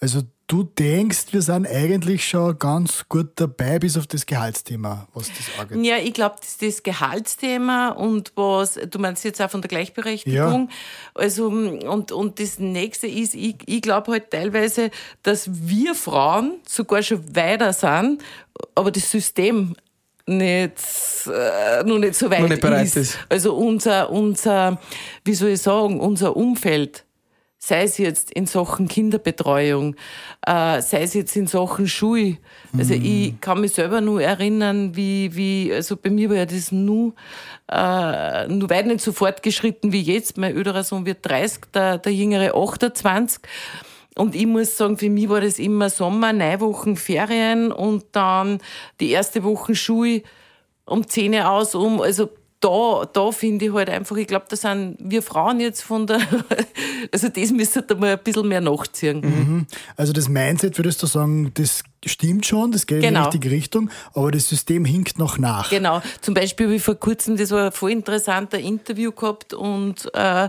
Also 0.00 0.22
du 0.46 0.62
denkst, 0.62 1.26
wir 1.32 1.42
sind 1.42 1.66
eigentlich 1.66 2.26
schon 2.26 2.58
ganz 2.58 3.04
gut 3.08 3.30
dabei, 3.36 3.78
bis 3.78 3.96
auf 3.96 4.06
das 4.06 4.26
Gehaltsthema, 4.26 5.08
was 5.12 5.28
das 5.28 5.58
angeht. 5.58 5.84
Ja, 5.84 5.96
ich 5.96 6.14
glaube, 6.14 6.36
das 6.38 6.50
ist 6.50 6.62
das 6.62 6.82
Gehaltsthema 6.82 7.90
und 7.90 8.32
was, 8.36 8.74
du 8.74 8.98
meinst 8.98 9.24
jetzt 9.24 9.40
auch 9.42 9.50
von 9.50 9.60
der 9.60 9.68
Gleichberechtigung. 9.68 10.68
Also, 11.14 11.48
und, 11.48 12.12
und 12.12 12.40
das 12.40 12.58
nächste 12.58 13.06
ist, 13.06 13.34
ich, 13.34 13.56
ich 13.66 13.82
glaube 13.82 14.12
halt 14.12 14.30
teilweise, 14.30 14.90
dass 15.22 15.48
wir 15.50 15.94
Frauen 15.94 16.60
sogar 16.68 17.02
schon 17.02 17.34
weiter 17.34 17.72
sind, 17.72 18.22
aber 18.74 18.90
das 18.90 19.10
System 19.10 19.74
nicht, 20.26 20.72
äh, 21.26 21.84
noch 21.84 21.98
nicht 21.98 22.14
so 22.14 22.30
weit 22.30 22.40
Noch 22.40 22.48
nicht 22.48 22.60
bereit 22.60 22.94
ist. 22.96 23.18
Also 23.28 23.54
unser, 23.54 24.10
unser, 24.10 24.80
wie 25.24 25.34
soll 25.34 25.50
ich 25.50 25.62
sagen, 25.62 26.00
unser 26.00 26.36
Umfeld, 26.36 27.05
sei 27.66 27.82
es 27.82 27.98
jetzt 27.98 28.30
in 28.30 28.46
Sachen 28.46 28.86
Kinderbetreuung, 28.86 29.96
äh, 30.46 30.80
sei 30.80 31.02
es 31.02 31.14
jetzt 31.14 31.34
in 31.34 31.48
Sachen 31.48 31.88
Schule. 31.88 32.36
Also 32.78 32.94
ich 32.94 33.40
kann 33.40 33.60
mich 33.60 33.72
selber 33.72 34.00
nur 34.00 34.22
erinnern, 34.22 34.94
wie, 34.94 35.34
wie, 35.34 35.72
also 35.74 35.96
bei 35.96 36.10
mir 36.10 36.30
war 36.30 36.36
ja 36.36 36.46
das 36.46 36.70
nur, 36.70 37.14
äh, 37.68 38.46
nur 38.46 38.70
weit 38.70 38.86
nicht 38.86 39.00
so 39.00 39.10
fortgeschritten 39.10 39.90
wie 39.90 40.00
jetzt. 40.00 40.38
Mein 40.38 40.54
älterer 40.54 40.84
Sohn 40.84 41.06
wird 41.06 41.28
30, 41.28 41.62
der, 41.74 41.98
der 41.98 42.14
jüngere 42.14 42.54
28. 42.54 43.40
Und 44.14 44.36
ich 44.36 44.46
muss 44.46 44.76
sagen, 44.76 44.96
für 44.96 45.10
mich 45.10 45.28
war 45.28 45.40
das 45.40 45.58
immer 45.58 45.90
Sommer, 45.90 46.32
Wochen 46.60 46.94
Ferien 46.94 47.72
und 47.72 48.04
dann 48.12 48.58
die 49.00 49.10
erste 49.10 49.42
Woche 49.42 49.74
Schule 49.74 50.22
um 50.84 51.04
10 51.04 51.34
Uhr 51.34 51.50
aus, 51.50 51.74
um, 51.74 52.00
also 52.00 52.28
da, 52.60 53.08
da 53.12 53.32
finde 53.32 53.66
ich 53.66 53.72
halt 53.72 53.90
einfach, 53.90 54.16
ich 54.16 54.26
glaube, 54.26 54.46
da 54.48 54.56
sind 54.56 54.96
wir 54.98 55.22
Frauen 55.22 55.60
jetzt 55.60 55.82
von 55.82 56.06
der, 56.06 56.20
also 57.12 57.28
das 57.28 57.50
müsste 57.50 57.82
da 57.82 57.94
mal 57.94 58.12
ein 58.12 58.22
bisschen 58.22 58.48
mehr 58.48 58.60
nachziehen. 58.60 59.66
Also 59.96 60.12
das 60.12 60.28
Mindset, 60.28 60.78
würdest 60.78 61.02
du 61.02 61.06
sagen, 61.06 61.50
das 61.54 61.82
stimmt 62.06 62.46
schon, 62.46 62.72
das 62.72 62.86
geht 62.86 62.96
in 62.98 63.02
die 63.02 63.08
Genau. 63.08 63.24
richtige 63.24 63.50
Richtung, 63.50 63.90
aber 64.14 64.30
das 64.30 64.48
System 64.48 64.84
hinkt 64.84 65.18
noch 65.18 65.38
nach. 65.38 65.70
Genau. 65.70 66.02
Zum 66.20 66.34
Beispiel 66.34 66.66
habe 66.66 66.76
ich 66.76 66.82
vor 66.82 66.94
kurzem, 66.94 67.36
das 67.36 67.50
war 67.50 67.66
ein 67.66 67.72
voll 67.72 67.90
interessanter 67.92 68.58
Interview 68.58 69.12
gehabt 69.12 69.52
und 69.54 70.08
äh, 70.14 70.48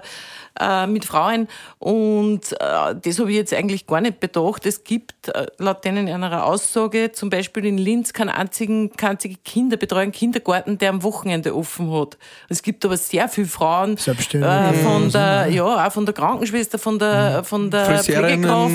äh, 0.60 0.88
mit 0.88 1.06
Frauen 1.06 1.48
und 1.80 2.52
äh, 2.54 2.96
das 3.02 3.20
habe 3.20 3.30
ich 3.30 3.38
jetzt 3.38 3.54
eigentlich 3.54 3.86
gar 3.86 4.02
nicht 4.02 4.20
bedacht. 4.20 4.66
Es 4.66 4.84
gibt 4.84 5.28
äh, 5.30 5.46
laut 5.60 5.86
denen 5.86 6.08
in 6.08 6.14
einer 6.24 6.46
Aussage 6.46 7.12
zum 7.12 7.30
Beispiel 7.30 7.66
in 7.66 7.78
Linz 7.78 8.14
keinen 8.14 8.30
einzigen, 8.30 8.92
keinen 8.94 9.12
einzigen 9.12 9.38
Kinderbetreuung, 9.44 10.12
Kindergarten, 10.12 10.78
der 10.78 10.90
am 10.90 11.04
Wochenende 11.04 11.56
offen 11.56 11.92
hat. 11.92 12.18
Es 12.50 12.62
gibt 12.64 12.84
aber 12.86 12.98
sehr 12.98 13.30
viele 13.30 13.48
Frauen 13.48 13.98
Selbstständige 13.98 14.52
äh, 14.52 14.74
von 14.74 15.12
der, 15.12 15.48
ja, 15.50 15.88
auch 15.88 15.92
von 15.92 16.06
der 16.06 16.14
Krankenschwester, 16.16 16.80
von 16.80 16.98
der, 17.00 17.44
von 17.44 17.70
der 17.70 18.04
Pflegekraft, 18.04 18.74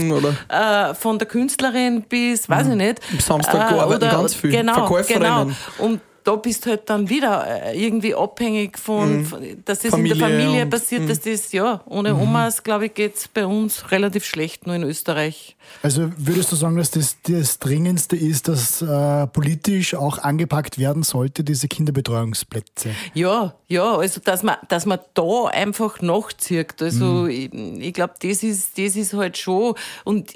äh, 0.48 0.94
von 0.94 1.18
der 1.18 1.28
Künstlerin 1.28 2.02
bis, 2.02 2.48
weiß 2.48 2.68
ich 2.72 2.86
nicht. 2.86 3.00
Am 3.12 3.20
Samstag 3.20 3.72
arbeiten 3.72 4.00
ganz 4.00 4.34
viel. 4.34 4.50
Genau, 4.50 4.74
Verkäuferinnen. 4.74 5.56
genau. 5.78 5.86
Und 5.86 6.00
da 6.24 6.36
bist 6.36 6.66
halt 6.66 6.88
dann 6.90 7.08
wieder 7.08 7.46
äh, 7.46 7.84
irgendwie 7.84 8.14
abhängig 8.14 8.78
von, 8.78 9.24
von 9.24 9.40
dass 9.64 9.78
das 9.80 9.84
in 9.86 9.90
Familie 9.90 10.16
der 10.16 10.28
Familie 10.28 10.62
und- 10.64 10.70
passiert, 10.70 11.08
dass 11.08 11.20
das, 11.20 11.52
ja, 11.52 11.82
ohne 11.86 12.14
Omas, 12.16 12.62
glaube 12.62 12.86
ich, 12.86 12.94
geht's 12.94 13.28
bei 13.28 13.46
uns 13.46 13.90
relativ 13.90 14.24
schlecht, 14.24 14.66
nur 14.66 14.76
in 14.76 14.82
Österreich. 14.82 15.56
Also 15.82 16.10
würdest 16.16 16.52
du 16.52 16.56
sagen, 16.56 16.76
dass 16.76 16.90
das 16.90 17.16
das 17.22 17.58
Dringendste 17.58 18.16
ist, 18.16 18.48
dass 18.48 18.82
äh, 18.82 19.26
politisch 19.28 19.94
auch 19.94 20.18
angepackt 20.18 20.78
werden 20.78 21.02
sollte, 21.02 21.44
diese 21.44 21.68
Kinderbetreuungsplätze? 21.68 22.90
Ja, 23.14 23.54
ja, 23.68 23.96
also 23.96 24.20
dass 24.20 24.42
man, 24.42 24.56
dass 24.68 24.86
man 24.86 24.98
da 25.14 25.46
einfach 25.46 26.00
nachzieht. 26.00 26.82
Also 26.82 27.26
ich, 27.26 27.52
ich 27.52 27.92
glaube, 27.94 28.14
das 28.20 28.42
ist, 28.42 28.78
das 28.78 28.96
ist 28.96 29.14
halt 29.14 29.38
schon, 29.38 29.74
und 30.04 30.32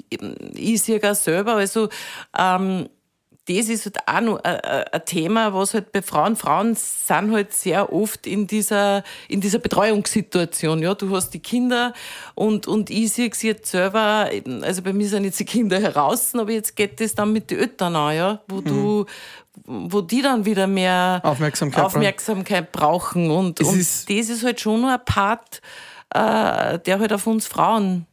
ich 0.53 0.81
sehe 0.81 0.99
auch 1.03 1.15
selber, 1.15 1.55
also 1.55 1.89
ähm, 2.37 2.89
das 3.47 3.69
ist 3.69 3.85
halt 3.85 3.97
auch 4.07 4.21
noch 4.21 4.43
ein, 4.43 4.59
ein 4.59 4.83
ein 4.91 5.05
Thema, 5.05 5.53
was 5.53 5.73
halt 5.73 5.91
bei 5.91 6.01
Frauen, 6.01 6.35
Frauen 6.35 6.75
sind 6.75 7.31
halt 7.31 7.53
sehr 7.53 7.91
oft 7.93 8.27
in 8.27 8.45
dieser, 8.47 9.03
in 9.29 9.39
dieser 9.41 9.59
Betreuungssituation. 9.59 10.81
Ja, 10.81 10.93
du 10.95 11.15
hast 11.15 11.29
die 11.31 11.39
Kinder 11.39 11.93
und, 12.35 12.67
und 12.67 12.89
ich 12.89 13.11
sehe 13.13 13.29
es 13.29 13.41
jetzt 13.41 13.71
selber, 13.71 14.29
also 14.61 14.81
bei 14.81 14.93
mir 14.93 15.07
sind 15.07 15.23
jetzt 15.23 15.39
die 15.39 15.45
Kinder 15.45 15.79
heraus, 15.79 16.33
aber 16.35 16.51
jetzt 16.51 16.75
geht 16.75 16.99
das 16.99 17.15
dann 17.15 17.31
mit 17.33 17.49
den 17.51 17.59
Eltern 17.59 17.95
an, 17.95 18.15
ja, 18.15 18.41
wo 18.47 18.61
du, 18.61 19.05
wo 19.65 20.01
die 20.01 20.21
dann 20.21 20.45
wieder 20.45 20.67
mehr 20.67 21.21
Aufmerksamkeit 21.23 21.83
brauchen. 21.83 21.97
Aufmerksamkeit 21.97 22.71
brauchen. 22.71 23.31
Und, 23.31 23.59
und 23.61 23.77
ist- 23.79 24.09
das 24.09 24.29
ist 24.29 24.43
halt 24.43 24.59
schon 24.61 24.81
noch 24.81 24.89
ein 24.89 25.03
Part, 25.05 25.61
äh, 26.13 26.79
der 26.79 26.99
halt 26.99 27.11
auf 27.13 27.25
uns 27.27 27.47
Frauen 27.47 28.05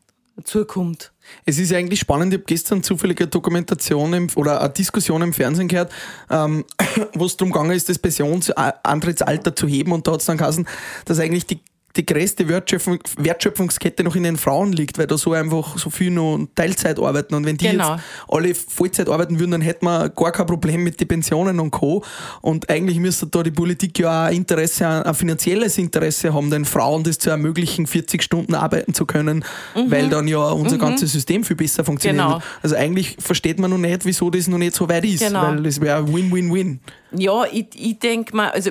zukommt. 0.42 1.12
Es 1.44 1.58
ist 1.58 1.72
eigentlich 1.72 2.00
spannend, 2.00 2.32
ich 2.32 2.38
habe 2.38 2.46
gestern 2.46 2.82
zufällig 2.82 3.20
eine 3.20 3.28
Dokumentation 3.28 4.12
im, 4.12 4.28
oder 4.36 4.60
eine 4.60 4.70
Diskussion 4.70 5.22
im 5.22 5.32
Fernsehen 5.32 5.68
gehört, 5.68 5.92
ähm, 6.30 6.64
wo 7.14 7.26
es 7.26 7.36
darum 7.36 7.52
gegangen 7.52 7.72
ist, 7.72 7.88
das 7.88 7.98
Pensionsantrittsalter 7.98 9.56
zu 9.56 9.66
heben. 9.66 9.92
Und 9.92 10.06
da 10.06 10.12
hat 10.12 10.20
es 10.20 10.26
dann 10.26 10.38
geheißen, 10.38 10.66
dass 11.04 11.18
eigentlich 11.18 11.46
die 11.46 11.60
die 11.96 12.04
größte 12.04 12.48
Wertschöpfung, 12.48 12.98
Wertschöpfungskette 13.16 14.02
noch 14.02 14.16
in 14.16 14.24
den 14.24 14.36
Frauen 14.36 14.72
liegt, 14.72 14.98
weil 14.98 15.06
da 15.06 15.16
so 15.16 15.32
einfach 15.32 15.78
so 15.78 15.90
viel 15.90 16.10
noch 16.10 16.40
Teilzeit 16.54 16.98
arbeiten 16.98 17.34
und 17.34 17.46
wenn 17.46 17.56
die 17.56 17.68
Genau. 17.68 17.94
jetzt 17.94 18.04
alle 18.28 18.54
Vollzeit 18.54 19.08
arbeiten 19.08 19.38
würden, 19.38 19.52
dann 19.52 19.60
hätten 19.60 19.86
wir 19.86 20.08
gar 20.08 20.32
kein 20.32 20.46
Problem 20.46 20.82
mit 20.82 21.00
den 21.00 21.08
Pensionen 21.08 21.60
und 21.60 21.70
Co. 21.70 22.02
Und 22.40 22.68
eigentlich 22.68 22.98
müsste 22.98 23.26
da 23.26 23.42
die 23.42 23.50
Politik 23.50 23.98
ja 23.98 24.24
auch 24.24 24.28
ein 24.28 24.36
Interesse, 24.36 24.86
ein 25.06 25.14
finanzielles 25.14 25.78
Interesse 25.78 26.34
haben, 26.34 26.50
den 26.50 26.64
Frauen 26.64 27.04
das 27.04 27.18
zu 27.18 27.30
ermöglichen, 27.30 27.86
40 27.86 28.22
Stunden 28.22 28.54
arbeiten 28.54 28.94
zu 28.94 29.06
können, 29.06 29.44
weil 29.88 30.08
dann 30.08 30.26
ja 30.28 30.38
unser 30.50 30.78
ganzes 30.78 31.12
System 31.12 31.44
viel 31.44 31.56
besser 31.56 31.84
funktioniert. 31.84 32.24
Mhm. 32.26 32.32
Genau. 32.32 32.42
Also 32.62 32.76
eigentlich 32.76 33.16
versteht 33.20 33.58
man 33.58 33.70
noch 33.70 33.78
nicht, 33.78 34.04
wieso 34.04 34.30
das 34.30 34.48
noch 34.48 34.58
nicht 34.58 34.74
so 34.74 34.88
weit 34.88 35.04
ist, 35.04 35.20
Genau. 35.26 35.42
weil 35.42 35.62
das 35.62 35.80
wäre 35.80 36.06
Win-Win-Win. 36.12 36.80
Ja, 37.16 37.44
ich, 37.52 37.66
ich 37.74 37.98
denke 37.98 38.34
mal, 38.36 38.50
also 38.50 38.70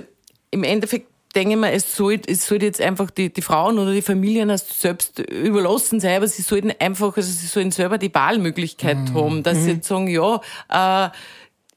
im 0.52 0.64
Endeffekt 0.64 1.08
denke 1.36 1.54
ich 1.54 1.60
mir, 1.60 1.72
es 1.72 1.96
sollte 1.96 2.32
es 2.32 2.48
sollte 2.48 2.66
jetzt 2.66 2.82
einfach 2.82 3.10
die, 3.10 3.32
die 3.32 3.42
Frauen 3.42 3.80
oder 3.80 3.92
die 3.92 4.02
Familien 4.02 4.50
erst 4.50 4.80
selbst 4.80 5.20
überlassen 5.20 6.00
sein, 6.00 6.18
aber 6.18 6.28
sie 6.28 6.42
sollten 6.42 6.72
einfach, 6.80 7.16
also 7.16 7.32
sie 7.32 7.48
sollen 7.48 7.72
selber 7.72 7.98
die 7.98 8.14
Wahlmöglichkeit 8.14 9.14
haben, 9.14 9.44
dass 9.44 9.64
sie 9.64 9.72
jetzt 9.72 9.88
sagen, 9.88 10.08
ja, 10.08 10.42
äh, 10.70 11.10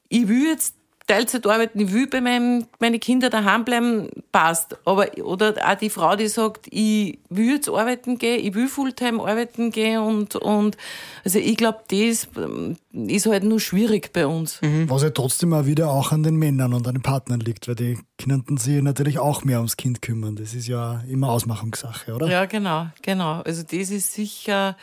ich 0.09 0.27
will 0.27 0.47
jetzt 0.47 0.76
Teilzeit 1.07 1.47
arbeiten, 1.47 1.79
ich 1.79 1.93
will 1.93 2.07
bei 2.07 2.19
meinem, 2.19 2.67
meine 2.79 2.99
Kinder 2.99 3.29
daheim 3.29 3.63
bleiben, 3.63 4.09
passt. 4.33 4.77
Aber, 4.85 5.07
oder 5.23 5.55
auch 5.65 5.75
die 5.75 5.89
Frau, 5.89 6.17
die 6.17 6.27
sagt, 6.27 6.67
ich 6.69 7.17
will 7.29 7.55
jetzt 7.55 7.69
arbeiten 7.69 8.17
gehen, 8.17 8.45
ich 8.45 8.53
will 8.53 8.67
Fulltime 8.67 9.21
arbeiten 9.23 9.71
gehen 9.71 10.01
und, 10.01 10.35
und, 10.35 10.75
also 11.23 11.39
ich 11.39 11.55
glaube, 11.55 11.79
das 11.89 12.27
ähm, 12.37 12.75
ist 12.91 13.25
halt 13.25 13.45
nur 13.45 13.61
schwierig 13.61 14.11
bei 14.11 14.27
uns. 14.27 14.59
Was 14.87 15.03
ja 15.03 15.09
trotzdem 15.09 15.53
auch 15.53 15.65
wieder 15.65 15.89
auch 15.89 16.11
an 16.11 16.23
den 16.23 16.35
Männern 16.35 16.73
und 16.73 16.85
an 16.87 16.95
den 16.95 17.03
Partnern 17.03 17.39
liegt, 17.39 17.69
weil 17.69 17.75
die 17.75 17.97
könnten 18.17 18.57
sich 18.57 18.81
natürlich 18.81 19.19
auch 19.19 19.43
mehr 19.43 19.57
ums 19.57 19.77
Kind 19.77 20.01
kümmern. 20.01 20.35
Das 20.35 20.53
ist 20.53 20.67
ja 20.67 21.01
immer 21.07 21.29
Ausmachungssache, 21.29 22.13
oder? 22.13 22.27
Ja, 22.27 22.45
genau, 22.45 22.87
genau. 23.01 23.41
Also 23.41 23.63
das 23.63 23.91
ist 23.91 24.13
sicher, 24.13 24.75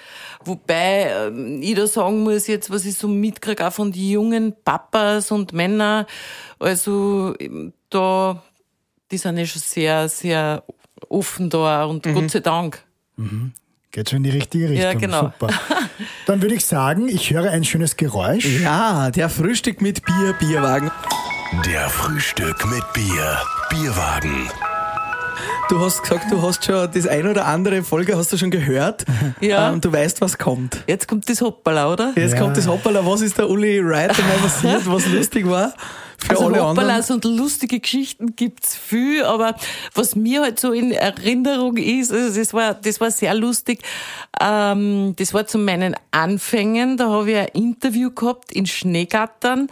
wobei 0.45 1.11
ähm, 1.11 1.61
ich 1.61 1.75
da 1.75 1.87
sagen 1.87 2.23
muss 2.23 2.47
jetzt, 2.47 2.71
was 2.71 2.87
ich 2.87 2.97
so 2.97 3.09
mitkriege, 3.09 3.67
auch 3.67 3.73
von 3.73 3.93
den 3.93 4.09
jungen 4.09 4.55
Papas 4.65 5.31
und 5.31 5.53
Männern, 5.53 6.07
also 6.59 7.35
da, 7.91 8.43
die 9.11 9.19
sind 9.19 9.39
ja 9.39 9.47
schon 9.47 9.63
sehr, 9.63 10.09
sehr 10.09 10.63
offen 11.09 11.51
da 11.51 11.85
und 11.85 12.03
Gott 12.05 12.31
sei 12.31 12.41
Dank. 12.41 12.83
Geht 13.91 14.11
schon 14.11 14.19
in 14.19 14.23
die 14.25 14.31
richtige 14.31 14.69
Richtung. 14.71 14.85
Ja, 14.85 14.95
genau. 14.95 15.33
Super. 15.39 15.55
Dann 16.27 16.43
würde 16.43 16.57
ich 16.57 16.65
sagen, 16.65 17.09
ich 17.09 17.31
höre 17.31 17.51
ein 17.51 17.63
schönes 17.65 17.97
Geräusch. 17.97 18.61
Ja, 18.61 19.11
der 19.13 19.29
Frühstück 19.29 19.81
mit 19.81 20.05
Bier, 20.05 20.35
Bierwagen. 20.41 20.91
Der 21.65 21.89
Frühstück 21.89 22.67
mit 22.67 22.93
Bier. 22.93 23.39
Bierwagen. 23.71 24.51
Du 25.71 25.81
hast 25.81 26.03
gesagt, 26.03 26.31
du 26.31 26.43
hast 26.43 26.65
schon 26.65 26.89
das 26.93 27.07
ein 27.07 27.27
oder 27.27 27.47
andere 27.47 27.83
Folge 27.83 28.17
hast 28.17 28.33
du 28.33 28.37
schon 28.37 28.51
gehört. 28.51 29.05
Ja. 29.41 29.73
Ähm, 29.73 29.81
du 29.81 29.93
weißt, 29.93 30.21
was 30.21 30.37
kommt. 30.39 30.83
Jetzt 30.87 31.09
kommt 31.09 31.29
das 31.29 31.41
Hoppala, 31.41 31.91
oder? 31.91 32.13
Jetzt 32.17 32.35
Ja. 32.35 32.41
kommt 32.41 32.57
das 32.57 32.67
Hoppala. 32.69 33.05
Was 33.07 33.23
ist 33.23 33.39
der 33.39 33.49
Uli 33.49 33.83
Wright 33.85 34.11
einmal 34.19 34.37
passiert, 34.43 34.83
was 34.87 35.07
lustig 35.07 35.49
war? 35.49 35.73
Für 36.25 36.31
Also 36.31 36.45
alle 36.47 36.55
anderen. 36.63 36.77
Hoppalas 36.89 37.11
und 37.11 37.25
lustige 37.25 37.81
Geschichten 37.81 38.35
gibt's 38.35 38.75
viel, 38.77 39.25
aber 39.25 39.55
was 39.95 40.17
mir 40.17 40.43
halt 40.43 40.59
so 40.59 40.73
in 40.73 40.91
Erinnerung 40.93 41.77
ist, 41.77 42.13
also 42.13 42.39
das 42.39 42.53
war, 42.55 42.75
das 42.75 43.01
war 43.01 43.11
sehr 43.11 43.35
lustig. 43.35 43.81
Ähm, 44.41 45.15
das 45.17 45.35
war 45.35 45.47
zu 45.47 45.59
meinen 45.59 45.95
Anfängen, 46.11 46.97
da 46.97 47.09
habe 47.11 47.31
ich 47.31 47.37
ein 47.37 47.49
Interview 47.55 48.11
gehabt 48.11 48.53
in 48.53 48.67
Schneegattern. 48.67 49.69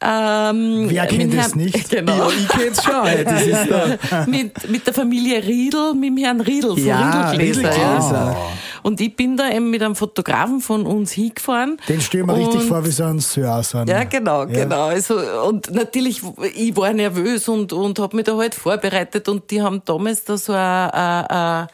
Ähm, 0.00 0.86
Wer 0.88 1.06
kennt 1.06 1.34
es 1.34 1.40
Herrn- 1.40 1.58
nicht? 1.58 1.90
Genau. 1.96 2.16
Ja, 2.16 2.28
ich 2.28 2.48
kenn's 2.48 2.82
schon. 2.84 3.06
ey. 3.06 3.24
Das 3.24 3.42
ist 3.42 3.70
der, 3.70 4.26
mit, 4.28 4.70
mit 4.70 4.86
der 4.86 4.94
Familie 4.94 5.42
Riedel, 5.44 5.94
mit 5.94 6.10
dem 6.10 6.16
Herrn 6.18 6.40
Riedel 6.40 6.78
Ja, 6.78 7.30
Riedelgläser. 7.30 7.72
Ja. 7.72 8.36
Und 8.82 9.00
ich 9.00 9.16
bin 9.16 9.36
da 9.36 9.50
eben 9.50 9.70
mit 9.70 9.82
einem 9.82 9.96
Fotografen 9.96 10.60
von 10.60 10.86
uns 10.86 11.10
hingefahren. 11.12 11.78
Den 11.88 12.00
stellen 12.00 12.26
wir 12.26 12.36
richtig 12.36 12.62
vor 12.62 12.84
wie 12.86 12.90
so 12.90 13.04
ein 13.04 13.16
ein, 13.18 13.86
ja, 13.88 14.04
genau, 14.04 14.40
Ja. 14.42 14.44
genau. 14.46 14.86
Also, 14.86 15.16
und 15.48 15.72
natürlich, 15.74 15.95
ich 16.04 16.76
war 16.76 16.92
nervös 16.92 17.48
und, 17.48 17.72
und 17.72 17.98
habe 17.98 18.16
mich 18.16 18.26
da 18.26 18.36
halt 18.36 18.54
vorbereitet 18.54 19.28
und 19.28 19.50
die 19.50 19.62
haben 19.62 19.82
damals 19.84 20.24
da 20.24 20.36
so 20.36 20.52
ein, 20.52 21.68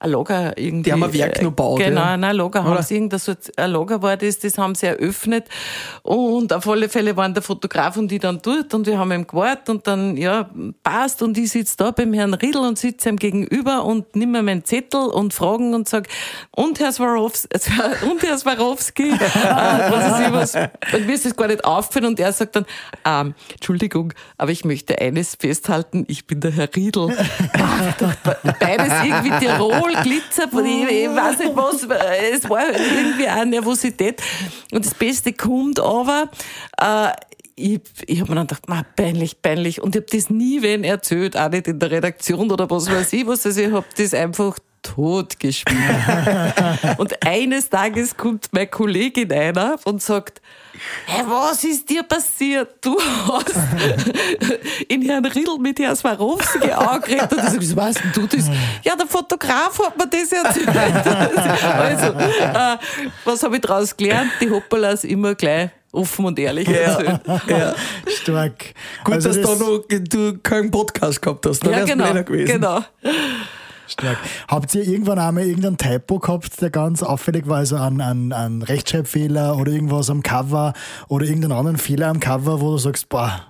ein, 0.00 0.10
Lager 0.10 0.56
irgendwie. 0.56 0.82
Die 0.84 0.92
haben 0.92 1.04
ein 1.04 1.12
Werk 1.12 1.36
noch 1.36 1.50
gebaut, 1.50 1.78
Genau, 1.78 2.00
ja. 2.00 2.16
nein, 2.16 2.24
ein 2.24 2.36
Lager 2.36 2.64
haben 2.64 2.72
Oder? 2.72 2.82
sie 2.82 2.94
irgendwas, 2.94 3.24
so 3.24 3.34
ein 3.56 3.70
Lager 3.70 4.02
war 4.02 4.16
das, 4.16 4.38
das 4.38 4.58
haben 4.58 4.74
sie 4.74 4.86
eröffnet. 4.86 5.46
Und 6.02 6.52
auf 6.52 6.68
alle 6.68 6.88
Fälle 6.88 7.16
waren 7.16 7.34
der 7.34 7.42
Fotograf 7.42 7.96
und 7.96 8.08
die 8.08 8.18
dann 8.18 8.40
dort 8.42 8.74
und 8.74 8.86
wir 8.86 8.98
haben 8.98 9.12
ihm 9.12 9.26
gewartet 9.26 9.68
und 9.70 9.86
dann, 9.86 10.16
ja, 10.16 10.48
passt 10.82 11.22
und 11.22 11.36
ich 11.36 11.50
sitze 11.50 11.76
da 11.76 11.90
beim 11.90 12.12
Herrn 12.12 12.34
Riedl 12.34 12.58
und 12.58 12.78
sitze 12.78 13.08
ihm 13.08 13.16
gegenüber 13.16 13.84
und 13.84 14.14
nimm 14.14 14.32
mir 14.32 14.42
meinen 14.42 14.64
Zettel 14.64 15.00
und 15.00 15.34
fragen 15.34 15.74
und 15.74 15.88
sag, 15.88 16.08
und 16.52 16.78
Herr 16.80 16.92
Swarovski, 16.92 17.48
und 18.10 18.22
Herr 18.22 18.38
Swarovski, 18.38 19.10
äh, 19.10 19.18
was 19.18 20.20
ist 20.20 20.26
ich 20.26 20.32
was, 20.32 20.54
und 20.94 21.06
mir 21.06 21.14
ist 21.14 21.24
das 21.26 21.36
gar 21.36 21.48
nicht 21.48 21.64
aufgefallen 21.64 22.06
und 22.06 22.20
er 22.20 22.32
sagt 22.32 22.56
dann, 22.56 22.66
ähm, 23.04 23.34
Entschuldigung, 23.52 24.12
aber 24.36 24.50
ich 24.50 24.64
möchte 24.64 25.00
eines 25.00 25.34
festhalten, 25.34 26.04
ich 26.08 26.26
bin 26.26 26.40
der 26.40 26.52
Herr 26.52 26.68
Riedl. 26.74 27.08
Beides 28.60 28.92
irgendwie 29.04 29.44
Tirol, 29.44 29.87
Glitzer, 29.94 30.44
ich, 30.44 31.08
weiß 31.08 31.38
nicht 31.38 31.56
was, 31.56 31.82
es 31.82 32.48
war 32.48 32.68
irgendwie 32.68 33.28
auch 33.28 33.44
Nervosität. 33.44 34.22
Und 34.72 34.84
das 34.84 34.94
Beste 34.94 35.32
kommt 35.32 35.80
aber, 35.80 36.30
äh, 36.80 37.10
ich, 37.58 37.80
ich 38.06 38.20
habe 38.20 38.30
mir 38.30 38.36
dann 38.36 38.46
gedacht, 38.46 38.68
ma, 38.68 38.84
peinlich, 38.96 39.42
peinlich. 39.42 39.82
Und 39.82 39.96
ich 39.96 40.02
habe 40.02 40.16
das 40.16 40.30
nie 40.30 40.62
wen 40.62 40.84
erzählt, 40.84 41.36
auch 41.36 41.50
nicht 41.50 41.66
in 41.66 41.78
der 41.78 41.90
Redaktion 41.90 42.50
oder 42.50 42.70
was 42.70 42.90
weiß 42.90 43.12
ich 43.12 43.26
was. 43.26 43.44
Also 43.44 43.60
ich 43.60 43.72
habe 43.72 43.86
das 43.96 44.14
einfach 44.14 44.58
totgespielt. 44.82 45.78
und 46.98 47.26
eines 47.26 47.68
Tages 47.70 48.16
kommt 48.16 48.48
meine 48.52 48.66
Kollegin 48.66 49.32
einer 49.32 49.76
und 49.84 50.02
sagt, 50.02 50.40
hey, 51.06 51.24
was 51.28 51.64
ist 51.64 51.88
dir 51.88 52.02
passiert? 52.02 52.76
Du 52.84 52.98
hast 53.00 53.54
in 54.88 55.02
Herrn 55.02 55.24
Riedl 55.24 55.58
mit 55.58 55.78
Herrn 55.78 55.96
Swarovski 55.96 56.70
angeredet. 56.70 57.32
Und 57.32 57.62
ich 57.62 57.68
sag, 57.68 57.76
was 57.76 57.94
denn 57.96 58.12
du 58.14 58.26
das? 58.26 58.50
Ja, 58.84 58.96
der 58.96 59.06
Fotograf 59.06 59.78
hat 59.78 59.96
mir 59.96 60.06
das 60.06 60.32
erzählt. 60.32 60.68
also, 61.64 62.12
äh, 62.12 62.76
was 63.24 63.42
habe 63.42 63.56
ich 63.56 63.62
daraus 63.62 63.96
gelernt? 63.96 64.30
Die 64.40 64.50
Hoppalas 64.50 65.04
immer 65.04 65.34
gleich 65.34 65.70
offen 65.92 66.26
und 66.26 66.38
ehrlich 66.38 66.68
erzählen. 66.68 67.20
Ja. 67.48 67.74
Stark. 68.06 68.74
Gut, 69.04 69.14
Also 69.14 69.28
dass 69.28 69.40
das- 69.40 69.58
da 69.58 69.64
noch, 69.64 69.84
du 69.88 70.38
keinen 70.38 70.70
Podcast 70.70 71.20
gehabt 71.22 71.46
hast. 71.46 71.60
Da 71.66 71.70
Ja, 71.70 71.84
genau, 71.84 72.12
genau. 72.24 72.84
Stark. 73.88 74.18
Habt 74.48 74.74
ihr 74.74 74.86
irgendwann 74.86 75.18
einmal 75.18 75.44
irgendeinen 75.44 75.78
Typo 75.78 76.18
gehabt, 76.18 76.60
der 76.60 76.70
ganz 76.70 77.02
auffällig 77.02 77.48
war, 77.48 77.58
also 77.58 77.76
an, 77.76 78.00
an, 78.00 78.32
an 78.32 78.62
Rechtschreibfehler 78.62 79.56
oder 79.56 79.72
irgendwas 79.72 80.10
am 80.10 80.22
Cover 80.22 80.72
oder 81.08 81.24
irgendeinen 81.26 81.52
anderen 81.52 81.78
Fehler 81.78 82.08
am 82.08 82.20
Cover, 82.20 82.60
wo 82.60 82.72
du 82.72 82.78
sagst, 82.78 83.08
boah, 83.08 83.40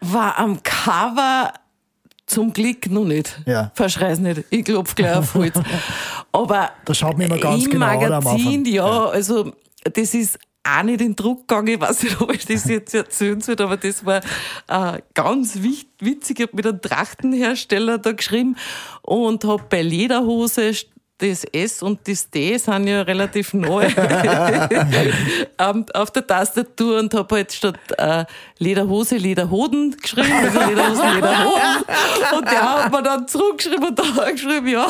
War 0.00 0.38
am 0.38 0.62
Cover 0.62 1.52
zum 2.26 2.52
Glück 2.52 2.90
noch 2.90 3.04
nicht. 3.04 3.40
Ja. 3.46 3.70
Verschrei's 3.74 4.18
nicht. 4.18 4.44
Ich 4.50 4.64
klopf 4.64 4.94
gleich 4.94 5.16
auf 5.16 5.34
Holz. 5.34 5.54
Aber 6.32 6.70
Da 6.84 6.94
schaut 6.94 7.16
man 7.18 7.28
immer 7.28 7.38
ganz 7.38 7.64
im 7.64 7.70
genau, 7.70 7.96
oder, 7.96 8.16
am 8.16 8.24
Magazin, 8.24 8.58
Anfang? 8.58 8.66
ja, 8.66 9.06
also 9.06 9.52
das 9.94 10.14
ist 10.14 10.38
auch 10.66 10.82
nicht 10.82 11.00
in 11.00 11.16
Druck 11.16 11.48
gegangen. 11.48 11.68
Ich 11.68 11.80
weiß 11.80 12.02
nicht, 12.02 12.20
ob 12.20 12.32
ich 12.32 12.44
das 12.46 12.64
jetzt 12.64 12.94
erzählen 12.94 13.40
soll, 13.40 13.60
aber 13.60 13.76
das 13.76 14.04
war 14.04 14.20
äh, 14.68 15.00
ganz 15.14 15.60
witzig. 15.62 16.40
Ich 16.40 16.46
habe 16.46 16.56
mit 16.56 16.66
einem 16.66 16.80
Trachtenhersteller 16.80 17.98
da 17.98 18.12
geschrieben 18.12 18.56
und 19.02 19.44
habe 19.44 19.64
bei 19.68 19.82
Lederhose 19.82 20.72
das 21.18 21.44
S 21.44 21.82
und 21.82 22.06
das 22.06 22.28
D 22.28 22.58
sind 22.58 22.86
ja 22.88 23.00
relativ 23.02 23.54
neu 23.54 23.86
auf 25.94 26.10
der 26.10 26.26
Tastatur 26.26 26.98
und 26.98 27.14
habe 27.14 27.36
halt 27.36 27.52
statt 27.52 27.78
äh, 27.96 28.24
Lederhose 28.58 29.16
Lederhoden 29.16 29.96
geschrieben, 30.00 30.30
also 30.32 30.60
Lederhosen, 30.60 31.14
Lederhoden. 31.14 31.84
Und 32.36 32.44
der 32.50 32.62
hat 32.84 32.92
mir 32.92 33.02
dann 33.02 33.26
zurückgeschrieben 33.28 33.88
und 33.88 33.98
da 33.98 34.30
geschrieben, 34.30 34.68
ja. 34.68 34.86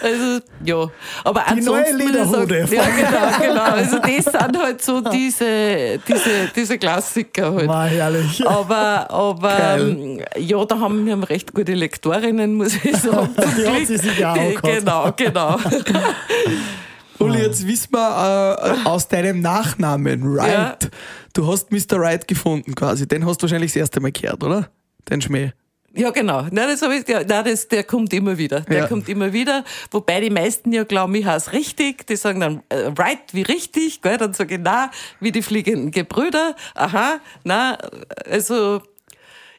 Also, 0.00 0.40
ja. 0.64 0.90
Aber 1.24 1.44
Die 1.54 1.60
neue 1.60 1.78
ansonsten 1.86 1.96
muss 1.98 2.06
ich 2.06 2.14
sagen- 2.14 2.48
Lederhode. 2.48 2.74
Ja, 2.74 2.84
genau, 2.84 3.52
genau. 3.54 3.62
Also 3.62 3.98
das 3.98 4.24
sind 4.24 4.58
halt 4.62 4.82
so 4.82 5.00
diese, 5.02 5.98
diese, 6.06 6.50
diese 6.54 6.78
Klassiker 6.78 7.54
halt. 7.54 7.68
war 7.68 7.86
herrlich. 7.86 8.46
Aber, 8.46 9.10
aber 9.10 9.76
ähm, 9.78 10.20
ja, 10.36 10.64
da 10.64 10.78
haben 10.80 11.06
wir 11.06 11.28
recht 11.28 11.52
gute 11.54 11.74
Lektorinnen, 11.74 12.54
muss 12.54 12.74
ich 12.84 12.96
sagen. 12.96 13.34
zum 13.40 13.54
Glück. 13.54 13.99
Sich 14.00 14.24
auch 14.24 14.34
angehört. 14.36 14.62
Genau, 14.62 15.12
genau. 15.16 15.56
Uli, 17.18 17.42
jetzt 17.42 17.66
wissen 17.66 17.92
wir 17.92 18.78
äh, 18.84 18.88
aus 18.88 19.08
deinem 19.08 19.40
Nachnamen, 19.40 20.34
Wright. 20.34 20.84
Ja. 20.84 20.88
Du 21.34 21.46
hast 21.46 21.70
Mr. 21.70 21.98
Wright 22.00 22.26
gefunden 22.26 22.74
quasi. 22.74 23.06
Den 23.06 23.26
hast 23.26 23.38
du 23.38 23.44
wahrscheinlich 23.44 23.72
das 23.72 23.76
erste 23.76 24.00
Mal 24.00 24.10
gehört, 24.12 24.42
oder? 24.42 24.70
Den 25.10 25.20
Schmäh. 25.20 25.52
Ja, 25.92 26.10
genau. 26.10 26.42
Nein, 26.42 26.68
das 26.68 26.82
hab 26.82 26.92
ich, 26.92 27.06
ja, 27.08 27.22
nein 27.24 27.44
das, 27.44 27.66
der 27.68 27.82
kommt 27.84 28.12
immer 28.14 28.38
wieder. 28.38 28.60
Der 28.60 28.78
Ja. 28.78 28.86
kommt 28.86 29.08
immer 29.08 29.32
wieder. 29.32 29.64
Wobei 29.90 30.20
die 30.20 30.30
meisten 30.30 30.72
ja 30.72 30.84
glauben, 30.84 31.14
ich 31.16 31.26
heiße 31.26 31.52
richtig. 31.52 32.06
Die 32.06 32.16
sagen 32.16 32.40
dann, 32.40 32.62
äh, 32.68 32.92
right 32.96 33.18
wie 33.32 33.42
richtig. 33.42 34.00
Gell? 34.00 34.16
Dann 34.16 34.32
sage 34.32 34.54
ich, 34.54 34.60
na, 34.62 34.90
wie 35.18 35.32
die 35.32 35.42
fliegenden 35.42 35.90
Gebrüder. 35.90 36.54
Aha, 36.74 37.18
na, 37.42 37.76
also 38.24 38.82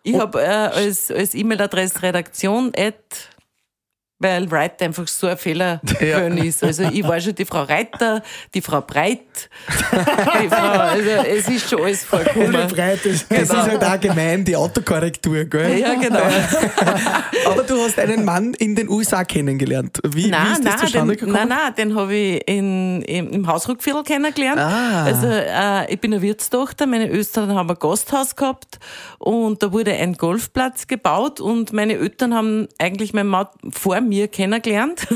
ich 0.03 0.15
habe 0.17 0.41
äh, 0.41 0.45
als, 0.45 1.11
als 1.11 1.35
E-Mail-Adresse 1.35 2.01
Redaktion 2.01 2.71
at 2.77 2.95
weil 4.21 4.49
Wright 4.51 4.81
einfach 4.81 5.07
so 5.07 5.27
ein 5.27 5.37
Fehlerquelle 5.37 6.39
ist. 6.45 6.63
Also 6.63 6.83
ich 6.83 7.03
war 7.03 7.19
schon 7.19 7.35
die 7.35 7.45
Frau 7.45 7.63
Reiter, 7.63 8.21
die 8.53 8.61
Frau 8.61 8.81
Breit, 8.81 9.19
die 10.41 10.47
Frau, 10.49 10.67
also 10.79 11.09
es 11.27 11.47
ist 11.49 11.69
schon 11.69 11.81
alles 11.83 12.03
vorgekommen. 12.03 12.47
Ohne 12.55 12.67
Breite. 12.67 13.09
Das 13.09 13.27
Genau. 13.27 13.41
ist 13.41 13.53
halt 13.71 13.83
auch 13.83 13.99
gemein, 13.99 14.45
die 14.45 14.55
Autokorrektur, 14.55 15.45
gell? 15.45 15.79
Ja, 15.79 15.93
genau. 15.95 16.19
Aber 17.45 17.63
du 17.63 17.81
hast 17.83 17.97
einen 17.99 18.23
Mann 18.25 18.53
in 18.55 18.75
den 18.75 18.89
USA 18.89 19.23
kennengelernt. 19.23 19.99
Wie, 20.03 20.25
wie 20.25 20.29
Nein, 20.29 20.51
ist 20.53 20.65
das 20.65 20.75
nein, 20.75 20.77
zustande 20.79 21.15
den, 21.15 21.19
gekommen? 21.19 21.33
nein, 21.33 21.47
nein, 21.49 21.75
den 21.75 21.95
habe 21.95 22.13
ich 22.13 22.47
in, 22.47 23.01
im, 23.03 23.29
im 23.31 23.47
Hausruckviertel 23.47 24.03
kennengelernt. 24.03 24.59
Ah. 24.59 25.03
Also 25.05 25.27
äh, 25.27 25.91
ich 25.93 25.99
bin 25.99 26.13
eine 26.13 26.21
Wirtstochter, 26.21 26.85
meine 26.85 27.09
Eltern 27.09 27.53
haben 27.55 27.69
ein 27.69 27.77
Gasthaus 27.79 28.35
gehabt 28.35 28.79
und 29.17 29.63
da 29.63 29.71
wurde 29.71 29.93
ein 29.93 30.13
Golfplatz 30.13 30.87
gebaut 30.87 31.39
und 31.39 31.73
meine 31.73 31.93
Eltern 31.97 32.33
haben 32.35 32.67
eigentlich 32.77 33.13
meine 33.13 33.29
Maut 33.29 33.49
vor 33.71 33.99
mir 34.01 34.10
kennengelernt. 34.27 35.07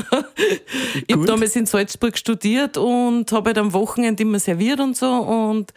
ich 1.06 1.14
habe 1.14 1.26
damals 1.26 1.56
in 1.56 1.66
Salzburg 1.66 2.16
studiert 2.18 2.76
und 2.76 3.30
habe 3.32 3.50
halt 3.50 3.58
am 3.58 3.72
Wochenende 3.72 4.22
immer 4.22 4.38
serviert 4.38 4.80
und 4.80 4.96
so 4.96 5.12
und 5.12 5.72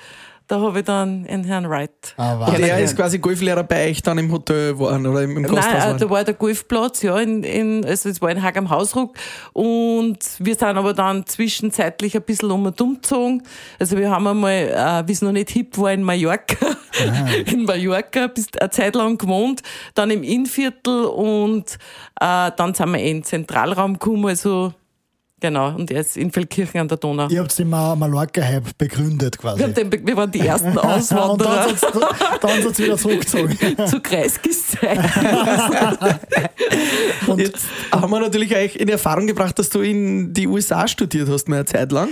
da 0.49 0.60
habe 0.60 0.79
ich 0.79 0.86
dann 0.86 1.27
einen 1.27 1.43
Herrn 1.43 1.69
Wright. 1.69 2.15
Ah, 2.17 2.47
Und 2.47 2.58
der 2.58 2.79
ist 2.79 2.95
quasi 2.95 3.19
Golflehrer 3.19 3.63
bei 3.63 3.91
euch 3.91 4.01
dann 4.01 4.17
im 4.17 4.32
Hotel 4.32 4.73
geworden 4.73 5.05
oder 5.05 5.21
im, 5.21 5.38
im 5.38 5.43
Gasthaus 5.43 5.63
Nein, 5.63 5.75
äh, 5.75 5.79
geworden? 5.79 5.99
da 5.99 6.10
war 6.10 6.23
der 6.23 6.34
Golfplatz, 6.34 7.03
ja, 7.03 7.19
in, 7.19 7.43
in, 7.43 7.86
also 7.86 8.10
es 8.10 8.19
war 8.19 8.32
in 8.32 8.41
Haag 8.41 8.58
am 8.58 8.71
Hausruck. 8.71 9.15
Und 9.53 10.17
wir 10.39 10.55
sind 10.55 10.63
aber 10.63 10.95
dann 10.95 11.27
zwischenzeitlich 11.27 12.15
ein 12.15 12.23
bisschen 12.23 12.49
um 12.49 12.65
und 12.65 12.82
umgezogen. 12.82 13.43
Also 13.77 13.95
wir 13.95 14.10
haben 14.10 14.25
einmal, 14.25 14.53
äh, 14.53 15.08
wie 15.08 15.12
es 15.12 15.21
noch 15.21 15.32
nicht 15.32 15.51
hip 15.51 15.77
war, 15.77 15.93
in 15.93 16.01
Mallorca, 16.01 16.55
in 17.45 17.63
Mallorca 17.65 18.28
bis 18.28 18.47
eine 18.60 18.69
Zeit 18.69 18.95
lang 18.95 19.17
gewohnt, 19.17 19.62
dann 19.95 20.12
im 20.12 20.23
Innviertel 20.23 21.06
und 21.06 21.78
äh, 22.19 22.52
dann 22.56 22.73
sind 22.73 22.91
wir 22.91 22.99
eh 22.99 23.12
in 23.12 23.17
den 23.17 23.23
Zentralraum 23.23 23.93
gekommen, 23.93 24.28
also 24.28 24.73
genau, 25.41 25.73
und 25.75 25.89
er 25.91 26.02
ist 26.02 26.17
in 26.17 26.32
Feldkirchen 26.32 26.82
an 26.82 26.88
der 26.89 26.97
Donau. 26.97 27.28
Ihr 27.30 27.39
habt 27.41 27.58
den 27.58 27.69
Ma- 27.69 27.95
Mallorca-Hype 27.95 28.78
begründet 28.78 29.38
quasi. 29.38 29.60
Wir, 29.60 29.67
haben 29.67 29.73
den, 29.73 30.08
wir 30.08 30.17
waren 30.17 30.32
die 30.32 30.39
ersten 30.41 30.69
und 30.78 30.80
Auswanderer 30.80 31.67
dann 32.41 32.52
sind 32.52 32.62
sind's 32.63 32.80
wieder 32.80 32.97
zurückgezogen. 32.97 33.58
zu 33.88 33.99
Kreiskis. 34.02 34.75
Und 37.28 37.39
Jetzt 37.39 37.65
haben 37.91 38.12
wir 38.12 38.19
natürlich 38.19 38.56
euch 38.56 38.75
in 38.75 38.89
Erfahrung 38.89 39.28
gebracht, 39.28 39.58
dass 39.60 39.69
du 39.69 39.82
in 39.82 40.34
die 40.34 40.47
USA 40.47 40.88
studiert 40.88 41.30
hast, 41.30 41.47
mal 41.47 41.58
eine 41.58 41.65
Zeit 41.65 41.91
lang. 41.91 42.10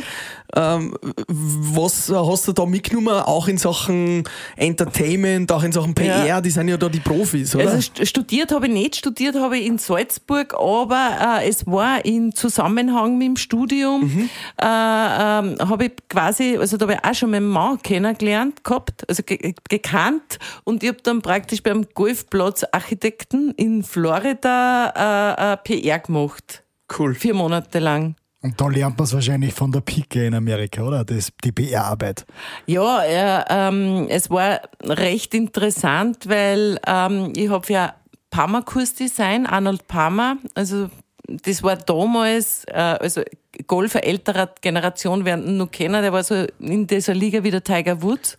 Ähm, 0.56 0.96
was 1.28 2.10
hast 2.10 2.48
du 2.48 2.54
da 2.54 2.66
mitgenommen, 2.66 3.10
auch 3.20 3.48
in 3.48 3.58
Sachen 3.58 4.24
Entertainment, 4.56 5.52
auch 5.52 5.64
in 5.64 5.72
Sachen 5.72 5.94
PR? 5.94 6.26
Ja. 6.26 6.42
Die 6.42 6.50
sind 6.50 6.68
ja 6.68 6.78
da 6.78 6.90
die 6.90 7.00
Profis, 7.00 7.56
oder? 7.56 7.70
Also 7.70 7.78
st- 7.78 8.06
studiert 8.06 8.52
habe 8.52 8.68
ich 8.68 8.74
nicht, 8.74 8.96
studiert 8.96 9.36
habe 9.36 9.58
ich 9.58 9.66
in 9.66 9.78
Salzburg, 9.78 10.54
aber 10.54 11.42
äh, 11.42 11.48
es 11.50 11.66
war 11.68 12.04
in 12.06 12.34
Zusammenhang 12.34 13.18
mit 13.18 13.28
dem 13.28 13.36
Studium, 13.38 14.30
äh, 14.62 14.66
ähm, 14.66 15.56
habe 15.60 15.86
ich 15.86 15.92
quasi, 16.10 16.58
also 16.58 16.78
da 16.78 16.86
habe 16.88 16.94
ich 16.94 17.04
auch 17.10 17.14
schon 17.14 17.32
meinen 17.32 17.48
Mann 17.48 17.82
kennengelernt 17.82 18.64
gehabt, 18.64 19.04
also 19.10 19.24
ge 19.24 19.54
gekannt 19.70 20.40
und 20.64 20.84
ich 20.84 20.90
habe 20.90 21.00
dann 21.04 21.22
praktisch 21.22 21.62
beim 21.64 21.86
Golfplatz 21.94 22.64
Architekten 22.72 23.52
in 23.58 23.84
Florida 23.84 25.34
äh, 25.38 25.54
äh, 25.54 25.58
PR 25.58 26.00
gemacht. 26.00 26.64
cool. 26.98 27.14
Vier 27.16 27.34
Monate 27.34 27.80
lang. 27.80 28.16
Und 28.48 28.62
da 28.62 28.68
lernt 28.70 28.98
man 28.98 29.04
es 29.04 29.14
wahrscheinlich 29.14 29.54
von 29.54 29.74
der 29.74 29.82
Pike 29.82 30.26
in 30.26 30.34
Amerika, 30.34 30.82
oder? 30.82 31.04
Das, 31.04 31.34
die 31.44 31.52
PR-Arbeit. 31.52 32.26
Ja, 32.66 33.04
äh, 33.04 33.44
ähm, 33.50 34.08
es 34.08 34.30
war 34.30 34.62
recht 34.82 35.34
interessant, 35.34 36.30
weil 36.30 36.80
ähm, 36.88 37.34
ich 37.36 37.50
habe 37.50 37.66
ja 37.68 37.94
Parma-Kursdesign, 38.30 39.48
Arnold 39.48 39.86
Parma, 39.90 40.38
also 40.56 40.88
das 41.28 41.62
war 41.62 41.76
damals, 41.76 42.64
äh, 42.70 42.72
also 42.78 43.22
Golfer 43.68 44.06
älterer 44.06 44.50
Generation 44.62 45.26
werden 45.26 45.46
ihn 45.46 45.58
noch 45.58 45.70
kennen, 45.70 46.02
der 46.02 46.14
war 46.14 46.24
so 46.24 46.46
in 46.60 46.88
dieser 46.88 47.14
Liga 47.14 47.44
wie 47.44 47.52
der 47.52 47.66
Tiger 47.66 48.02
Woods. 48.02 48.38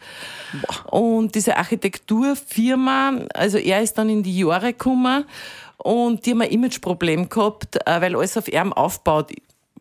Und 0.91 1.35
diese 1.35 1.59
Architekturfirma, 1.59 3.27
also 3.35 3.59
er 3.59 3.83
ist 3.83 3.99
dann 3.99 4.09
in 4.09 4.23
die 4.23 4.39
Jahre 4.39 4.73
gekommen 4.73 5.27
und 5.77 6.25
die 6.25 6.31
haben 6.31 6.41
ein 6.41 6.51
Imageproblem 6.51 7.29
gehabt, 7.29 7.77
äh, 7.85 8.01
weil 8.01 8.17
alles 8.17 8.39
auf 8.39 8.49
ihm 8.49 8.73
aufbaut 8.73 9.33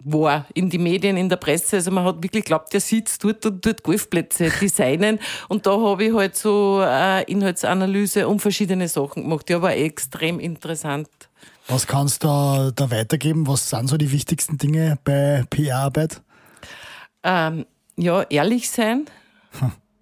war 0.03 0.45
in 0.53 0.69
die 0.69 0.77
Medien, 0.77 1.17
in 1.17 1.29
der 1.29 1.37
Presse. 1.37 1.77
Also 1.77 1.91
man 1.91 2.03
hat 2.03 2.17
wirklich 2.17 2.43
geglaubt, 2.43 2.73
der 2.73 2.81
sitzt 2.81 3.23
dort 3.23 3.45
und 3.45 3.65
dort 3.65 3.83
Golfplätze 3.83 4.49
designen. 4.61 5.19
Und 5.47 5.65
da 5.65 5.79
habe 5.79 6.05
ich 6.05 6.13
halt 6.13 6.35
so 6.35 6.81
äh, 6.83 7.23
Inhaltsanalyse 7.23 8.27
um 8.27 8.39
verschiedene 8.39 8.87
Sachen 8.87 9.23
gemacht. 9.23 9.49
Ja, 9.49 9.61
war 9.61 9.75
extrem 9.75 10.39
interessant. 10.39 11.09
Was 11.67 11.85
kannst 11.85 12.23
du 12.23 12.27
da, 12.27 12.71
da 12.73 12.91
weitergeben? 12.91 13.47
Was 13.47 13.69
sind 13.69 13.87
so 13.87 13.97
die 13.97 14.11
wichtigsten 14.11 14.57
Dinge 14.57 14.97
bei 15.03 15.43
PR-Arbeit? 15.49 16.21
Ähm, 17.23 17.65
ja, 17.97 18.23
ehrlich 18.23 18.69
sein. 18.69 19.05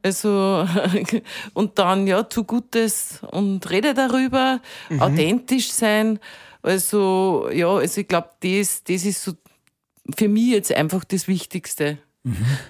Also, 0.03 0.67
und 1.55 1.79
dann, 1.79 2.05
ja, 2.05 2.21
tu 2.21 2.43
Gutes 2.43 3.21
und 3.31 3.67
rede 3.71 3.95
darüber, 3.95 4.59
authentisch 4.99 5.71
sein. 5.71 6.19
Also, 6.61 7.49
ja, 7.51 7.69
also 7.69 8.01
ich 8.01 8.07
glaube, 8.07 8.29
das, 8.41 8.83
das 8.83 9.05
ist 9.05 9.23
so 9.23 9.33
für 10.15 10.27
mich 10.27 10.47
jetzt 10.47 10.71
einfach 10.71 11.03
das 11.03 11.27
Wichtigste. 11.27 11.97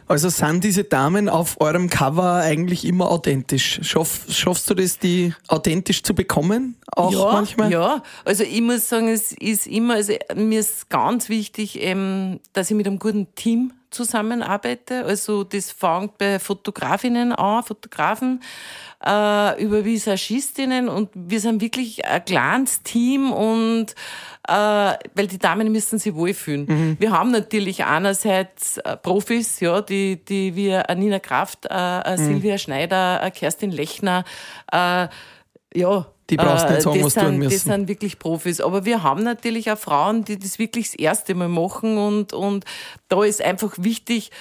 Also 0.07 0.27
sind 0.27 0.63
diese 0.65 0.83
Damen 0.83 1.29
auf 1.29 1.61
eurem 1.61 1.89
Cover 1.89 2.35
eigentlich 2.35 2.83
immer 2.83 3.09
authentisch? 3.09 3.79
Schaff, 3.83 4.25
schaffst 4.29 4.69
du 4.69 4.73
das, 4.73 4.99
die 4.99 5.33
authentisch 5.47 6.03
zu 6.03 6.13
bekommen? 6.13 6.75
Auch 6.91 7.13
ja, 7.13 7.31
manchmal? 7.31 7.71
Ja, 7.71 8.03
also 8.25 8.43
ich 8.43 8.61
muss 8.61 8.89
sagen, 8.89 9.07
es 9.07 9.31
ist 9.31 9.65
immer, 9.65 9.95
also 9.95 10.13
mir 10.35 10.59
ist 10.59 10.89
ganz 10.89 11.29
wichtig, 11.29 11.81
ähm, 11.81 12.41
dass 12.51 12.69
ich 12.69 12.75
mit 12.75 12.85
einem 12.85 12.99
guten 12.99 13.33
Team 13.35 13.71
zusammenarbeite. 13.95 15.05
Also 15.05 15.43
das 15.43 15.71
fängt 15.71 16.17
bei 16.17 16.39
Fotografinnen 16.39 17.31
an, 17.33 17.63
Fotografen, 17.63 18.41
äh, 19.05 19.63
über 19.63 19.85
Visagistinnen 19.85 20.89
und 20.89 21.09
wir 21.13 21.39
sind 21.39 21.61
wirklich 21.61 22.05
ein 22.05 22.23
kleines 22.25 22.83
Team 22.83 23.31
und 23.31 23.95
äh, 24.47 24.53
weil 24.53 25.27
die 25.27 25.39
Damen 25.39 25.71
müssen 25.71 25.97
sich 25.99 26.13
wohlfühlen. 26.13 26.65
Mhm. 26.67 26.97
Wir 26.99 27.11
haben 27.11 27.31
natürlich 27.31 27.85
einerseits 27.85 28.77
äh, 28.77 28.97
Profis, 28.97 29.59
ja, 29.59 29.81
die, 29.81 30.23
die 30.23 30.55
wir 30.55 30.85
Nina 30.95 31.19
Kraft, 31.19 31.65
äh, 31.69 32.11
mhm. 32.11 32.17
Silvia 32.17 32.57
Schneider, 32.57 33.31
Kerstin 33.31 33.71
Lechner, 33.71 34.23
äh, 34.71 35.07
ja, 35.73 36.07
die 36.29 36.37
brauchst 36.37 36.69
nicht 36.69 36.81
sagen, 36.81 37.03
was 37.03 37.13
sind, 37.13 37.23
tun 37.23 37.37
müssen. 37.37 37.49
Die 37.49 37.57
sind 37.57 37.87
wirklich 37.87 38.19
Profis. 38.19 38.61
Aber 38.61 38.85
wir 38.85 39.03
haben 39.03 39.23
natürlich 39.23 39.71
auch 39.71 39.77
Frauen, 39.77 40.23
die 40.23 40.39
das 40.39 40.59
wirklich 40.59 40.91
das 40.91 40.95
erste 40.95 41.35
Mal 41.35 41.49
machen 41.49 41.97
und, 41.97 42.33
und 42.33 42.65
da 43.09 43.23
ist 43.23 43.41
einfach 43.41 43.73
wichtig, 43.77 44.31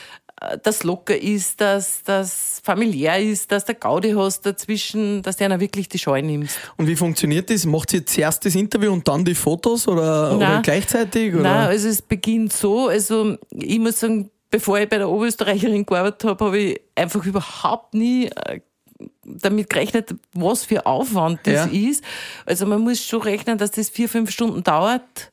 dass 0.62 0.82
locker 0.82 1.16
ist, 1.16 1.60
dass 1.60 2.02
das 2.02 2.60
familiär 2.62 3.18
ist, 3.18 3.52
dass 3.52 3.64
der 3.64 3.76
Gaudi 3.76 4.12
hast 4.12 4.44
dazwischen, 4.44 5.22
dass 5.22 5.36
der 5.36 5.60
wirklich 5.60 5.88
die 5.88 5.98
Scheu 5.98 6.20
nimmt. 6.20 6.50
Und 6.76 6.86
wie 6.86 6.96
funktioniert 6.96 7.50
das? 7.50 7.64
Macht 7.66 7.90
sie 7.90 8.04
zuerst 8.04 8.44
das 8.44 8.54
Interview 8.54 8.92
und 8.92 9.06
dann 9.06 9.24
die 9.24 9.34
Fotos 9.34 9.86
oder, 9.88 10.36
oder 10.36 10.60
gleichzeitig? 10.62 11.34
Oder? 11.34 11.42
Nein, 11.42 11.68
also 11.68 11.88
es 11.88 12.02
beginnt 12.02 12.52
so, 12.52 12.88
also 12.88 13.36
ich 13.50 13.78
muss 13.78 14.00
sagen, 14.00 14.30
bevor 14.50 14.78
ich 14.78 14.88
bei 14.88 14.98
der 14.98 15.08
Oberösterreicherin 15.08 15.86
gearbeitet 15.86 16.24
habe, 16.24 16.44
habe 16.44 16.58
ich 16.58 16.80
einfach 16.94 17.24
überhaupt 17.24 17.94
nie 17.94 18.26
äh, 18.26 18.60
damit 19.24 19.70
gerechnet, 19.70 20.14
was 20.32 20.64
für 20.64 20.86
Aufwand 20.86 21.40
das 21.44 21.72
ja. 21.72 21.90
ist. 21.90 22.04
Also 22.46 22.66
man 22.66 22.80
muss 22.80 23.04
schon 23.04 23.22
rechnen, 23.22 23.58
dass 23.58 23.72
das 23.72 23.88
vier, 23.88 24.08
fünf 24.08 24.30
Stunden 24.30 24.62
dauert. 24.62 25.32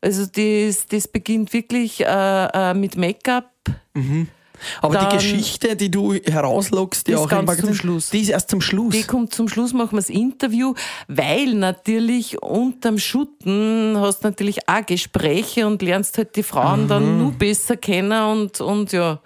Also 0.00 0.26
das, 0.26 0.86
das 0.86 1.06
beginnt 1.06 1.52
wirklich 1.52 2.00
äh, 2.00 2.46
äh 2.52 2.74
mit 2.74 2.96
Make-up. 2.96 3.50
Mhm. 3.94 4.28
Aber 4.80 4.94
Dann, 4.94 5.10
die 5.10 5.16
Geschichte, 5.16 5.76
die 5.76 5.90
du 5.90 6.14
herauslockst, 6.14 7.06
die, 7.06 7.16
auch 7.16 7.28
ganz 7.28 7.56
zum 7.58 7.74
Schluss. 7.74 8.10
die 8.10 8.20
ist 8.20 8.28
erst 8.28 8.50
zum 8.50 8.60
Schluss. 8.60 8.92
Die 8.92 9.02
kommt 9.02 9.34
zum 9.34 9.48
Schluss, 9.48 9.72
machen 9.72 9.92
wir 9.92 9.96
das 9.96 10.10
Interview, 10.10 10.74
weil 11.08 11.54
natürlich 11.54 12.42
unterm 12.42 12.98
Schutten 12.98 13.96
hast 13.98 14.20
du 14.20 14.28
natürlich 14.28 14.68
auch 14.68 14.86
Gespräche 14.86 15.66
und 15.66 15.82
lernst 15.82 16.18
halt 16.18 16.36
die 16.36 16.42
Frauen 16.42 16.84
mhm. 16.84 16.88
dann 16.88 17.18
nur 17.18 17.32
besser 17.32 17.76
kennen 17.76 18.12
und, 18.12 18.60
und 18.60 18.92
ja. 18.92 19.20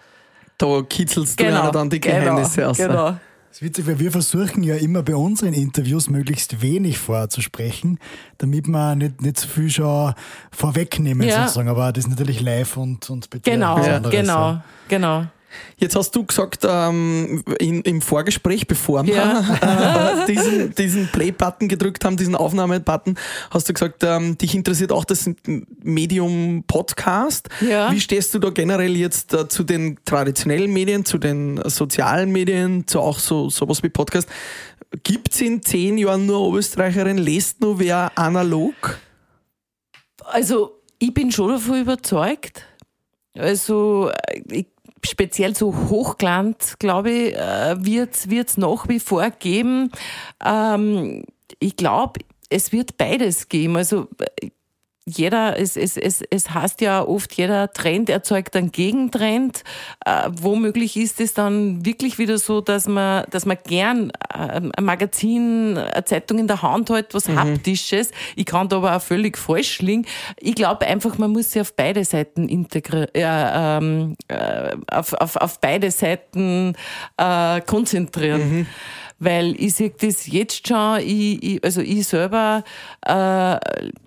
Da 0.58 0.82
kitzelst 0.88 1.36
genau, 1.36 1.66
du 1.66 1.72
dann 1.72 1.90
die 1.90 2.00
genau, 2.00 2.18
Geheimnisse 2.18 2.56
genau, 2.56 2.70
aus. 2.70 2.76
Genau. 2.78 3.16
Das 3.56 3.62
ist 3.62 3.68
witzig, 3.68 3.86
weil 3.86 3.98
wir 3.98 4.12
versuchen 4.12 4.62
ja 4.62 4.74
immer 4.76 5.02
bei 5.02 5.16
unseren 5.16 5.54
Interviews 5.54 6.10
möglichst 6.10 6.60
wenig 6.60 6.98
vorzusprechen, 6.98 7.98
damit 8.36 8.68
wir 8.68 8.94
nicht, 8.96 9.22
nicht 9.22 9.40
so 9.40 9.48
viel 9.48 9.70
schon 9.70 10.12
vorwegnehmen 10.50 11.26
ja. 11.26 11.44
sozusagen. 11.44 11.70
Aber 11.70 11.90
das 11.90 12.04
ist 12.04 12.10
natürlich 12.10 12.42
live 12.42 12.76
und, 12.76 13.08
und 13.08 13.30
bitte 13.30 13.50
Genau, 13.50 13.78
ja. 13.78 13.98
genau, 14.00 14.60
genau. 14.88 15.26
Jetzt 15.78 15.94
hast 15.94 16.16
du 16.16 16.24
gesagt, 16.24 16.64
ähm, 16.68 17.44
in, 17.58 17.82
im 17.82 18.00
Vorgespräch, 18.00 18.66
bevor 18.66 19.06
wir 19.06 19.14
ja. 19.14 20.22
äh, 20.22 20.26
diesen, 20.26 20.74
diesen 20.74 21.08
Play-Button 21.08 21.68
gedrückt 21.68 22.04
haben, 22.04 22.16
diesen 22.16 22.34
Aufnahme-Button, 22.34 23.16
hast 23.50 23.68
du 23.68 23.72
gesagt, 23.74 24.02
ähm, 24.02 24.38
dich 24.38 24.54
interessiert 24.54 24.92
auch 24.92 25.04
das 25.04 25.30
Medium 25.82 26.64
Podcast. 26.66 27.48
Ja. 27.60 27.92
Wie 27.92 28.00
stehst 28.00 28.34
du 28.34 28.38
da 28.38 28.50
generell 28.50 28.96
jetzt 28.96 29.34
äh, 29.34 29.48
zu 29.48 29.64
den 29.64 29.98
traditionellen 30.04 30.72
Medien, 30.72 31.04
zu 31.04 31.18
den 31.18 31.60
sozialen 31.64 32.32
Medien, 32.32 32.86
zu 32.86 33.00
auch 33.00 33.18
so 33.18 33.50
sowas 33.50 33.82
wie 33.82 33.90
Podcast? 33.90 34.28
Gibt 35.02 35.32
es 35.32 35.40
in 35.40 35.62
zehn 35.62 35.98
Jahren 35.98 36.26
nur 36.26 36.56
Österreicherin? 36.56 37.18
Lest 37.18 37.60
nur 37.60 37.78
wer 37.78 38.12
analog? 38.16 38.98
Also, 40.24 40.80
ich 40.98 41.12
bin 41.12 41.30
schon 41.30 41.50
davon 41.50 41.80
überzeugt. 41.80 42.64
Also, 43.34 44.10
äh, 44.28 44.42
ich 44.50 44.66
speziell 45.06 45.54
so 45.56 45.74
Hochglanz, 45.88 46.78
glaube 46.78 47.10
ich, 47.10 47.34
äh, 47.34 47.84
wird 47.84 48.14
es 48.14 48.56
nach 48.56 48.88
wie 48.88 49.00
vor 49.00 49.30
geben. 49.30 49.90
Ähm, 50.44 51.24
ich 51.58 51.76
glaube, 51.76 52.20
es 52.48 52.72
wird 52.72 52.96
beides 52.96 53.48
geben. 53.48 53.76
Also 53.76 54.08
jeder, 55.08 55.56
es, 55.56 55.76
es, 55.76 55.96
es, 55.96 56.22
es 56.30 56.50
heißt 56.50 56.80
ja 56.80 57.06
oft, 57.06 57.32
jeder 57.34 57.72
Trend 57.72 58.10
erzeugt 58.10 58.56
einen 58.56 58.72
Gegentrend. 58.72 59.62
Äh, 60.04 60.30
womöglich 60.32 60.96
ist 60.96 61.20
es 61.20 61.32
dann 61.32 61.86
wirklich 61.86 62.18
wieder 62.18 62.38
so, 62.38 62.60
dass 62.60 62.88
man, 62.88 63.24
dass 63.30 63.46
man 63.46 63.56
gern 63.64 64.10
äh, 64.34 64.60
ein 64.76 64.84
Magazin, 64.84 65.78
eine 65.78 66.04
Zeitung 66.04 66.40
in 66.40 66.48
der 66.48 66.60
Hand 66.60 66.90
hat, 66.90 67.14
was 67.14 67.28
mhm. 67.28 67.38
Haptisches. 67.38 68.10
Ich 68.34 68.46
kann 68.46 68.68
da 68.68 68.78
aber 68.78 68.96
auch 68.96 69.02
völlig 69.02 69.38
falsch 69.38 69.80
liegen. 69.80 70.06
Ich 70.40 70.56
glaube 70.56 70.84
einfach, 70.86 71.18
man 71.18 71.30
muss 71.30 71.52
sich 71.52 71.62
auf 71.62 71.74
beide 71.74 72.04
Seiten 72.04 72.48
integrieren, 72.48 73.08
äh, 73.14 73.78
ähm, 73.78 74.16
äh, 74.26 74.76
auf, 74.90 75.12
auf, 75.12 75.36
auf 75.36 75.60
beide 75.60 75.92
Seiten 75.92 76.74
äh, 77.16 77.60
konzentrieren. 77.60 78.58
Mhm 78.58 78.66
weil 79.18 79.54
ich 79.60 79.74
sehe 79.74 79.90
das 79.90 80.26
jetzt 80.26 80.68
schon, 80.68 80.98
ich, 81.00 81.42
ich, 81.42 81.64
also 81.64 81.80
ich 81.80 82.06
selber 82.06 82.64
äh, 83.06 83.58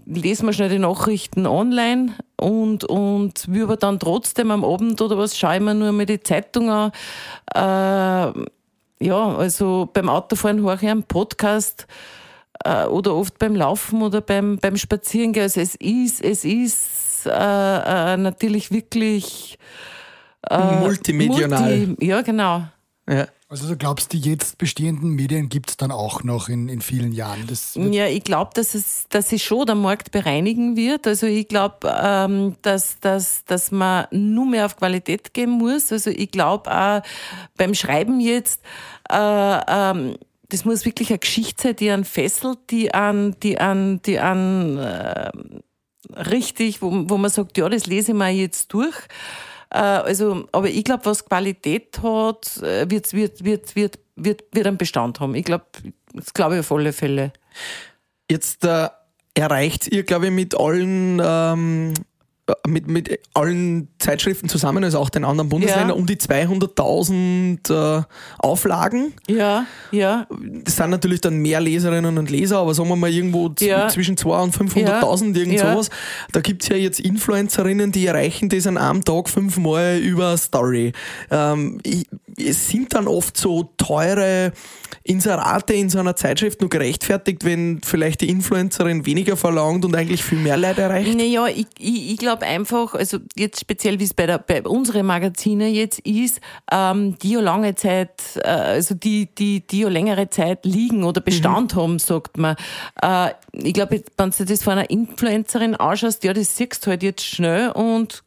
lese 0.05 0.45
mir 0.45 0.53
schnell 0.53 0.70
die 0.70 0.80
Nachrichten 0.80 1.47
online 1.47 2.14
und, 2.39 2.84
und 2.84 3.51
will 3.51 3.64
aber 3.64 3.78
dann 3.78 3.99
trotzdem 3.99 4.51
am 4.51 4.64
Abend 4.64 5.01
oder 5.01 5.18
was 5.18 5.38
schaue 5.38 5.55
ich 5.55 5.62
mir 5.62 5.74
nur 5.74 5.91
mal 5.91 6.05
die 6.05 6.20
Zeitung 6.22 6.70
an. 6.70 6.91
Äh, 7.55 8.45
ja, 9.01 9.36
also 9.36 9.89
beim 9.91 10.10
Autofahren 10.10 10.62
höre 10.62 10.76
ich 10.76 10.88
einen 10.88 11.03
Podcast 11.03 11.88
äh, 12.64 12.86
oder 12.86 13.16
oft 13.16 13.39
beim 13.39 13.55
Laufen 13.55 14.01
oder 14.01 14.22
beim, 14.22 14.57
beim 14.57 14.78
Spazierengehen. 14.78 15.43
Also 15.43 15.62
es 15.62 15.76
ist, 15.76 16.22
es 16.24 16.45
ist 16.45 17.26
äh, 17.26 18.14
äh, 18.14 18.18
natürlich 18.18 18.72
wirklich 18.72 19.57
äh, 20.49 20.80
multimedial. 20.80 21.88
Multi, 21.88 22.05
ja, 22.05 22.22
genau. 22.22 22.64
Ja. 23.10 23.28
Also 23.47 23.68
du 23.68 23.76
glaubst, 23.76 24.14
die 24.14 24.20
jetzt 24.20 24.60
bestehenden 24.60 25.10
Medien 25.16 25.49
gibt 25.49 25.72
es 25.72 25.78
dann 25.78 25.91
auch 25.91 26.24
noch 26.24 26.49
in, 26.49 26.70
in 26.70 26.82
vielen 26.82 27.12
Jahren? 27.12 27.47
Ja, 27.91 28.05
ich 28.05 28.24
glaube, 28.24 28.51
dass 28.53 28.76
es, 28.76 29.07
dass 29.10 29.30
sich 29.30 29.43
schon 29.43 29.66
der 29.66 29.74
Markt 29.74 30.12
bereinigen 30.12 30.78
wird. 30.78 31.07
Also 31.07 31.26
ich 31.26 31.47
glaube, 31.47 31.91
ähm, 31.99 32.55
dass, 32.62 32.99
dass, 32.99 33.43
dass 33.45 33.72
man 33.72 34.05
nur 34.12 34.45
mehr 34.45 34.68
auf 34.68 34.78
Qualität 34.78 35.34
gehen 35.34 35.49
muss. 35.49 35.91
Also 35.91 36.12
ich 36.12 36.30
glaube 36.30 36.72
auch 36.72 37.01
beim 37.57 37.74
Schreiben 37.74 38.20
jetzt, 38.20 38.62
äh, 39.10 39.16
ähm, 39.68 40.18
das 40.49 40.66
muss 40.66 40.86
wirklich 40.86 41.10
eine 41.10 41.18
Geschichte 41.18 41.64
sein, 41.64 41.76
die 41.76 41.89
an 41.89 42.05
fesselt, 42.05 42.60
die 42.70 42.93
an, 42.93 43.36
die 43.41 43.60
an, 43.60 44.03
die 44.03 44.20
an 44.20 44.78
äh, 44.78 45.32
richtig, 46.16 46.84
wo, 46.84 46.91
wo 47.10 47.18
man 47.18 47.32
sagt, 47.32 47.57
ja, 47.57 47.68
das 47.68 47.88
lese 47.88 48.12
ich 48.12 48.18
mal 48.18 48.32
jetzt 48.32 48.72
durch. 48.74 48.95
Äh, 49.72 49.78
also, 49.78 50.47
aber 50.51 50.70
ich 50.70 50.84
glaube, 50.84 51.05
was 51.05 51.26
Qualität 51.26 51.99
hat, 52.01 52.57
äh, 52.57 52.89
wird, 52.89 53.13
wird, 53.13 53.43
wird, 53.43 53.76
wird, 53.76 53.99
wird, 54.15 54.43
wird 54.51 54.67
einen 54.67 54.78
Bestand 54.78 55.20
haben. 55.20 55.36
Ich 55.36 55.45
glaube, 55.45 55.65
das 56.13 56.34
glaube 56.34 56.55
ich 56.55 56.59
auf 56.61 56.72
alle 56.72 56.93
Fälle. 56.93 57.34
Jetzt 58.30 58.65
äh, 58.65 58.89
erreicht 59.34 59.88
ihr, 59.88 60.03
glaube 60.03 60.28
ich, 60.28 60.32
mit 60.32 60.59
allen 60.59 61.22
ähm, 61.24 61.93
mit, 62.68 62.88
mit 62.88 63.20
allen 63.34 63.89
Zeitschriften 64.00 64.50
zusammen, 64.50 64.84
also 64.84 65.00
auch 65.00 65.10
den 65.10 65.26
anderen 65.26 65.50
Bundesländern, 65.50 65.89
ja. 65.89 65.95
um 65.95 66.06
die 66.06 66.18
200.000 66.18 68.00
äh, 68.00 68.04
Auflagen. 68.38 69.14
Ja, 69.28 69.66
ja. 69.91 70.28
Das 70.64 70.76
sind 70.76 70.89
natürlich 70.89 71.22
dann 71.22 71.38
mehr 71.38 71.60
Leserinnen 71.60 72.18
und 72.18 72.30
Leser, 72.30 72.60
aber 72.60 72.74
sagen 72.74 72.89
wir 72.89 72.95
mal 72.95 73.10
irgendwo 73.10 73.52
ja. 73.60 73.88
zwischen 73.89 74.16
200.000 74.16 74.43
und 74.43 74.56
500.000, 74.74 75.34
ja. 75.34 75.39
irgend 75.39 75.60
sowas. 75.60 75.89
Da 76.32 76.41
gibt 76.41 76.64
es 76.64 76.70
ja 76.70 76.76
jetzt 76.76 77.00
Influencerinnen, 77.00 77.91
die 77.91 78.06
erreichen 78.06 78.50
das 78.50 78.68
an 78.68 78.78
einem 78.78 79.04
Tag 79.04 79.30
fünfmal 79.30 79.97
über 79.97 80.38
Story. 80.38 80.93
Ähm, 81.32 81.80
ich, 81.84 82.08
es 82.40 82.70
sind 82.70 82.94
dann 82.94 83.08
oft 83.08 83.38
so 83.38 83.64
teure 83.78 84.52
Inserate 85.04 85.74
in 85.74 85.90
so 85.90 86.00
einer 86.00 86.16
Zeitschrift 86.16 86.62
nur 86.62 86.70
gerechtfertigt, 86.70 87.44
wenn 87.44 87.82
vielleicht 87.84 88.22
die 88.22 88.30
Influencerin 88.30 89.06
weniger 89.06 89.38
verlangt 89.38 89.84
und 89.86 89.96
eigentlich 89.96 90.24
viel 90.24 90.38
mehr 90.38 90.58
Leute 90.58 90.82
erreicht? 90.82 91.18
Naja, 91.18 91.48
ich, 91.48 91.66
ich, 91.80 92.12
ich 92.12 92.18
glaube 92.18 92.46
einfach, 92.46 92.94
also 92.94 93.18
jetzt 93.36 93.60
speziell 93.60 94.00
wie 94.00 94.04
es 94.04 94.14
bei, 94.14 94.28
der, 94.28 94.38
bei 94.38 94.62
unseren 94.62 95.06
Magazine 95.06 95.68
jetzt 95.68 96.00
ist, 96.00 96.42
ähm, 96.72 97.18
die 97.20 97.32
ja 97.32 97.40
lange 97.40 97.76
Zeit, 97.76 98.22
äh, 98.36 98.48
also 98.50 98.94
die, 98.94 99.34
die, 99.34 99.66
die 99.66 99.80
ja 99.80 99.90
längere 99.90 100.30
Zeit 100.30 100.66
liegen 100.66 101.04
oder 101.04 101.22
Bestand 101.22 101.76
mhm. 101.76 101.80
haben, 101.80 102.00
sagt 102.00 102.38
man. 102.38 102.56
Äh, 103.02 103.32
ich 103.54 103.74
glaube, 103.74 104.04
wenn 104.18 104.32
du 104.32 104.46
das 104.46 104.64
von 104.64 104.74
einer 104.74 104.90
Influencerin 104.90 105.76
anschaust, 105.76 106.24
ja, 106.24 106.34
das 106.34 106.56
siehst 106.56 106.86
du 106.86 106.92
halt 106.92 107.04
jetzt 107.04 107.26
schnell 107.26 107.72
und 107.72 108.24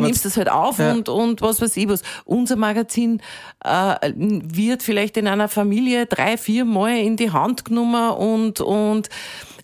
Du 0.00 0.06
nimmst 0.06 0.24
das 0.24 0.36
halt 0.36 0.50
auf 0.50 0.78
ja. 0.78 0.92
und, 0.92 1.08
und 1.08 1.42
was 1.42 1.60
weiß 1.60 1.76
ich 1.76 1.88
was. 1.88 2.02
Unser 2.24 2.56
Magazin 2.56 3.20
äh, 3.64 4.12
wird 4.14 4.82
vielleicht 4.82 5.16
in 5.16 5.26
einer 5.26 5.48
Familie 5.48 6.06
drei, 6.06 6.36
vier 6.36 6.64
Mal 6.64 6.98
in 6.98 7.16
die 7.16 7.30
Hand 7.30 7.64
genommen 7.64 8.12
und, 8.12 8.60
und 8.60 9.08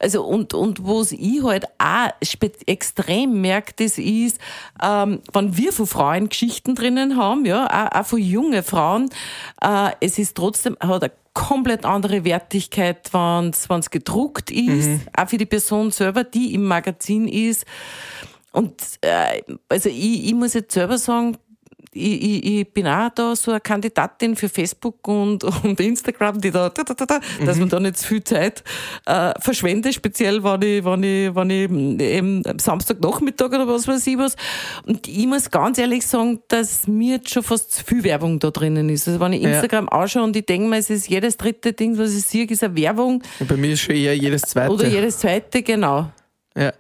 also 0.01 0.25
und, 0.25 0.53
und 0.53 0.85
was 0.85 1.13
ich 1.13 1.43
halt 1.43 1.67
auch 1.79 2.11
extrem 2.67 3.41
merke, 3.41 3.73
das 3.77 3.99
ist, 3.99 4.39
ähm, 4.83 5.21
wenn 5.33 5.57
wir 5.57 5.73
von 5.73 5.87
Frauen 5.87 6.29
Geschichten 6.29 6.75
drinnen 6.75 7.17
haben, 7.17 7.47
ja, 7.47 7.67
auch, 7.67 8.01
auch 8.01 8.07
von 8.07 8.19
jungen 8.19 8.65
Frauen, 8.65 9.11
äh, 9.61 9.91
es 10.01 10.19
ist 10.19 10.37
trotzdem, 10.37 10.77
hat 10.81 11.05
eine 11.05 11.13
komplett 11.35 11.85
andere 11.85 12.25
Wertigkeit, 12.25 13.11
wenn 13.13 13.51
es 13.51 13.91
gedruckt 13.91 14.51
ist, 14.51 14.89
mhm. 14.89 15.01
auch 15.17 15.29
für 15.29 15.39
die 15.39 15.47
Person 15.47 15.91
selber, 15.91 16.25
die 16.25 16.53
im 16.55 16.65
Magazin 16.65 17.27
ist. 17.27 17.65
Und 18.53 18.83
äh, 19.01 19.43
also 19.69 19.89
ich, 19.89 20.27
ich 20.27 20.35
muss 20.35 20.55
jetzt 20.55 20.73
selber 20.73 20.99
sagen, 20.99 21.37
ich, 21.95 22.23
ich, 22.23 22.61
ich 22.61 22.73
bin 22.73 22.87
auch 22.87 23.11
da 23.11 23.37
so 23.37 23.51
eine 23.51 23.61
Kandidatin 23.61 24.35
für 24.35 24.49
Facebook 24.49 25.07
und, 25.07 25.45
und 25.65 25.79
Instagram, 25.79 26.41
die 26.41 26.51
da, 26.51 26.71
da, 26.71 26.83
da, 26.83 26.95
da, 26.95 27.05
da 27.05 27.21
mhm. 27.41 27.47
dass 27.47 27.59
man 27.59 27.69
da 27.69 27.81
nicht 27.81 27.99
zu 27.99 28.09
viel 28.09 28.25
Zeit 28.25 28.65
äh, 29.07 29.33
verschwende, 29.41 29.93
speziell 29.93 30.43
wenn 30.43 30.63
ich, 30.63 30.85
wenn 30.85 31.03
ich, 31.03 31.35
wenn 31.35 31.51
ich 31.51 32.01
eben 32.01 32.43
Samstagnachmittag 32.59 33.49
oder 33.49 33.69
was 33.69 33.87
weiß 33.87 34.07
ich 34.07 34.17
was. 34.17 34.37
Und 34.87 35.07
ich 35.07 35.27
muss 35.27 35.51
ganz 35.51 35.79
ehrlich 35.79 36.07
sagen, 36.07 36.41
dass 36.49 36.87
mir 36.87 37.17
jetzt 37.17 37.31
schon 37.31 37.43
fast 37.43 37.73
zu 37.73 37.85
viel 37.85 38.03
Werbung 38.05 38.39
da 38.39 38.51
drinnen 38.51 38.89
ist. 38.89 39.07
Also 39.09 39.21
wenn 39.21 39.35
ich 39.35 39.43
Instagram 39.43 39.89
ja. 39.91 40.01
anschaue 40.01 40.25
und 40.25 40.37
ich 40.37 40.47
denke 40.47 40.69
mir, 40.69 40.79
es 40.79 40.89
ist 40.89 41.09
jedes 41.09 41.37
dritte 41.37 41.75
Ding, 41.75 41.99
was 41.99 42.15
ich 42.15 42.25
sehe, 42.25 42.47
ist 42.47 42.65
eine 42.65 42.75
Werbung. 42.77 43.23
bei 43.47 43.57
mir 43.57 43.73
ist 43.73 43.81
schon 43.81 43.95
eher 43.95 44.17
jedes 44.17 44.43
zweite. 44.43 44.73
Oder 44.73 44.89
jedes 44.89 45.19
zweite, 45.19 45.63
genau. 45.63 46.11
Ja. 46.57 46.73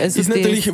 Also 0.00 0.20
ist 0.20 0.28
natürlich 0.28 0.70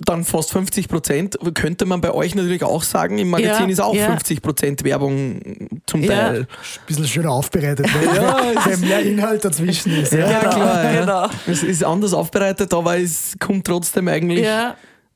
dann 0.00 0.24
fast 0.24 0.52
50 0.52 0.88
Prozent. 0.88 1.38
Könnte 1.54 1.84
man 1.84 2.00
bei 2.00 2.12
euch 2.12 2.34
natürlich 2.34 2.62
auch 2.62 2.82
sagen, 2.82 3.18
im 3.18 3.30
Magazin 3.30 3.66
ja, 3.66 3.72
ist 3.72 3.80
auch 3.80 3.94
ja. 3.94 4.06
50 4.06 4.42
Prozent 4.42 4.84
Werbung 4.84 5.40
zum 5.86 6.06
Teil. 6.06 6.34
Ja. 6.34 6.40
Ein 6.40 6.46
bisschen 6.86 7.06
schön 7.06 7.26
aufbereitet, 7.26 7.86
weil, 7.92 8.16
ja, 8.16 8.36
weil 8.64 8.76
mehr 8.78 9.00
Inhalt 9.00 9.44
dazwischen 9.44 9.92
ist. 10.00 10.12
Ja, 10.12 10.38
klar. 10.38 10.92
Genau. 10.92 11.28
Es 11.46 11.62
ist 11.62 11.84
anders 11.84 12.14
aufbereitet, 12.14 12.72
aber 12.72 12.98
es 12.98 13.34
kommt 13.38 13.66
trotzdem 13.66 14.08
eigentlich. 14.08 14.46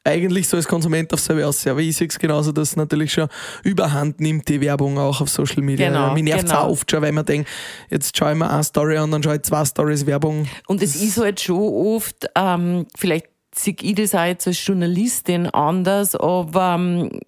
Eigentlich 0.05 0.47
so 0.47 0.57
als 0.57 0.69
Konsument 0.69 1.13
auf 1.13 1.19
selber 1.19 1.49
aus. 1.49 1.67
Aber 1.67 1.81
ich 1.81 1.97
sehe 1.97 2.07
es 2.07 2.17
genauso, 2.17 2.53
dass 2.53 2.71
es 2.71 2.77
natürlich 2.77 3.13
schon 3.13 3.27
überhand 3.65 4.21
nimmt, 4.21 4.49
die 4.49 4.61
Werbung 4.61 4.99
auch 4.99 5.21
auf 5.21 5.29
Social 5.29 5.65
Media. 5.65 5.89
Genau, 5.89 6.15
Mir 6.15 6.23
nervt 6.23 6.45
es 6.45 6.51
genau. 6.51 6.63
auch 6.63 6.71
oft 6.71 6.89
schon, 6.89 7.03
weil 7.03 7.11
man 7.11 7.25
denkt, 7.25 7.51
jetzt 7.91 8.17
schaue 8.17 8.31
ich 8.31 8.39
mir 8.39 8.49
eine 8.49 8.63
Story 8.63 8.99
an, 8.99 9.11
dann 9.11 9.21
schaue 9.25 9.35
ich 9.35 9.43
zwei 9.43 9.65
Stories 9.65 10.07
Werbung. 10.07 10.47
Und 10.69 10.81
es 10.81 10.95
ist 10.95 11.19
halt 11.19 11.41
schon 11.41 11.59
oft, 11.59 12.25
ähm, 12.37 12.87
vielleicht 12.97 13.27
sehe 13.59 13.77
ich 13.81 13.95
das 13.95 14.15
auch 14.15 14.25
jetzt 14.25 14.47
als 14.47 14.65
Journalistin 14.65 15.47
anders, 15.47 16.15
aber 16.15 16.77
ähm, 16.79 17.21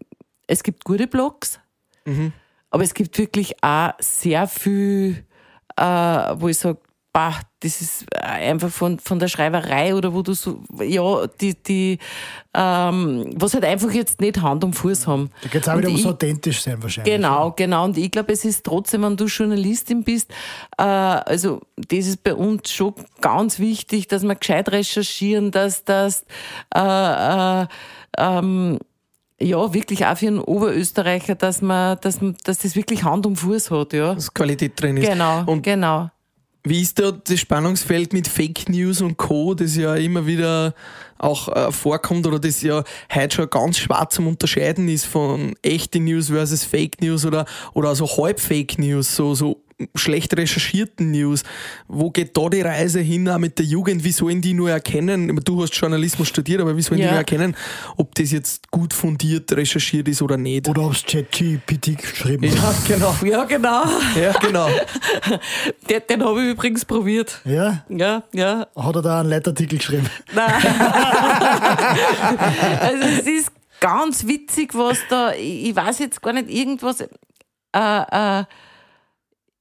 es 0.47 0.63
gibt 0.63 0.85
gute 0.85 1.07
Blogs, 1.07 1.61
mhm. 2.05 2.33
aber 2.71 2.83
es 2.83 2.95
gibt 2.95 3.17
wirklich 3.19 3.63
auch 3.63 3.93
sehr 4.01 4.47
viel, 4.47 5.25
äh, 5.77 5.83
wo 5.83 6.49
ich 6.49 6.59
sage, 6.59 6.79
bah, 7.19 7.41
das 7.59 7.81
ist 7.81 8.07
einfach 8.15 8.71
von, 8.71 9.01
von 9.01 9.19
der 9.19 9.27
Schreiberei 9.27 9.93
oder 9.93 10.15
wo 10.15 10.23
du 10.23 10.35
so, 10.35 10.63
ja, 10.81 11.27
die, 11.27 11.61
die, 11.61 11.99
ähm, 12.55 13.33
was 13.35 13.55
halt 13.55 13.65
einfach 13.65 13.91
jetzt 13.91 14.21
nicht 14.21 14.41
Hand 14.41 14.63
und 14.63 14.75
Fuß 14.75 15.09
haben. 15.09 15.31
Da 15.43 15.49
geht 15.49 15.63
es 15.63 15.69
auch 15.69 15.77
wieder 15.77 15.89
ums 15.89 16.07
authentisch 16.07 16.63
sein 16.63 16.81
wahrscheinlich. 16.81 17.13
Genau, 17.13 17.51
genau. 17.57 17.87
Und 17.87 17.99
ich 17.99 18.13
glaube, 18.13 18.33
es 18.33 18.45
ist 18.45 18.65
trotzdem, 18.65 19.03
wenn 19.03 19.17
du 19.17 19.25
Journalistin 19.25 20.05
bist, 20.05 20.31
äh, 20.79 20.85
also 20.85 21.61
das 21.75 22.07
ist 22.07 22.23
bei 22.23 22.35
uns 22.35 22.71
schon 22.71 22.95
ganz 23.21 23.59
wichtig, 23.59 24.07
dass 24.07 24.23
wir 24.23 24.37
gescheit 24.37 24.71
recherchieren, 24.71 25.51
dass 25.51 25.83
das 25.83 26.25
äh, 26.73 27.63
äh, 27.63 27.67
ähm, 28.17 28.79
ja, 29.41 29.75
wirklich 29.75 30.07
auch 30.07 30.17
für 30.17 30.29
einen 30.29 30.39
Oberösterreicher, 30.39 31.35
dass 31.35 31.63
man, 31.63 31.99
dass, 32.01 32.21
dass 32.45 32.59
das 32.59 32.77
wirklich 32.77 33.03
Hand 33.03 33.27
und 33.27 33.37
Fuß 33.37 33.73
hat, 33.73 33.93
ja. 33.93 34.15
Dass 34.15 34.33
Qualität 34.33 34.81
drin 34.81 34.99
ist. 34.99 35.11
Genau, 35.11 35.43
und 35.47 35.63
genau. 35.63 36.11
Wie 36.65 36.83
ist 36.83 36.99
da 36.99 37.13
das 37.13 37.41
Spannungsfeld 37.41 38.13
mit 38.13 38.29
Fake 38.29 38.69
News 38.69 39.01
und 39.01 39.17
Co., 39.17 39.55
das 39.55 39.77
ja 39.77 39.95
immer 39.95 40.27
wieder 40.27 40.75
auch 41.17 41.49
äh, 41.49 41.73
vorkommt 41.73 42.27
oder 42.27 42.39
das 42.39 42.63
ja 42.63 42.85
heute 43.13 43.37
schon 43.37 43.51
ganz 43.51 43.79
schwarz 43.79 44.15
zum 44.15 44.27
Unterscheiden 44.27 44.89
ist 44.89 45.07
von 45.07 45.55
echte 45.63 46.01
News 46.01 46.29
versus 46.29 46.65
Fake 46.65 47.01
News 47.01 47.25
oder, 47.25 47.47
oder 47.75 47.89
also 47.91 48.07
halb 48.07 48.41
Fake 48.41 48.79
News, 48.79 49.15
so, 49.15 49.35
so 49.35 49.63
schlecht 49.95 50.37
recherchierten 50.37 51.11
News. 51.11 51.45
Wo 51.87 52.11
geht 52.11 52.37
da 52.37 52.49
die 52.49 52.61
Reise 52.61 53.01
hin 53.01 53.29
auch 53.29 53.39
mit 53.39 53.59
der 53.59 53.67
Jugend? 53.67 54.05
Wie 54.05 54.13
sollen 54.13 54.41
die 54.41 54.55
nur 54.55 54.71
erkennen? 54.71 55.41
Du 55.45 55.63
hast 55.63 55.75
Journalismus 55.75 56.29
studiert, 56.29 56.61
aber 56.61 56.77
wie 56.77 56.83
sollen 56.83 57.01
ja. 57.01 57.07
die 57.07 57.11
nur 57.11 57.19
erkennen, 57.19 57.57
ob 57.97 58.15
das 58.15 58.33
jetzt 58.33 58.71
gut 58.71 58.93
fundiert 58.93 59.53
recherchiert 59.53 60.09
ist 60.09 60.21
oder 60.23 60.37
nicht? 60.37 60.69
Oder 60.69 60.83
ob 60.83 60.93
es 60.93 61.05
ChatGPT 61.05 61.99
geschrieben 61.99 62.45
ist. 62.45 62.57
Ja, 62.57 62.75
genau. 62.87 63.17
Ja, 63.25 63.45
genau. 63.45 63.85
Ja, 64.21 64.33
genau. 64.33 64.69
den, 65.91 66.03
den 66.09 66.25
habe 66.25 66.43
ich 66.43 66.51
übrigens 66.51 66.85
probiert. 66.85 67.41
Ja? 67.45 67.85
Ja, 67.89 68.25
ja. 68.33 68.67
Hat 68.77 68.97
er 68.97 69.03
da 69.03 69.21
einen 69.21 69.31
Leitartikel 69.31 69.79
geschrieben? 69.79 70.09
Nein. 70.35 70.53
also 72.81 73.05
es 73.05 73.27
ist 73.27 73.53
ganz 73.81 74.27
witzig, 74.27 74.75
was 74.75 74.99
da, 75.09 75.33
ich 75.33 75.75
weiß 75.75 76.01
jetzt 76.01 76.21
gar 76.21 76.33
nicht, 76.33 76.51
irgendwas, 76.51 77.01
äh, 77.01 77.07
äh, 77.73 78.45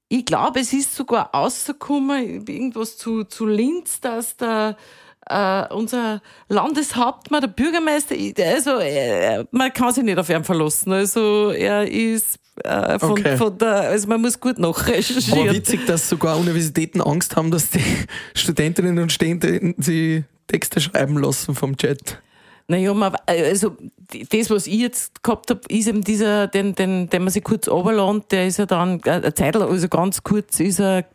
ich 0.10 0.26
glaube, 0.26 0.60
es 0.60 0.74
ist 0.74 0.96
sogar 0.96 1.32
rausgekommen, 1.34 2.48
irgendwas 2.48 2.98
zu, 2.98 3.24
zu 3.26 3.46
Linz, 3.46 4.00
dass 4.00 4.38
der, 4.38 4.78
äh, 5.30 5.74
unser 5.74 6.22
Landeshauptmann, 6.48 7.42
der 7.42 7.50
Bürgermeister, 7.50 8.16
also 8.46 8.80
äh, 8.80 9.44
man 9.52 9.74
kann 9.74 9.94
sich 9.94 10.04
nicht 10.04 10.18
auf 10.18 10.30
ihn 10.30 10.44
verlassen. 10.44 10.94
Also 10.94 11.52
er 11.52 11.90
ist 11.92 12.40
äh, 12.64 12.98
von, 13.00 13.12
okay. 13.12 13.36
von 13.38 13.58
der, 13.58 13.82
also 13.90 14.08
man 14.08 14.22
muss 14.22 14.40
gut 14.40 14.60
nachrecherchieren. 14.60 15.50
Aber 15.50 15.54
witzig, 15.54 15.86
dass 15.86 16.08
sogar 16.08 16.38
Universitäten 16.38 17.02
Angst 17.02 17.36
haben, 17.36 17.52
dass 17.52 17.70
die 17.70 17.84
Studentinnen 18.34 19.00
und 19.00 19.12
Studenten 19.12 19.76
sie 19.78 20.24
Texte 20.48 20.80
schreiben 20.80 21.18
lassen 21.18 21.54
vom 21.54 21.76
Chat. 21.76 22.22
Naja, 22.70 22.94
man, 22.94 23.14
also 23.26 23.78
das, 24.30 24.50
was 24.50 24.68
ich 24.68 24.80
jetzt 24.80 25.24
gehabt 25.24 25.50
habe, 25.50 25.62
ist 25.70 25.88
eben 25.88 26.04
dieser, 26.04 26.48
den, 26.48 26.76
den, 26.76 27.10
den 27.10 27.24
man 27.24 27.32
sich 27.32 27.44
kurz 27.44 27.68
runterlässt, 27.68 28.32
der 28.32 28.48
ist 28.48 28.58
ja 28.58 28.66
dann 28.66 29.02
äh, 29.06 29.12
eine 29.12 29.34
Zeit 29.34 29.56
lang, 29.56 29.70
also 29.70 29.88
ganz 29.90 30.24
kurz 30.24 30.60
ist 30.60 30.80
er 30.80 31.06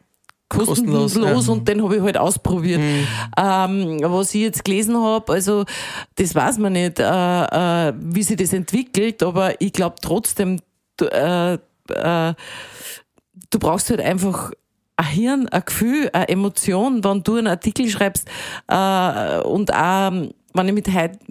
kostenlos, 0.49 1.14
kostenlos 1.14 1.47
ja. 1.47 1.53
und 1.53 1.68
den 1.68 1.82
habe 1.82 1.97
ich 1.97 2.03
halt 2.03 2.18
ausprobiert. 2.18 2.80
Mhm. 2.80 3.07
Ähm, 3.36 3.99
was 4.03 4.34
ich 4.34 4.43
jetzt 4.43 4.64
gelesen 4.64 4.97
habe, 4.97 5.32
also 5.32 5.64
das 6.16 6.34
weiß 6.34 6.59
man 6.59 6.74
nicht, 6.74 6.99
äh, 6.99 7.05
äh, 7.88 7.93
wie 7.99 8.22
sich 8.22 8.36
das 8.36 8.53
entwickelt, 8.53 9.22
aber 9.22 9.61
ich 9.61 9.72
glaube 9.72 9.97
trotzdem, 10.01 10.61
du, 10.97 11.07
äh, 11.07 11.55
äh, 11.88 12.34
du 13.51 13.59
brauchst 13.59 13.90
halt 13.90 14.01
einfach 14.01 14.53
ein 14.97 15.07
Hirn, 15.07 15.49
ein 15.49 15.62
Gefühl, 15.64 16.11
eine 16.12 16.28
Emotion, 16.28 17.03
wenn 17.03 17.22
du 17.22 17.36
einen 17.36 17.47
Artikel 17.47 17.88
schreibst 17.88 18.28
äh, 18.68 19.38
und 19.40 19.72
auch 19.72 20.12
wenn 20.55 20.68
ich 20.68 20.74
mit, 20.74 20.88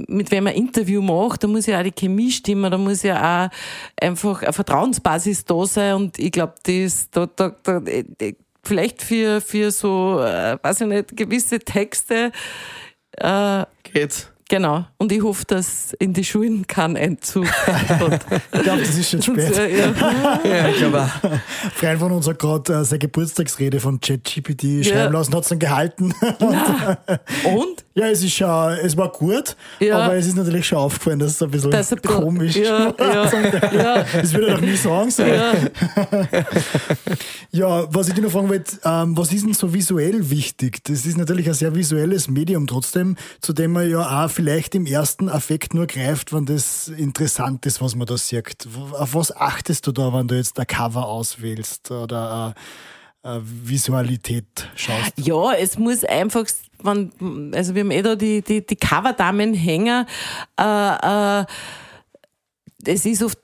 mit 0.09 0.31
wem 0.31 0.47
ein 0.47 0.55
Interview 0.55 1.01
mache, 1.01 1.37
da 1.39 1.47
muss 1.47 1.65
ja 1.65 1.79
auch 1.79 1.83
die 1.83 1.91
Chemie 1.91 2.31
stimmen, 2.31 2.71
da 2.71 2.77
muss 2.77 3.03
ja 3.03 3.45
auch 3.45 3.49
einfach 4.01 4.41
eine 4.43 4.53
Vertrauensbasis 4.53 5.45
da 5.45 5.65
sein 5.65 5.95
und 5.95 6.19
ich 6.19 6.31
glaube, 6.31 6.55
das, 6.63 7.09
da, 7.11 7.27
da, 7.27 7.55
da, 7.63 7.81
vielleicht 8.63 9.01
für, 9.01 9.41
für 9.41 9.71
so, 9.71 10.19
äh, 10.19 10.57
weiß 10.61 10.81
ich 10.81 10.87
nicht, 10.87 11.17
gewisse 11.17 11.59
Texte, 11.59 12.31
äh, 13.17 13.65
geht's. 13.83 14.31
Genau. 14.51 14.83
Und 14.97 15.13
ich 15.13 15.23
hoffe, 15.23 15.45
dass 15.47 15.93
in 15.93 16.11
die 16.11 16.25
Schulen 16.25 16.67
kein 16.67 16.97
Einzug 16.97 17.47
hat. 17.47 18.19
ich 18.53 18.61
glaube, 18.63 18.81
das 18.81 18.97
ist 18.97 19.09
schon 19.09 19.21
spät. 19.39 19.55
ja. 19.55 20.41
ja, 20.43 20.67
ich 20.67 20.75
glaube 20.75 21.03
auch. 21.03 21.71
Freund 21.73 21.99
von 21.99 22.11
uns 22.11 22.27
hat 22.27 22.37
gerade 22.37 22.73
äh, 22.73 22.83
seine 22.83 22.99
Geburtstagsrede 22.99 23.79
von 23.79 24.01
ChatGPT 24.01 24.63
ja. 24.63 24.83
schreiben 24.83 25.13
lassen, 25.13 25.33
hat 25.35 25.43
es 25.43 25.49
dann 25.49 25.59
gehalten. 25.59 26.13
Und? 27.45 27.85
Ja, 27.93 28.07
es 28.07 28.23
ist 28.23 28.33
schon, 28.33 28.73
es 28.83 28.95
war 28.95 29.11
gut, 29.11 29.57
ja. 29.81 29.99
aber 29.99 30.15
es 30.15 30.25
ist 30.25 30.37
natürlich 30.37 30.65
schon 30.65 30.77
aufgefallen, 30.77 31.19
dass 31.19 31.31
es 31.31 31.41
ein 31.41 31.51
bisschen, 31.51 31.71
das 31.71 31.91
ein 31.91 31.99
bisschen 31.99 32.21
komisch 32.21 32.55
ja, 32.55 32.93
ja, 32.97 33.25
ja. 33.73 34.05
Das 34.13 34.33
würde 34.33 34.47
er 34.47 34.55
doch 34.55 34.61
nie 34.61 34.77
sagen. 34.77 35.11
So. 35.11 35.23
Ja. 35.23 35.53
ja, 37.51 37.93
was 37.93 38.07
ich 38.07 38.13
dir 38.13 38.21
noch 38.21 38.31
fragen 38.31 38.47
wollte, 38.47 38.77
ähm, 38.85 39.17
was 39.17 39.33
ist 39.33 39.45
denn 39.45 39.53
so 39.53 39.73
visuell 39.73 40.29
wichtig? 40.29 40.81
Das 40.85 41.05
ist 41.05 41.17
natürlich 41.17 41.47
ein 41.47 41.53
sehr 41.53 41.75
visuelles 41.75 42.29
Medium 42.29 42.65
trotzdem, 42.65 43.17
zu 43.41 43.51
dem 43.51 43.73
man 43.73 43.89
ja 43.89 44.23
auch 44.23 44.31
vielleicht 44.31 44.73
im 44.73 44.85
ersten 44.85 45.27
Affekt 45.27 45.73
nur 45.73 45.85
greift, 45.85 46.31
wenn 46.31 46.45
das 46.45 46.87
interessant 46.87 47.65
ist, 47.65 47.81
was 47.81 47.95
man 47.95 48.07
da 48.07 48.15
sieht. 48.15 48.67
Auf 48.93 49.15
was 49.15 49.35
achtest 49.35 49.85
du 49.85 49.91
da, 49.91 50.13
wenn 50.13 50.29
du 50.29 50.35
jetzt 50.35 50.57
ein 50.57 50.67
Cover 50.67 51.07
auswählst 51.07 51.91
oder 51.91 52.31
eine 52.31 52.53
Visualität 53.23 54.69
schaust? 54.75 55.13
Ja, 55.17 55.53
es 55.53 55.77
muss 55.77 56.03
einfach, 56.03 56.45
wenn, 56.83 57.53
also 57.53 57.75
wir 57.75 57.81
haben 57.81 57.91
eh 57.91 58.01
da 58.01 58.15
die, 58.15 58.41
die, 58.41 58.65
die 58.65 58.75
Coverdamen 58.75 59.53
hängen, 59.53 60.05
äh, 60.59 61.41
äh, 61.41 61.45
es 62.85 63.05
ist 63.05 63.21
oft, 63.21 63.37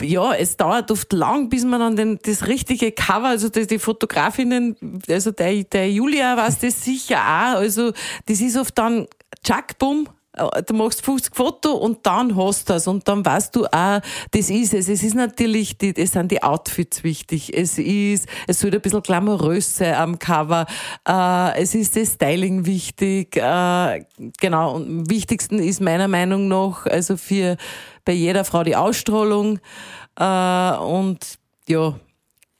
ja, 0.00 0.32
es 0.34 0.56
dauert 0.56 0.90
oft 0.90 1.12
lang, 1.12 1.48
bis 1.48 1.64
man 1.64 1.80
dann 1.80 1.96
den, 1.96 2.18
das 2.22 2.46
richtige 2.46 2.92
Cover, 2.92 3.28
also 3.28 3.48
die, 3.48 3.66
die 3.66 3.78
Fotografinnen, 3.78 4.76
also 5.08 5.32
der, 5.32 5.64
der 5.64 5.90
Julia 5.90 6.36
weiß 6.36 6.60
das 6.60 6.82
sicher 6.82 7.18
auch, 7.18 7.58
also 7.58 7.92
das 8.26 8.40
ist 8.40 8.56
oft 8.56 8.76
dann 8.78 9.06
tschack, 9.42 9.78
bumm, 9.78 10.08
äh, 10.08 10.23
du 10.66 10.74
machst 10.74 11.04
50 11.04 11.34
Foto 11.34 11.72
und 11.72 12.04
dann 12.06 12.36
hast 12.36 12.68
du 12.68 12.72
das 12.72 12.86
und 12.86 13.06
dann 13.06 13.24
weißt 13.24 13.54
du 13.54 13.66
auch, 13.66 14.00
das 14.30 14.50
ist 14.50 14.74
es. 14.74 14.88
Es 14.88 15.02
ist 15.02 15.14
natürlich, 15.14 15.78
die, 15.78 15.94
es 15.96 16.12
sind 16.12 16.30
die 16.30 16.42
Outfits 16.42 17.04
wichtig. 17.04 17.56
Es 17.56 17.78
ist, 17.78 18.28
es 18.46 18.60
soll 18.60 18.74
ein 18.74 18.80
bisschen 18.80 19.02
glamourös 19.02 19.76
sein 19.76 19.94
am 19.94 20.18
Cover. 20.18 20.66
Äh, 21.06 21.62
es 21.62 21.74
ist 21.74 21.96
das 21.96 22.14
Styling 22.14 22.66
wichtig. 22.66 23.36
Äh, 23.36 24.04
genau. 24.40 24.74
Und 24.74 24.86
am 24.86 25.10
wichtigsten 25.10 25.58
ist 25.58 25.80
meiner 25.80 26.08
Meinung 26.08 26.48
nach, 26.48 26.86
also 26.86 27.16
für, 27.16 27.56
bei 28.04 28.12
jeder 28.12 28.44
Frau 28.44 28.64
die 28.64 28.76
Ausstrahlung. 28.76 29.60
Äh, 30.18 30.76
und 30.78 31.38
ja, 31.68 31.94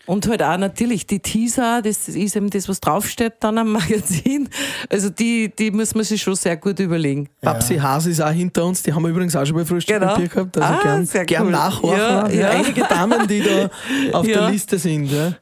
Und 0.07 0.29
halt 0.29 0.43
auch 0.43 0.59
natürlich 0.59 1.07
die 1.07 1.19
Teaser, 1.21 1.81
das 1.81 2.09
ist 2.09 2.37
eben 2.37 2.51
das, 2.51 2.69
was 2.69 2.79
draufsteht 2.81 3.35
dann 3.41 3.57
am 3.57 3.73
Magazin. 3.73 4.49
Also 4.91 5.09
die, 5.09 5.51
die 5.59 5.71
muss 5.71 5.95
man 5.95 6.05
sich 6.05 6.21
schon 6.21 6.35
sehr 6.35 6.57
gut 6.59 6.79
überlegen. 6.79 7.29
Babsi 7.41 7.77
Haas 7.77 8.05
ist 8.07 8.21
auch 8.21 8.31
hinter 8.31 8.67
uns, 8.67 8.83
die 8.83 8.93
haben 8.93 9.03
wir 9.03 9.09
übrigens 9.11 9.35
auch 9.35 9.47
schon 9.47 9.57
bei 9.57 9.65
Frühstück 9.65 9.99
Genau. 9.99 10.13
mit 10.13 10.17
Bier 10.19 10.29
gehabt. 10.29 10.59
Also 10.59 10.75
Ah, 10.75 10.83
gern, 10.83 11.07
sehr 11.07 11.25
gern 11.25 11.47
cool. 11.47 11.53
nachhorchen. 11.53 11.99
Ja, 11.99 12.29
ja. 12.29 12.51
Einige 12.51 12.83
Damen, 12.83 13.27
die 13.29 13.43
da 13.43 13.71
auf 14.19 14.27
Ja. 14.27 14.41
der 14.43 14.51
Liste 14.51 14.79
sind. 14.79 15.07
Ja. 15.11 15.33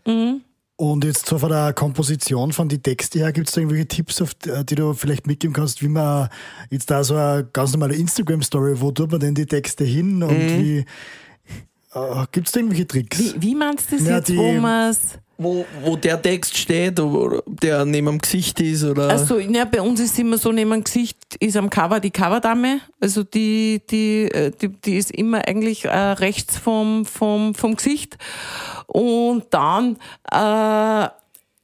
Und 0.77 1.05
jetzt 1.05 1.27
so 1.27 1.39
von 1.39 1.51
der 1.51 1.73
Komposition 1.75 2.53
von 2.53 2.69
die 2.69 2.79
Texte 2.81 3.19
her, 3.21 3.31
gibt 3.33 3.49
es 3.49 3.55
da 3.55 3.61
irgendwelche 3.61 3.87
Tipps, 3.87 4.21
auf 4.23 4.35
die, 4.35 4.51
die 4.65 4.75
du 4.75 4.95
vielleicht 4.95 5.27
mitgeben 5.27 5.55
kannst, 5.55 5.83
wie 5.83 5.89
man 5.89 6.29
jetzt 6.71 6.91
da 6.91 7.05
so 7.05 7.15
eine 7.15 7.47
ganz 7.53 7.73
normale 7.73 7.95
Instagram-Story, 7.95 8.81
wo 8.81 8.91
tut 8.91 9.11
man 9.13 9.21
denn 9.21 9.35
die 9.35 9.47
Texte 9.47 9.85
hin 9.85 10.23
und 10.23 10.31
wie 10.39 10.85
äh, 11.95 12.25
gibt 12.33 12.47
es 12.49 12.53
da 12.53 12.61
irgendwelche 12.61 12.87
Tricks? 12.87 13.19
Wie, 13.19 13.43
wie 13.43 13.55
meinst 13.55 13.91
du 13.93 13.97
das 13.99 14.07
Ja, 14.07 14.17
jetzt, 14.17 14.29
die- 14.29 14.37
wo 14.37 14.53
man's 14.53 15.19
Wo, 15.39 15.65
wo 15.83 15.97
der 15.97 16.21
Text 16.23 16.57
steht, 16.57 17.01
oder 17.01 17.43
der 17.47 17.85
neben 17.85 18.07
dem 18.07 18.19
Gesicht 18.21 18.61
ist. 18.61 18.85
Oder 18.85 19.09
Also, 19.09 19.41
ja, 19.41 19.65
bei 19.65 19.81
uns 19.81 19.99
ist 19.99 20.17
immer 20.19 20.39
so, 20.39 20.53
neben 20.53 20.71
dem 20.71 20.85
Gesicht 20.85 21.17
ist 21.41 21.57
am 21.57 21.69
Cover 21.69 21.99
die 21.99 22.13
Coverdame. 22.13 22.81
Also 23.01 23.25
die, 23.25 23.83
die, 23.91 24.25
äh, 24.31 24.53
die, 24.53 24.69
die 24.69 24.97
ist 24.99 25.11
immer 25.11 25.39
eigentlich 25.49 25.85
äh, 25.87 25.89
rechts 25.89 26.57
vom, 26.59 27.05
vom, 27.07 27.57
vom 27.57 27.75
Gesicht. 27.75 28.19
Und 28.87 29.47
dann, 29.51 29.97
äh, 30.31 31.09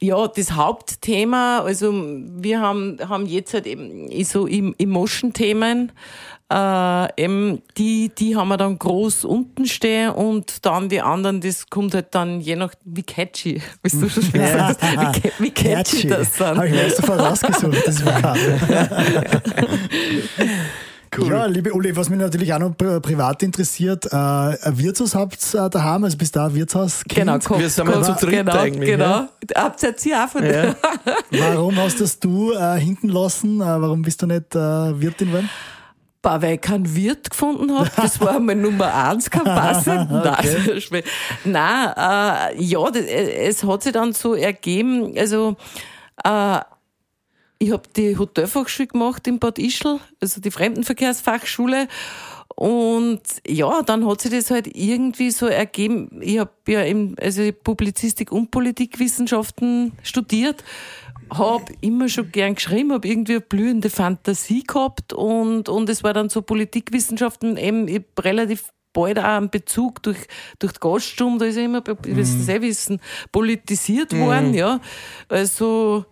ja, 0.01 0.27
das 0.35 0.51
Hauptthema, 0.53 1.59
also 1.59 1.93
wir 1.93 2.59
haben, 2.59 2.97
haben 3.07 3.25
jetzt 3.27 3.53
halt 3.53 3.65
eben 3.67 4.09
so 4.25 4.45
Em- 4.47 4.75
Emotion-Themen, 4.77 5.91
äh, 6.51 7.23
eben 7.23 7.61
die, 7.77 8.09
die 8.17 8.35
haben 8.35 8.47
wir 8.47 8.57
dann 8.57 8.79
groß 8.79 9.23
unten 9.25 9.65
stehen 9.67 10.09
und 10.11 10.65
dann 10.65 10.89
die 10.89 10.99
anderen, 11.01 11.41
das 11.41 11.69
kommt 11.69 11.93
halt 11.93 12.07
dann 12.15 12.41
je 12.41 12.55
nach, 12.55 12.73
wie 12.85 13.03
catchy, 13.03 13.61
wie 13.83 13.89
du 13.99 14.09
schon 14.09 14.31
gesagt 14.31 14.81
hast, 14.81 14.91
wie, 14.91 15.21
ca- 15.21 15.29
wie 15.37 15.51
catchy 15.51 16.07
das 16.07 16.33
dann. 16.37 16.57
Habe 16.57 16.67
ich 16.67 16.73
mir 16.73 16.81
erst 16.83 16.97
sofort 16.97 17.19
rausgesucht, 17.19 17.83
das 17.85 18.03
Vokabel. 18.05 18.59
Ja, 21.27 21.47
liebe 21.47 21.73
Uli, 21.73 21.93
was 21.97 22.07
mich 22.09 22.19
natürlich 22.19 22.53
auch 22.53 22.59
noch 22.59 22.69
pri- 22.75 22.99
privat 22.99 23.41
interessiert, 23.41 24.05
äh, 24.05 24.15
ein 24.15 24.77
Wirtshaus 24.77 25.15
habt 25.15 25.39
ihr 25.55 25.67
daheim, 25.67 26.03
also 26.03 26.15
bist 26.15 26.35
du 26.35 26.39
auch 26.39 26.53
Wirtshaus 26.53 27.01
Genau, 27.07 27.37
komm, 27.43 27.59
Wir 27.59 27.69
sind 27.69 27.87
mal 27.87 28.03
zu 28.03 28.13
dritt 28.13 28.29
genau, 28.45 28.55
eigentlich, 28.55 28.89
Genau. 28.91 29.27
Habt 29.55 29.81
ihr 29.83 29.89
jetzt 29.89 30.03
hier 30.03 30.23
auch 30.23 30.29
von 30.29 30.45
Ja. 30.45 30.75
Warum 31.31 31.75
hast 31.77 31.99
das 31.99 32.19
du 32.19 32.53
äh, 32.53 32.79
hinten 32.79 33.09
lassen? 33.09 33.59
Äh, 33.59 33.65
warum 33.65 34.03
bist 34.03 34.21
du 34.21 34.27
nicht 34.27 34.53
äh, 34.55 34.59
Wirtin 35.01 35.29
geworden? 35.29 35.49
Bah, 36.21 36.41
weil 36.41 36.55
ich 36.55 36.61
keinen 36.61 36.95
Wirt 36.95 37.29
gefunden 37.29 37.71
habe. 37.77 37.89
Das 37.95 38.19
war 38.19 38.39
meine 38.39 38.61
Nummer 38.61 38.93
eins, 38.93 39.29
kein 39.29 39.45
Passer. 39.45 40.03
Nein, 40.11 40.81
Schmäh. 40.81 41.03
Nein 41.45 41.93
äh, 41.95 42.61
ja, 42.61 42.91
das, 42.91 43.03
äh, 43.03 43.47
es 43.47 43.63
hat 43.63 43.83
sich 43.83 43.93
dann 43.93 44.11
so 44.11 44.33
ergeben, 44.33 45.17
also 45.17 45.55
äh, 46.25 46.59
ich 47.61 47.71
habe 47.71 47.83
die 47.95 48.17
Hotelfachschule 48.17 48.87
gemacht 48.87 49.27
in 49.27 49.39
Bad 49.39 49.59
Ischl, 49.59 49.99
also 50.21 50.39
die 50.41 50.51
Fremdenverkehrsfachschule. 50.51 51.87
Und 52.55 53.21
ja, 53.47 53.81
dann 53.83 54.05
hat 54.05 54.21
sich 54.21 54.31
das 54.31 54.51
halt 54.51 54.67
irgendwie 54.75 55.31
so 55.31 55.45
ergeben. 55.45 56.19
Ich 56.21 56.39
habe 56.39 56.51
ja 56.67 56.81
im, 56.81 57.15
also 57.21 57.49
Publizistik 57.63 58.31
und 58.31 58.51
Politikwissenschaften 58.51 59.93
studiert, 60.03 60.63
habe 61.31 61.73
immer 61.81 62.09
schon 62.09 62.31
gern 62.31 62.55
geschrieben, 62.55 62.93
habe 62.93 63.07
irgendwie 63.07 63.33
eine 63.33 63.41
blühende 63.41 63.89
Fantasie 63.89 64.63
gehabt 64.63 65.13
und, 65.13 65.69
und 65.69 65.89
es 65.89 66.03
war 66.03 66.13
dann 66.13 66.29
so 66.29 66.41
Politikwissenschaften 66.41 67.57
eben 67.57 67.87
relativ 68.19 68.71
bald 68.93 69.19
auch 69.19 69.23
einen 69.23 69.49
Bezug 69.49 70.01
durch, 70.03 70.17
durch 70.57 70.73
die 70.73 70.79
Gaststunde, 70.79 71.45
da 71.45 71.49
ist 71.49 71.57
ja 71.57 71.63
immer, 71.63 71.83
ihr 71.87 72.15
wisst 72.15 72.39
es 72.39 72.49
eh 72.49 72.61
wissen, 72.61 72.99
politisiert 73.31 74.17
worden, 74.17 74.53
ja. 74.53 74.79
Also, 75.27 76.05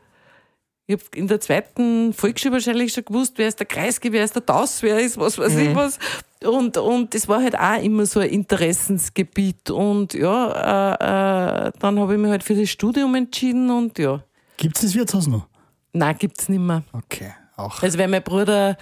ich 0.85 0.93
habe 0.93 1.03
in 1.15 1.27
der 1.27 1.41
zweiten 1.41 2.13
Volksschule 2.13 2.53
wahrscheinlich 2.53 2.93
schon 2.93 3.03
gewusst, 3.03 3.33
wer 3.37 3.49
ist 3.49 3.59
der 3.59 3.65
Kreisky, 3.65 4.11
wer 4.13 4.23
ist 4.23 4.35
der 4.35 4.45
Taus, 4.45 4.81
wer 4.81 4.99
ist 4.99 5.17
was 5.17 5.37
weiß 5.37 5.55
ich 5.57 5.75
was. 5.75 5.99
Und, 6.45 6.77
und 6.77 7.13
das 7.13 7.27
war 7.27 7.41
halt 7.41 7.59
auch 7.59 7.83
immer 7.83 8.05
so 8.05 8.21
ein 8.21 8.29
Interessensgebiet. 8.29 9.69
Und 9.69 10.13
ja, 10.13 10.95
äh, 10.95 11.67
äh, 11.67 11.71
dann 11.77 11.99
habe 11.99 12.13
ich 12.13 12.19
mich 12.19 12.29
halt 12.29 12.43
für 12.43 12.55
das 12.55 12.69
Studium 12.69 13.15
entschieden 13.15 13.69
und 13.69 13.99
ja, 13.99 14.23
Gibt 14.57 14.75
es 14.77 14.81
das 14.83 14.95
Wirtshaus 14.95 15.27
noch? 15.27 15.47
nein, 15.93 16.15
gibt's 16.19 16.47
nicht 16.49 16.59
mehr. 16.59 16.83
Okay, 16.91 17.31
auch. 17.55 17.81
Also 17.81 17.97
weil 17.97 18.07
mein 18.07 18.21
Bruder, 18.23 18.77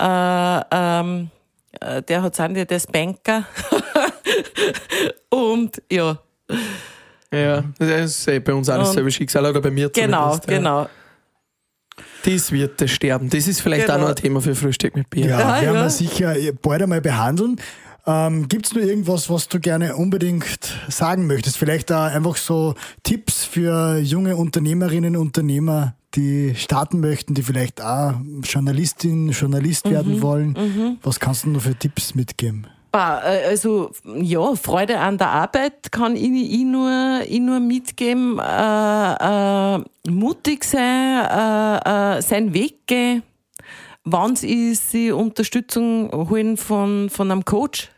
äh, 0.00 0.60
ähm, 0.70 1.30
äh, 1.80 2.02
der 2.02 2.22
hat 2.22 2.34
sind 2.34 2.54
der 2.54 2.70
ist 2.70 2.90
Banker. 2.90 3.44
und 5.30 5.80
ja, 5.90 6.18
ja, 7.32 7.64
das 7.78 7.88
ist 8.10 8.28
eh 8.28 8.38
bei 8.40 8.54
uns 8.54 8.68
auch 8.68 8.78
dasselbe 8.78 9.10
Schicksal, 9.10 9.44
oder 9.46 9.60
bei 9.60 9.70
mir 9.70 9.90
genau, 9.90 10.36
zumindest. 10.36 10.48
ja. 10.50 10.56
genau. 10.56 10.88
Das 12.24 12.50
wird 12.50 12.80
das 12.80 12.90
sterben. 12.90 13.30
Das 13.30 13.46
ist 13.46 13.60
vielleicht 13.60 13.86
Genau. 13.86 13.98
auch 13.98 14.02
noch 14.02 14.08
ein 14.10 14.16
Thema 14.16 14.40
für 14.40 14.54
Frühstück 14.54 14.96
mit 14.96 15.08
Bier. 15.10 15.26
Ja, 15.26 15.38
Ja, 15.40 15.62
werden 15.62 15.74
ja. 15.76 15.82
wir 15.84 15.90
sicher 15.90 16.34
bald 16.60 16.82
einmal 16.82 17.00
behandeln. 17.00 17.60
Ähm, 18.06 18.46
Gibt 18.48 18.66
es 18.66 18.74
nur 18.74 18.84
irgendwas, 18.84 19.28
was 19.28 19.48
du 19.48 19.58
gerne 19.58 19.96
unbedingt 19.96 20.74
sagen 20.88 21.26
möchtest? 21.26 21.58
Vielleicht 21.58 21.90
auch 21.90 22.04
einfach 22.04 22.36
so 22.36 22.74
Tipps 23.02 23.44
für 23.44 23.98
junge 23.98 24.36
Unternehmerinnen 24.36 25.16
und 25.16 25.26
Unternehmer, 25.26 25.96
die 26.14 26.54
starten 26.54 27.00
möchten, 27.00 27.34
die 27.34 27.42
vielleicht 27.42 27.82
auch 27.82 28.14
Journalistin, 28.42 29.30
Journalist 29.30 29.86
Mhm, 29.86 29.90
werden 29.90 30.22
wollen. 30.22 30.98
Was 31.02 31.18
kannst 31.18 31.44
du 31.44 31.50
noch 31.50 31.62
für 31.62 31.74
Tipps 31.74 32.14
mitgeben? 32.14 32.68
Äh, 32.94 33.48
Also, 33.50 33.90
ja, 34.20 34.54
Freude 34.54 34.98
an 35.00 35.18
der 35.18 35.28
Arbeit 35.28 35.90
kann 35.90 36.14
ich, 36.16 36.30
ich, 36.30 36.64
nur, 36.64 37.20
ich 37.26 37.40
nur 37.40 37.58
mitgeben. 37.60 38.38
Äh, 38.38 39.74
äh, 39.74 39.84
mutig 40.08 40.64
sein, 40.64 41.26
äh, 41.26 42.18
äh, 42.18 42.22
seinen 42.22 42.54
Weg 42.54 42.86
gehen. 42.86 43.22
Wann 44.04 44.34
ist, 44.34 44.92
sie 44.92 45.10
Unterstützung 45.10 46.10
holen 46.30 46.56
von, 46.56 47.10
von 47.10 47.30
einem 47.30 47.44
Coach. 47.44 47.90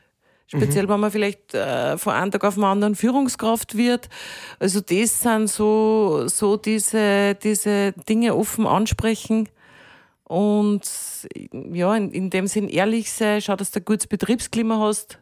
Speziell, 0.48 0.88
wenn 0.88 0.98
man 0.98 1.10
vielleicht 1.10 1.52
äh, 1.54 1.98
von 1.98 2.14
einem 2.14 2.30
Tag 2.30 2.42
auf 2.44 2.54
den 2.54 2.64
anderen 2.64 2.94
Führungskraft 2.94 3.76
wird. 3.76 4.08
Also 4.58 4.80
das 4.80 5.20
sind 5.20 5.48
so, 5.48 6.24
so 6.26 6.56
diese, 6.56 7.34
diese 7.34 7.92
Dinge 8.08 8.34
offen 8.34 8.66
ansprechen. 8.66 9.48
Und 10.24 10.82
ja, 11.72 11.94
in, 11.96 12.10
in 12.10 12.30
dem 12.30 12.46
Sinn 12.46 12.68
ehrlich 12.68 13.12
sein, 13.12 13.40
schau, 13.42 13.56
dass 13.56 13.70
du 13.70 13.80
ein 13.80 13.84
gutes 13.84 14.06
Betriebsklima 14.06 14.78
hast. 14.78 15.18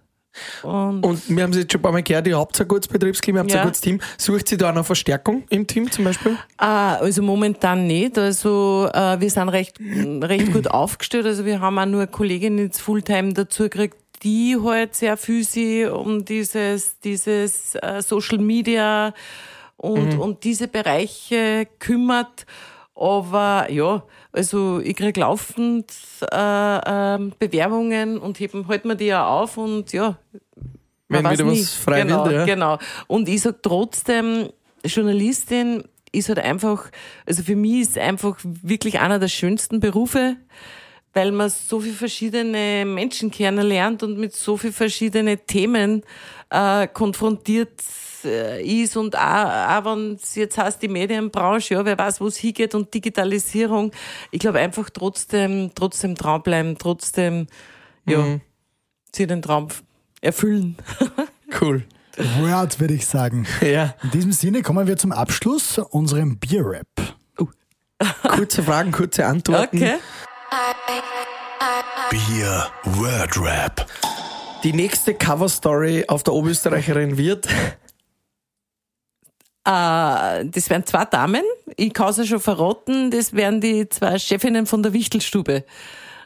Und, 0.62 1.02
Und 1.04 1.34
wir 1.34 1.42
haben 1.44 1.50
es 1.52 1.58
jetzt 1.58 1.72
schon 1.72 1.78
ein 1.80 1.82
paar 1.82 1.92
Mal 1.92 2.02
gehört, 2.02 2.26
ihr 2.26 2.38
habt 2.38 2.60
ein 2.60 2.68
gutes 2.68 2.88
Betriebsklima, 2.88 3.38
ihr 3.38 3.42
habt 3.42 3.50
Ja. 3.52 3.60
ein 3.62 3.66
gutes 3.68 3.80
Team. 3.80 4.00
Sucht 4.18 4.48
sie 4.48 4.56
da 4.56 4.70
noch 4.70 4.84
Verstärkung 4.84 5.44
im 5.48 5.66
Team 5.66 5.90
zum 5.90 6.04
Beispiel? 6.04 6.36
ah, 6.58 6.96
also 6.96 7.22
momentan 7.22 7.86
nicht. 7.86 8.18
Also 8.18 8.88
äh, 8.92 9.18
wir 9.18 9.30
sind 9.30 9.48
recht, 9.48 9.78
recht 9.80 10.52
gut 10.52 10.68
aufgestellt. 10.70 11.24
Also 11.26 11.44
wir 11.46 11.60
haben 11.60 11.78
auch 11.78 11.86
nur 11.86 12.02
eine 12.02 12.10
Kollegin 12.10 12.58
jetzt 12.58 12.80
Fulltime 12.80 13.32
dazu 13.32 13.64
gekriegt, 13.64 13.96
die 14.22 14.56
halt 14.62 14.94
sehr 14.94 15.16
viel 15.16 15.44
sich 15.44 15.86
um 15.88 16.24
dieses, 16.24 16.98
dieses 17.00 17.74
äh, 17.76 18.02
Social 18.02 18.38
Media 18.38 19.14
und, 19.76 20.18
und 20.18 20.44
diese 20.44 20.68
Bereiche 20.68 21.66
kümmert. 21.78 22.46
Aber 22.94 23.70
ja, 23.70 24.02
also 24.32 24.80
ich 24.80 24.96
krieg 24.96 25.16
laufend 25.16 25.92
äh, 26.32 26.80
ähm, 26.86 27.32
Bewerbungen 27.38 28.18
und 28.18 28.40
heben 28.40 28.68
halt 28.68 28.84
mir 28.84 28.96
die 28.96 29.06
ja 29.06 29.26
auf 29.26 29.58
und 29.58 29.92
ja, 29.92 30.18
Wenn 31.08 31.30
wieder 31.30 31.46
was 31.46 31.74
frei 31.74 32.02
genau, 32.02 32.24
wird, 32.24 32.34
ja. 32.34 32.44
Genau. 32.46 32.78
Und 33.06 33.28
ich 33.28 33.42
sag 33.42 33.62
trotzdem, 33.62 34.48
Journalistin 34.84 35.84
ist 36.12 36.28
halt 36.28 36.38
einfach, 36.38 36.90
also 37.26 37.42
für 37.42 37.56
mich 37.56 37.80
ist 37.82 37.98
einfach 37.98 38.38
wirklich 38.42 38.98
einer 38.98 39.18
der 39.18 39.28
schönsten 39.28 39.80
Berufe, 39.80 40.36
weil 41.16 41.32
man 41.32 41.48
so 41.48 41.80
viele 41.80 41.94
verschiedene 41.94 42.84
Menschen 42.84 43.30
kennenlernt 43.30 44.02
und 44.02 44.18
mit 44.18 44.36
so 44.36 44.58
vielen 44.58 44.74
verschiedenen 44.74 45.38
Themen 45.46 46.02
äh, 46.50 46.86
konfrontiert 46.88 47.80
äh, 48.22 48.62
ist 48.62 48.98
und 48.98 49.16
auch, 49.16 49.78
auch 49.78 49.84
wenn 49.86 50.16
es 50.16 50.34
jetzt 50.34 50.58
heißt, 50.58 50.82
die 50.82 50.88
Medienbranche, 50.88 51.72
ja, 51.72 51.84
wer 51.86 51.96
weiß, 51.96 52.20
wo 52.20 52.26
es 52.26 52.36
hingeht 52.36 52.74
und 52.74 52.92
Digitalisierung. 52.92 53.92
Ich 54.30 54.40
glaube 54.40 54.58
einfach 54.58 54.90
trotzdem, 54.90 55.70
trotzdem 55.74 56.14
dranbleiben, 56.14 56.76
trotzdem, 56.76 57.46
ja, 58.06 58.18
Mhm. 58.18 58.40
sich 59.10 59.26
den 59.26 59.40
Traum 59.42 59.68
erfüllen. 60.20 60.76
Cool. 61.60 61.84
Word, 62.40 62.80
würde 62.80 62.94
ich 62.94 63.06
sagen. 63.06 63.46
Ja. 63.62 63.94
In 64.02 64.10
diesem 64.10 64.32
Sinne 64.32 64.62
kommen 64.62 64.88
wir 64.88 64.96
zum 64.96 65.12
Abschluss 65.12 65.78
unserem 65.78 66.38
Bier-Rap. 66.38 66.88
Kurze 68.22 68.64
Fragen, 68.64 68.90
kurze 68.90 69.24
Antworten. 69.24 69.76
Okay. 69.76 69.94
Bier 72.10 72.66
Word 72.84 73.36
Rap. 73.38 73.86
Die 74.62 74.72
nächste 74.72 75.12
Cover-Story 75.14 76.04
auf 76.08 76.22
der 76.22 76.32
Oberösterreicherin 76.32 77.18
wird. 77.18 77.46
Äh, 79.64 80.44
das 80.46 80.70
wären 80.70 80.86
zwei 80.86 81.04
Damen. 81.04 81.42
Ich 81.76 81.92
kann 81.92 82.08
es 82.08 82.16
ja 82.16 82.24
schon 82.24 82.40
verraten. 82.40 83.10
Das 83.10 83.34
wären 83.34 83.60
die 83.60 83.88
zwei 83.88 84.18
Chefinnen 84.18 84.64
von 84.66 84.82
der 84.82 84.92
Wichtelstube. 84.92 85.64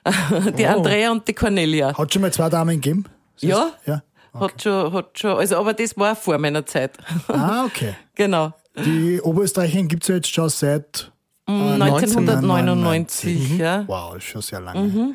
Die 0.56 0.64
Oh. 0.64 0.68
Andrea 0.68 1.10
und 1.10 1.26
die 1.28 1.34
Cornelia. 1.34 1.96
Hat 1.98 2.12
schon 2.12 2.22
mal 2.22 2.32
zwei 2.32 2.48
Damen 2.48 2.80
gegeben? 2.80 3.04
Ja? 3.38 3.72
Ja. 3.84 4.02
Hat 4.32 4.62
schon, 4.62 4.92
hat 4.92 5.18
schon, 5.18 5.36
also, 5.36 5.56
aber 5.58 5.74
das 5.74 5.96
war 5.98 6.14
vor 6.16 6.38
meiner 6.38 6.64
Zeit. 6.64 6.96
Ah, 7.28 7.64
okay. 7.64 7.94
genau. 8.14 8.52
Die 8.76 9.20
Oberösterreicherin 9.20 9.88
gibt 9.88 10.04
es 10.04 10.08
ja 10.08 10.14
jetzt 10.14 10.32
schon 10.32 10.48
seit 10.48 11.10
1999, 11.50 13.58
ja. 13.58 13.84
Wow, 13.86 14.16
ist 14.16 14.24
schon 14.24 14.42
sehr 14.42 14.60
lange. 14.60 15.14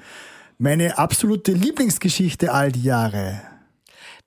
Meine 0.57 0.97
absolute 0.97 1.51
Lieblingsgeschichte 1.51 2.51
all 2.51 2.71
die 2.71 2.83
Jahre. 2.83 3.41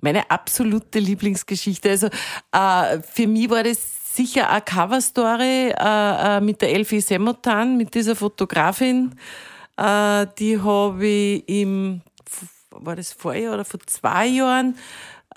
Meine 0.00 0.30
absolute 0.30 0.98
Lieblingsgeschichte. 0.98 1.90
Also 1.90 2.08
äh, 2.52 3.00
für 3.02 3.26
mich 3.26 3.50
war 3.50 3.62
das 3.62 3.78
sicher 4.14 4.50
eine 4.50 4.60
Coverstory 4.60 5.70
äh, 5.70 6.36
äh, 6.36 6.40
mit 6.40 6.60
der 6.60 6.72
Elfie 6.72 7.00
Semotan, 7.00 7.76
mit 7.76 7.94
dieser 7.94 8.14
Fotografin. 8.14 9.14
Äh, 9.76 10.26
die 10.38 10.60
habe 10.60 11.06
ich 11.06 11.48
im, 11.48 12.02
war 12.70 12.96
das 12.96 13.12
Vorjahr 13.12 13.54
oder 13.54 13.64
vor 13.64 13.80
zwei 13.86 14.26
Jahren, 14.26 14.76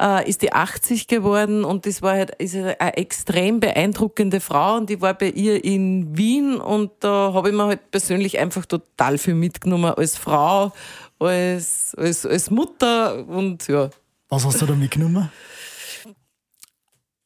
äh, 0.02 0.28
ist 0.28 0.42
die 0.42 0.52
80 0.52 1.08
geworden 1.08 1.64
und 1.64 1.86
das 1.86 2.02
war 2.02 2.14
halt 2.14 2.32
ist 2.36 2.56
halt 2.56 2.82
eine 2.82 2.98
extrem 2.98 3.60
beeindruckende 3.60 4.40
Frau 4.40 4.78
und 4.78 4.90
ich 4.90 5.00
war 5.00 5.14
bei 5.14 5.30
ihr 5.30 5.64
in 5.64 6.18
Wien 6.18 6.56
und 6.56 6.92
da 7.02 7.32
habe 7.34 7.50
ich 7.50 7.56
mir 7.56 7.66
halt 7.66 7.92
persönlich 7.92 8.40
einfach 8.40 8.66
total 8.66 9.18
viel 9.18 9.36
mitgenommen 9.36 9.94
als 9.94 10.18
Frau, 10.18 10.74
als, 11.20 11.94
als, 11.96 12.26
als 12.26 12.50
Mutter 12.50 13.28
und 13.28 13.68
ja. 13.68 13.90
Was 14.30 14.46
hast 14.46 14.62
du 14.62 14.66
da 14.66 14.74
mitgenommen? 14.74 15.30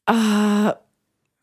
Äh, 0.06 0.72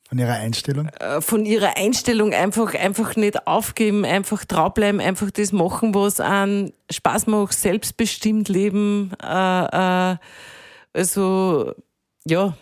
Von 0.07 0.19
ihrer 0.19 0.33
Einstellung? 0.33 0.87
äh, 0.87 1.19
von 1.21 1.45
ihrer 1.45 1.77
Einstellung 1.77 2.33
einfach, 2.33 2.75
einfach 2.75 3.15
nicht 3.15 3.47
aufgeben, 3.47 4.05
einfach 4.05 4.45
draufbleiben, 4.45 5.01
einfach 5.01 5.31
das 5.31 5.51
machen, 5.51 5.95
was 5.95 6.19
an 6.19 6.73
Spaß 6.91 7.27
macht, 7.27 7.53
selbstbestimmt 7.53 8.49
leben. 8.49 9.11
Äh, 9.21 10.11
äh, 10.11 10.17
also, 10.93 11.73
ja, 12.25 12.55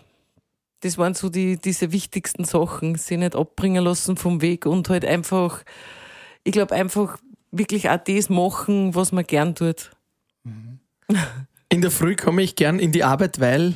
das 0.81 0.97
waren 0.97 1.13
so 1.13 1.29
die, 1.29 1.57
diese 1.57 1.91
wichtigsten 1.91 2.43
Sachen, 2.43 2.95
sie 2.95 3.17
nicht 3.17 3.35
abbringen 3.35 3.83
lassen 3.83 4.17
vom 4.17 4.41
Weg 4.41 4.65
und 4.65 4.89
halt 4.89 5.05
einfach, 5.05 5.63
ich 6.43 6.51
glaube, 6.51 6.73
einfach 6.73 7.17
wirklich 7.51 7.89
auch 7.89 7.99
das 8.03 8.29
machen, 8.29 8.95
was 8.95 9.11
man 9.11 9.25
gern 9.25 9.53
tut. 9.55 9.91
In 11.69 11.81
der 11.81 11.91
Früh 11.91 12.15
komme 12.15 12.41
ich 12.41 12.55
gern 12.55 12.79
in 12.79 12.91
die 12.91 13.03
Arbeit, 13.03 13.39
weil 13.39 13.75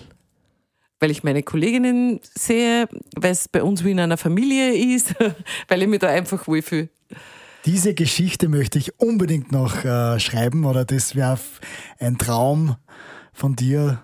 weil 0.99 1.12
ich 1.12 1.24
meine 1.24 1.43
Kolleginnen 1.43 2.20
sehe, 2.36 2.88
weil 3.16 3.32
es 3.32 3.47
bei 3.47 3.62
uns 3.62 3.84
wie 3.84 3.91
in 3.91 3.99
einer 3.99 4.18
Familie 4.18 4.74
ist, 4.95 5.14
weil 5.68 5.82
ich 5.82 5.88
mich 5.88 5.99
da 5.99 6.08
einfach 6.08 6.47
wohlfühle. 6.47 6.89
Diese 7.66 7.93
Geschichte 7.93 8.47
möchte 8.47 8.80
ich 8.80 8.99
unbedingt 8.99 9.51
noch 9.51 9.84
äh, 9.84 10.20
schreiben 10.20 10.66
oder 10.66 10.86
das 10.86 11.16
wäre 11.16 11.38
ein 11.99 12.18
Traum 12.18 12.78
von 13.34 13.56
dir 13.56 14.01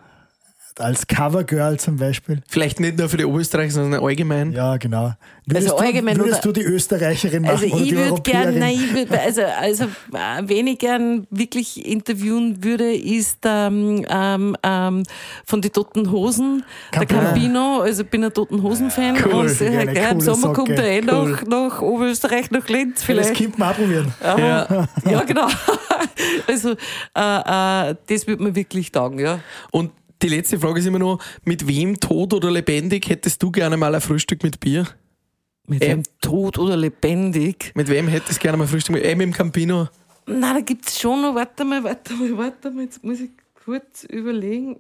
als 0.80 1.08
Covergirl 1.08 1.80
zum 1.80 1.98
Beispiel. 1.98 2.42
vielleicht 2.48 2.80
nicht 2.80 2.98
nur 2.98 3.10
für 3.10 3.18
die 3.18 3.26
Oberösterreicher, 3.26 3.72
sondern 3.72 4.04
allgemein. 4.04 4.52
Ja, 4.54 4.78
genau. 4.78 5.14
Würdest, 5.46 5.72
Also 5.72 5.84
allgemein 5.84 6.18
du, 6.18 6.24
würdest 6.26 6.46
du 6.46 6.52
die 6.52 6.62
Österreicherin 6.62 7.42
machen 7.42 7.52
Also 7.56 7.66
oder 7.68 7.76
ich 7.84 7.90
die 7.90 7.96
würde 7.98 8.22
gern, 8.22 8.38
Europäerin? 8.48 8.60
nein, 8.60 8.74
ich 8.76 8.94
würd, 8.94 9.12
also, 9.20 9.42
also 9.44 9.84
äh, 9.86 9.88
wen 10.44 10.68
ich 10.68 10.78
gern 10.80 11.28
wirklich 11.32 11.86
interviewen 11.86 12.64
würde, 12.64 12.94
ist 12.96 13.40
ähm, 13.44 14.06
ähm, 14.08 14.56
ähm, 14.64 15.04
von 15.46 15.62
den 15.62 15.72
Toten 15.74 16.12
Hosen, 16.12 16.64
Campino. 16.92 17.20
der 17.22 17.30
Campino. 17.32 17.80
Also 17.82 18.04
ich 18.04 18.10
bin 18.10 18.24
ein 18.24 18.34
Toten 18.34 18.62
Hosen-Fan 18.62 19.18
Cool. 19.26 19.34
und 19.34 19.62
äh, 19.62 19.86
gell, 19.88 20.12
im 20.12 20.22
Sommer 20.22 20.54
kommt 20.54 20.70
Socke. 20.70 20.84
er 20.84 20.92
eh 20.92 21.02
Cool. 21.12 21.32
nach, 21.32 21.44
nach 21.48 21.82
Oberösterreich, 21.82 22.52
nach 22.52 22.68
Linz 22.70 22.96
das 22.98 23.04
vielleicht. 23.04 23.36
könnte 23.36 23.60
man 23.60 23.70
auch 23.72 23.76
probieren. 23.76 24.14
Ja. 24.24 24.88
Ja, 25.10 25.24
genau. 25.24 25.48
Also 26.48 26.72
äh, 26.72 26.72
äh, 27.92 27.96
das 28.08 28.28
würde 28.28 28.44
mir 28.44 28.56
wirklich 28.56 28.92
taugen, 28.92 29.20
ja. 29.20 29.40
Und 29.72 29.92
die 30.22 30.30
letzte 30.30 30.60
Frage 30.60 30.80
ist 30.80 30.86
immer 30.86 31.00
noch, 31.00 31.22
mit 31.44 31.68
wem, 31.68 32.00
tot 32.00 32.34
oder 32.34 32.52
lebendig, 32.52 33.10
hättest 33.10 33.42
du 33.44 33.52
gerne 33.52 33.78
mal 33.78 33.94
ein 33.96 34.02
Frühstück 34.02 34.44
mit 34.44 34.60
Bier? 34.60 34.88
Mit 35.68 35.84
Ähm. 35.84 35.90
wem 35.90 36.04
tot 36.22 36.58
oder 36.58 36.76
lebendig. 36.78 37.72
Mit 37.76 37.88
wem 37.90 38.08
hättest 38.08 38.40
du 38.40 38.42
gerne 38.42 38.58
mal 38.58 38.68
Frühstück 38.68 38.96
mit, 38.96 39.04
äh, 39.04 39.16
mit 39.16 39.26
dem 39.28 39.34
Campino? 39.34 39.88
Na, 40.28 40.54
da 40.54 40.60
gibt's 40.62 41.00
schon 41.00 41.22
noch, 41.22 41.36
warte 41.36 41.66
mal, 41.66 41.84
warte 41.84 42.14
mal, 42.14 42.38
warte 42.38 42.72
mal, 42.72 42.84
jetzt 42.84 43.04
muss 43.04 43.20
ich 43.20 43.32
kurz 43.66 44.04
überlegen. 44.04 44.80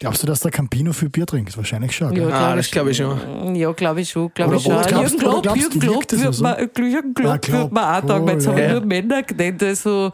Glaubst 0.00 0.22
du, 0.22 0.26
dass 0.26 0.40
der 0.40 0.50
Campino 0.50 0.94
viel 0.94 1.10
Bier 1.10 1.26
trinkt? 1.26 1.54
Wahrscheinlich 1.58 1.94
schon. 1.94 2.14
gell? 2.14 2.32
Ah, 2.32 2.56
das 2.56 2.70
glaube 2.70 2.90
ich 2.90 2.96
schon. 2.96 3.54
Ja, 3.54 3.70
glaube 3.72 4.00
ich 4.00 4.08
schon, 4.08 4.32
glaube 4.32 4.56
Oder 4.56 4.80
ich 4.80 4.90
schon. 4.90 4.98
Jürgen 4.98 5.18
Klopp, 5.18 5.56
Jürgen 5.56 5.78
Klopp 5.78 6.08
das 6.08 6.22
wird 6.22 6.34
so? 6.34 6.42
man, 6.42 6.56
Jürgen 6.58 7.14
Ja, 7.22 7.36
Klopp 7.36 7.48
wird 7.48 7.72
man 7.72 7.84
auch 7.84 7.98
Klopp, 7.98 8.08
sagen, 8.08 8.26
weil 8.26 8.34
jetzt 8.34 8.46
cool, 8.46 8.52
habe 8.52 8.60
ich 8.62 8.66
ja. 8.66 8.72
nur 8.72 8.86
Männer 8.86 9.22
genannt, 9.22 9.62
also, 9.62 10.10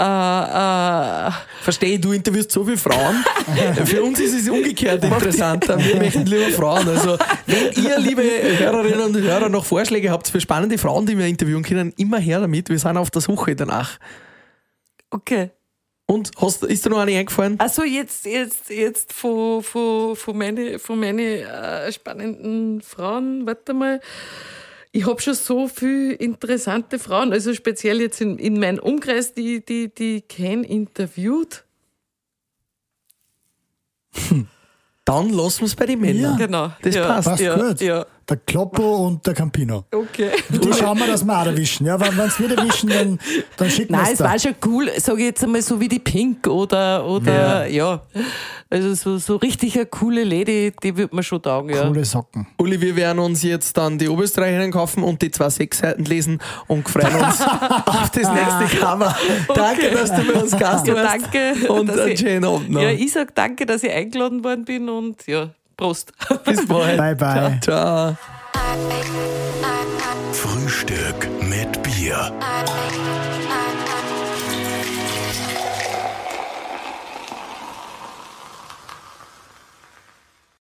äh, 0.00 1.28
äh, 1.28 1.32
Verstehe, 1.60 1.98
du 1.98 2.12
interviewst 2.12 2.50
so 2.50 2.64
viele 2.64 2.78
Frauen. 2.78 3.16
Für 3.84 4.02
uns 4.04 4.20
ist 4.20 4.40
es 4.40 4.48
umgekehrt 4.48 5.04
interessanter. 5.04 5.78
Wir 5.84 5.96
möchten 5.96 6.24
lieber 6.24 6.48
Frauen. 6.52 6.88
Also, 6.88 7.18
wenn 7.44 7.84
ihr, 7.84 7.98
liebe 7.98 8.22
Hörerinnen 8.22 9.02
und 9.02 9.18
Hörer, 9.18 9.50
noch 9.50 9.66
Vorschläge 9.66 10.10
habt 10.10 10.28
für 10.28 10.40
spannende 10.40 10.78
Frauen, 10.78 11.04
die 11.04 11.18
wir 11.18 11.26
interviewen 11.26 11.62
können, 11.62 11.92
immer 11.98 12.18
her 12.18 12.40
damit. 12.40 12.70
Wir 12.70 12.78
sind 12.78 12.96
auf 12.96 13.10
der 13.10 13.20
Suche 13.20 13.54
danach. 13.54 13.98
okay. 15.10 15.50
Und 16.06 16.30
hast, 16.38 16.62
ist 16.62 16.86
dir 16.86 16.90
noch 16.90 16.98
eine 16.98 17.18
eingefallen? 17.18 17.58
Also 17.58 17.82
jetzt, 17.82 18.26
jetzt, 18.26 18.70
jetzt 18.70 19.12
von, 19.12 19.62
von, 19.62 20.14
von 20.14 20.38
meine, 20.38 20.78
von 20.78 21.00
meine 21.00 21.40
äh, 21.40 21.92
spannenden 21.92 22.80
Frauen, 22.80 23.44
warte 23.44 23.74
mal. 23.74 24.00
Ich 24.92 25.04
habe 25.04 25.20
schon 25.20 25.34
so 25.34 25.66
viele 25.68 26.14
interessante 26.14 26.98
Frauen, 26.98 27.32
also 27.32 27.52
speziell 27.52 28.00
jetzt 28.00 28.20
in, 28.20 28.38
in 28.38 28.58
meinem 28.58 28.78
Umkreis, 28.78 29.34
die, 29.34 29.64
die, 29.64 29.92
die 29.92 30.18
ich 30.18 30.28
kenn, 30.28 30.62
interviewt. 30.62 31.64
Dann 35.04 35.30
lassen 35.30 35.60
wir 35.60 35.66
es 35.66 35.74
bei 35.74 35.86
den 35.86 36.00
Männern. 36.00 36.38
Genau. 36.38 36.72
Das 36.82 36.94
ja, 36.94 37.06
passt. 37.06 37.28
Passt 37.28 37.42
ja, 37.42 37.56
gut. 37.56 37.80
Ja, 37.80 38.06
Der 38.28 38.38
Kloppo 38.38 39.06
und 39.06 39.24
der 39.24 39.34
Campino. 39.34 39.84
okay. 39.92 40.30
Die 40.48 40.72
schauen 40.72 40.98
wir, 40.98 41.06
dass 41.06 41.24
wir 41.24 41.38
auch 41.40 41.46
erwischen. 41.46 41.86
Ja, 41.86 42.00
wenn 42.00 42.16
wir 42.16 42.24
es 42.24 42.40
wieder 42.40 42.56
erwischen, 42.58 42.88
dann, 42.90 43.18
dann 43.56 43.70
schicken 43.70 43.90
wir 43.92 43.98
Nein, 43.98 44.06
es 44.06 44.12
es 44.14 44.18
da. 44.18 44.24
war 44.24 44.38
schon 44.38 44.54
cool, 44.64 44.90
sage 44.98 45.20
ich 45.20 45.26
jetzt 45.26 45.44
einmal 45.44 45.62
so 45.62 45.78
wie 45.78 45.86
die 45.86 46.00
Pink 46.00 46.46
oder, 46.48 47.06
oder 47.06 47.66
ja. 47.68 48.02
Also 48.68 48.94
so, 48.94 49.18
so 49.18 49.36
richtig 49.36 49.76
eine 49.76 49.86
coole 49.86 50.24
Lady, 50.24 50.72
die 50.82 50.96
wird 50.96 51.12
mir 51.12 51.22
schon 51.22 51.40
taugen, 51.40 51.72
ja. 51.72 51.86
Coole 51.86 52.04
Socken. 52.04 52.48
Uli, 52.58 52.80
wir 52.80 52.96
werden 52.96 53.20
uns 53.20 53.44
jetzt 53.44 53.76
dann 53.76 53.96
die 53.96 54.08
Oberösterreicherinnen 54.08 54.72
kaufen 54.72 55.04
und 55.04 55.22
die 55.22 55.30
zwei 55.30 55.48
Sechsseiten 55.48 56.04
lesen 56.04 56.40
und 56.66 56.88
freuen 56.88 57.14
uns 57.14 57.40
auf 57.86 58.10
das 58.10 58.28
nächste 58.32 58.76
Cover. 58.80 59.14
Danke, 59.54 59.90
dass 59.92 60.10
du 60.12 60.24
bei 60.32 60.40
uns 60.42 60.50
Gast 60.58 60.84
Ja, 60.88 60.94
warst. 60.96 61.26
danke. 61.32 61.72
Und 61.72 61.86
dass 61.88 62.00
einen 62.00 62.10
ich- 62.10 62.18
schönen 62.18 62.44
Abend 62.44 62.70
noch. 62.70 62.82
Ja, 62.82 62.90
ich 62.90 63.12
sag 63.12 63.36
danke, 63.36 63.66
dass 63.66 63.84
ich 63.84 63.92
eingeladen 63.92 64.42
worden 64.42 64.64
bin 64.64 64.88
und 64.88 65.24
ja, 65.28 65.50
Prost. 65.76 66.12
Bis 66.44 66.66
bald. 66.66 66.96
Bye, 66.96 67.14
bye. 67.14 67.60
Ciao. 67.62 68.16
Frühstück 70.32 71.28
mit 71.42 71.82
Bier. 71.82 72.32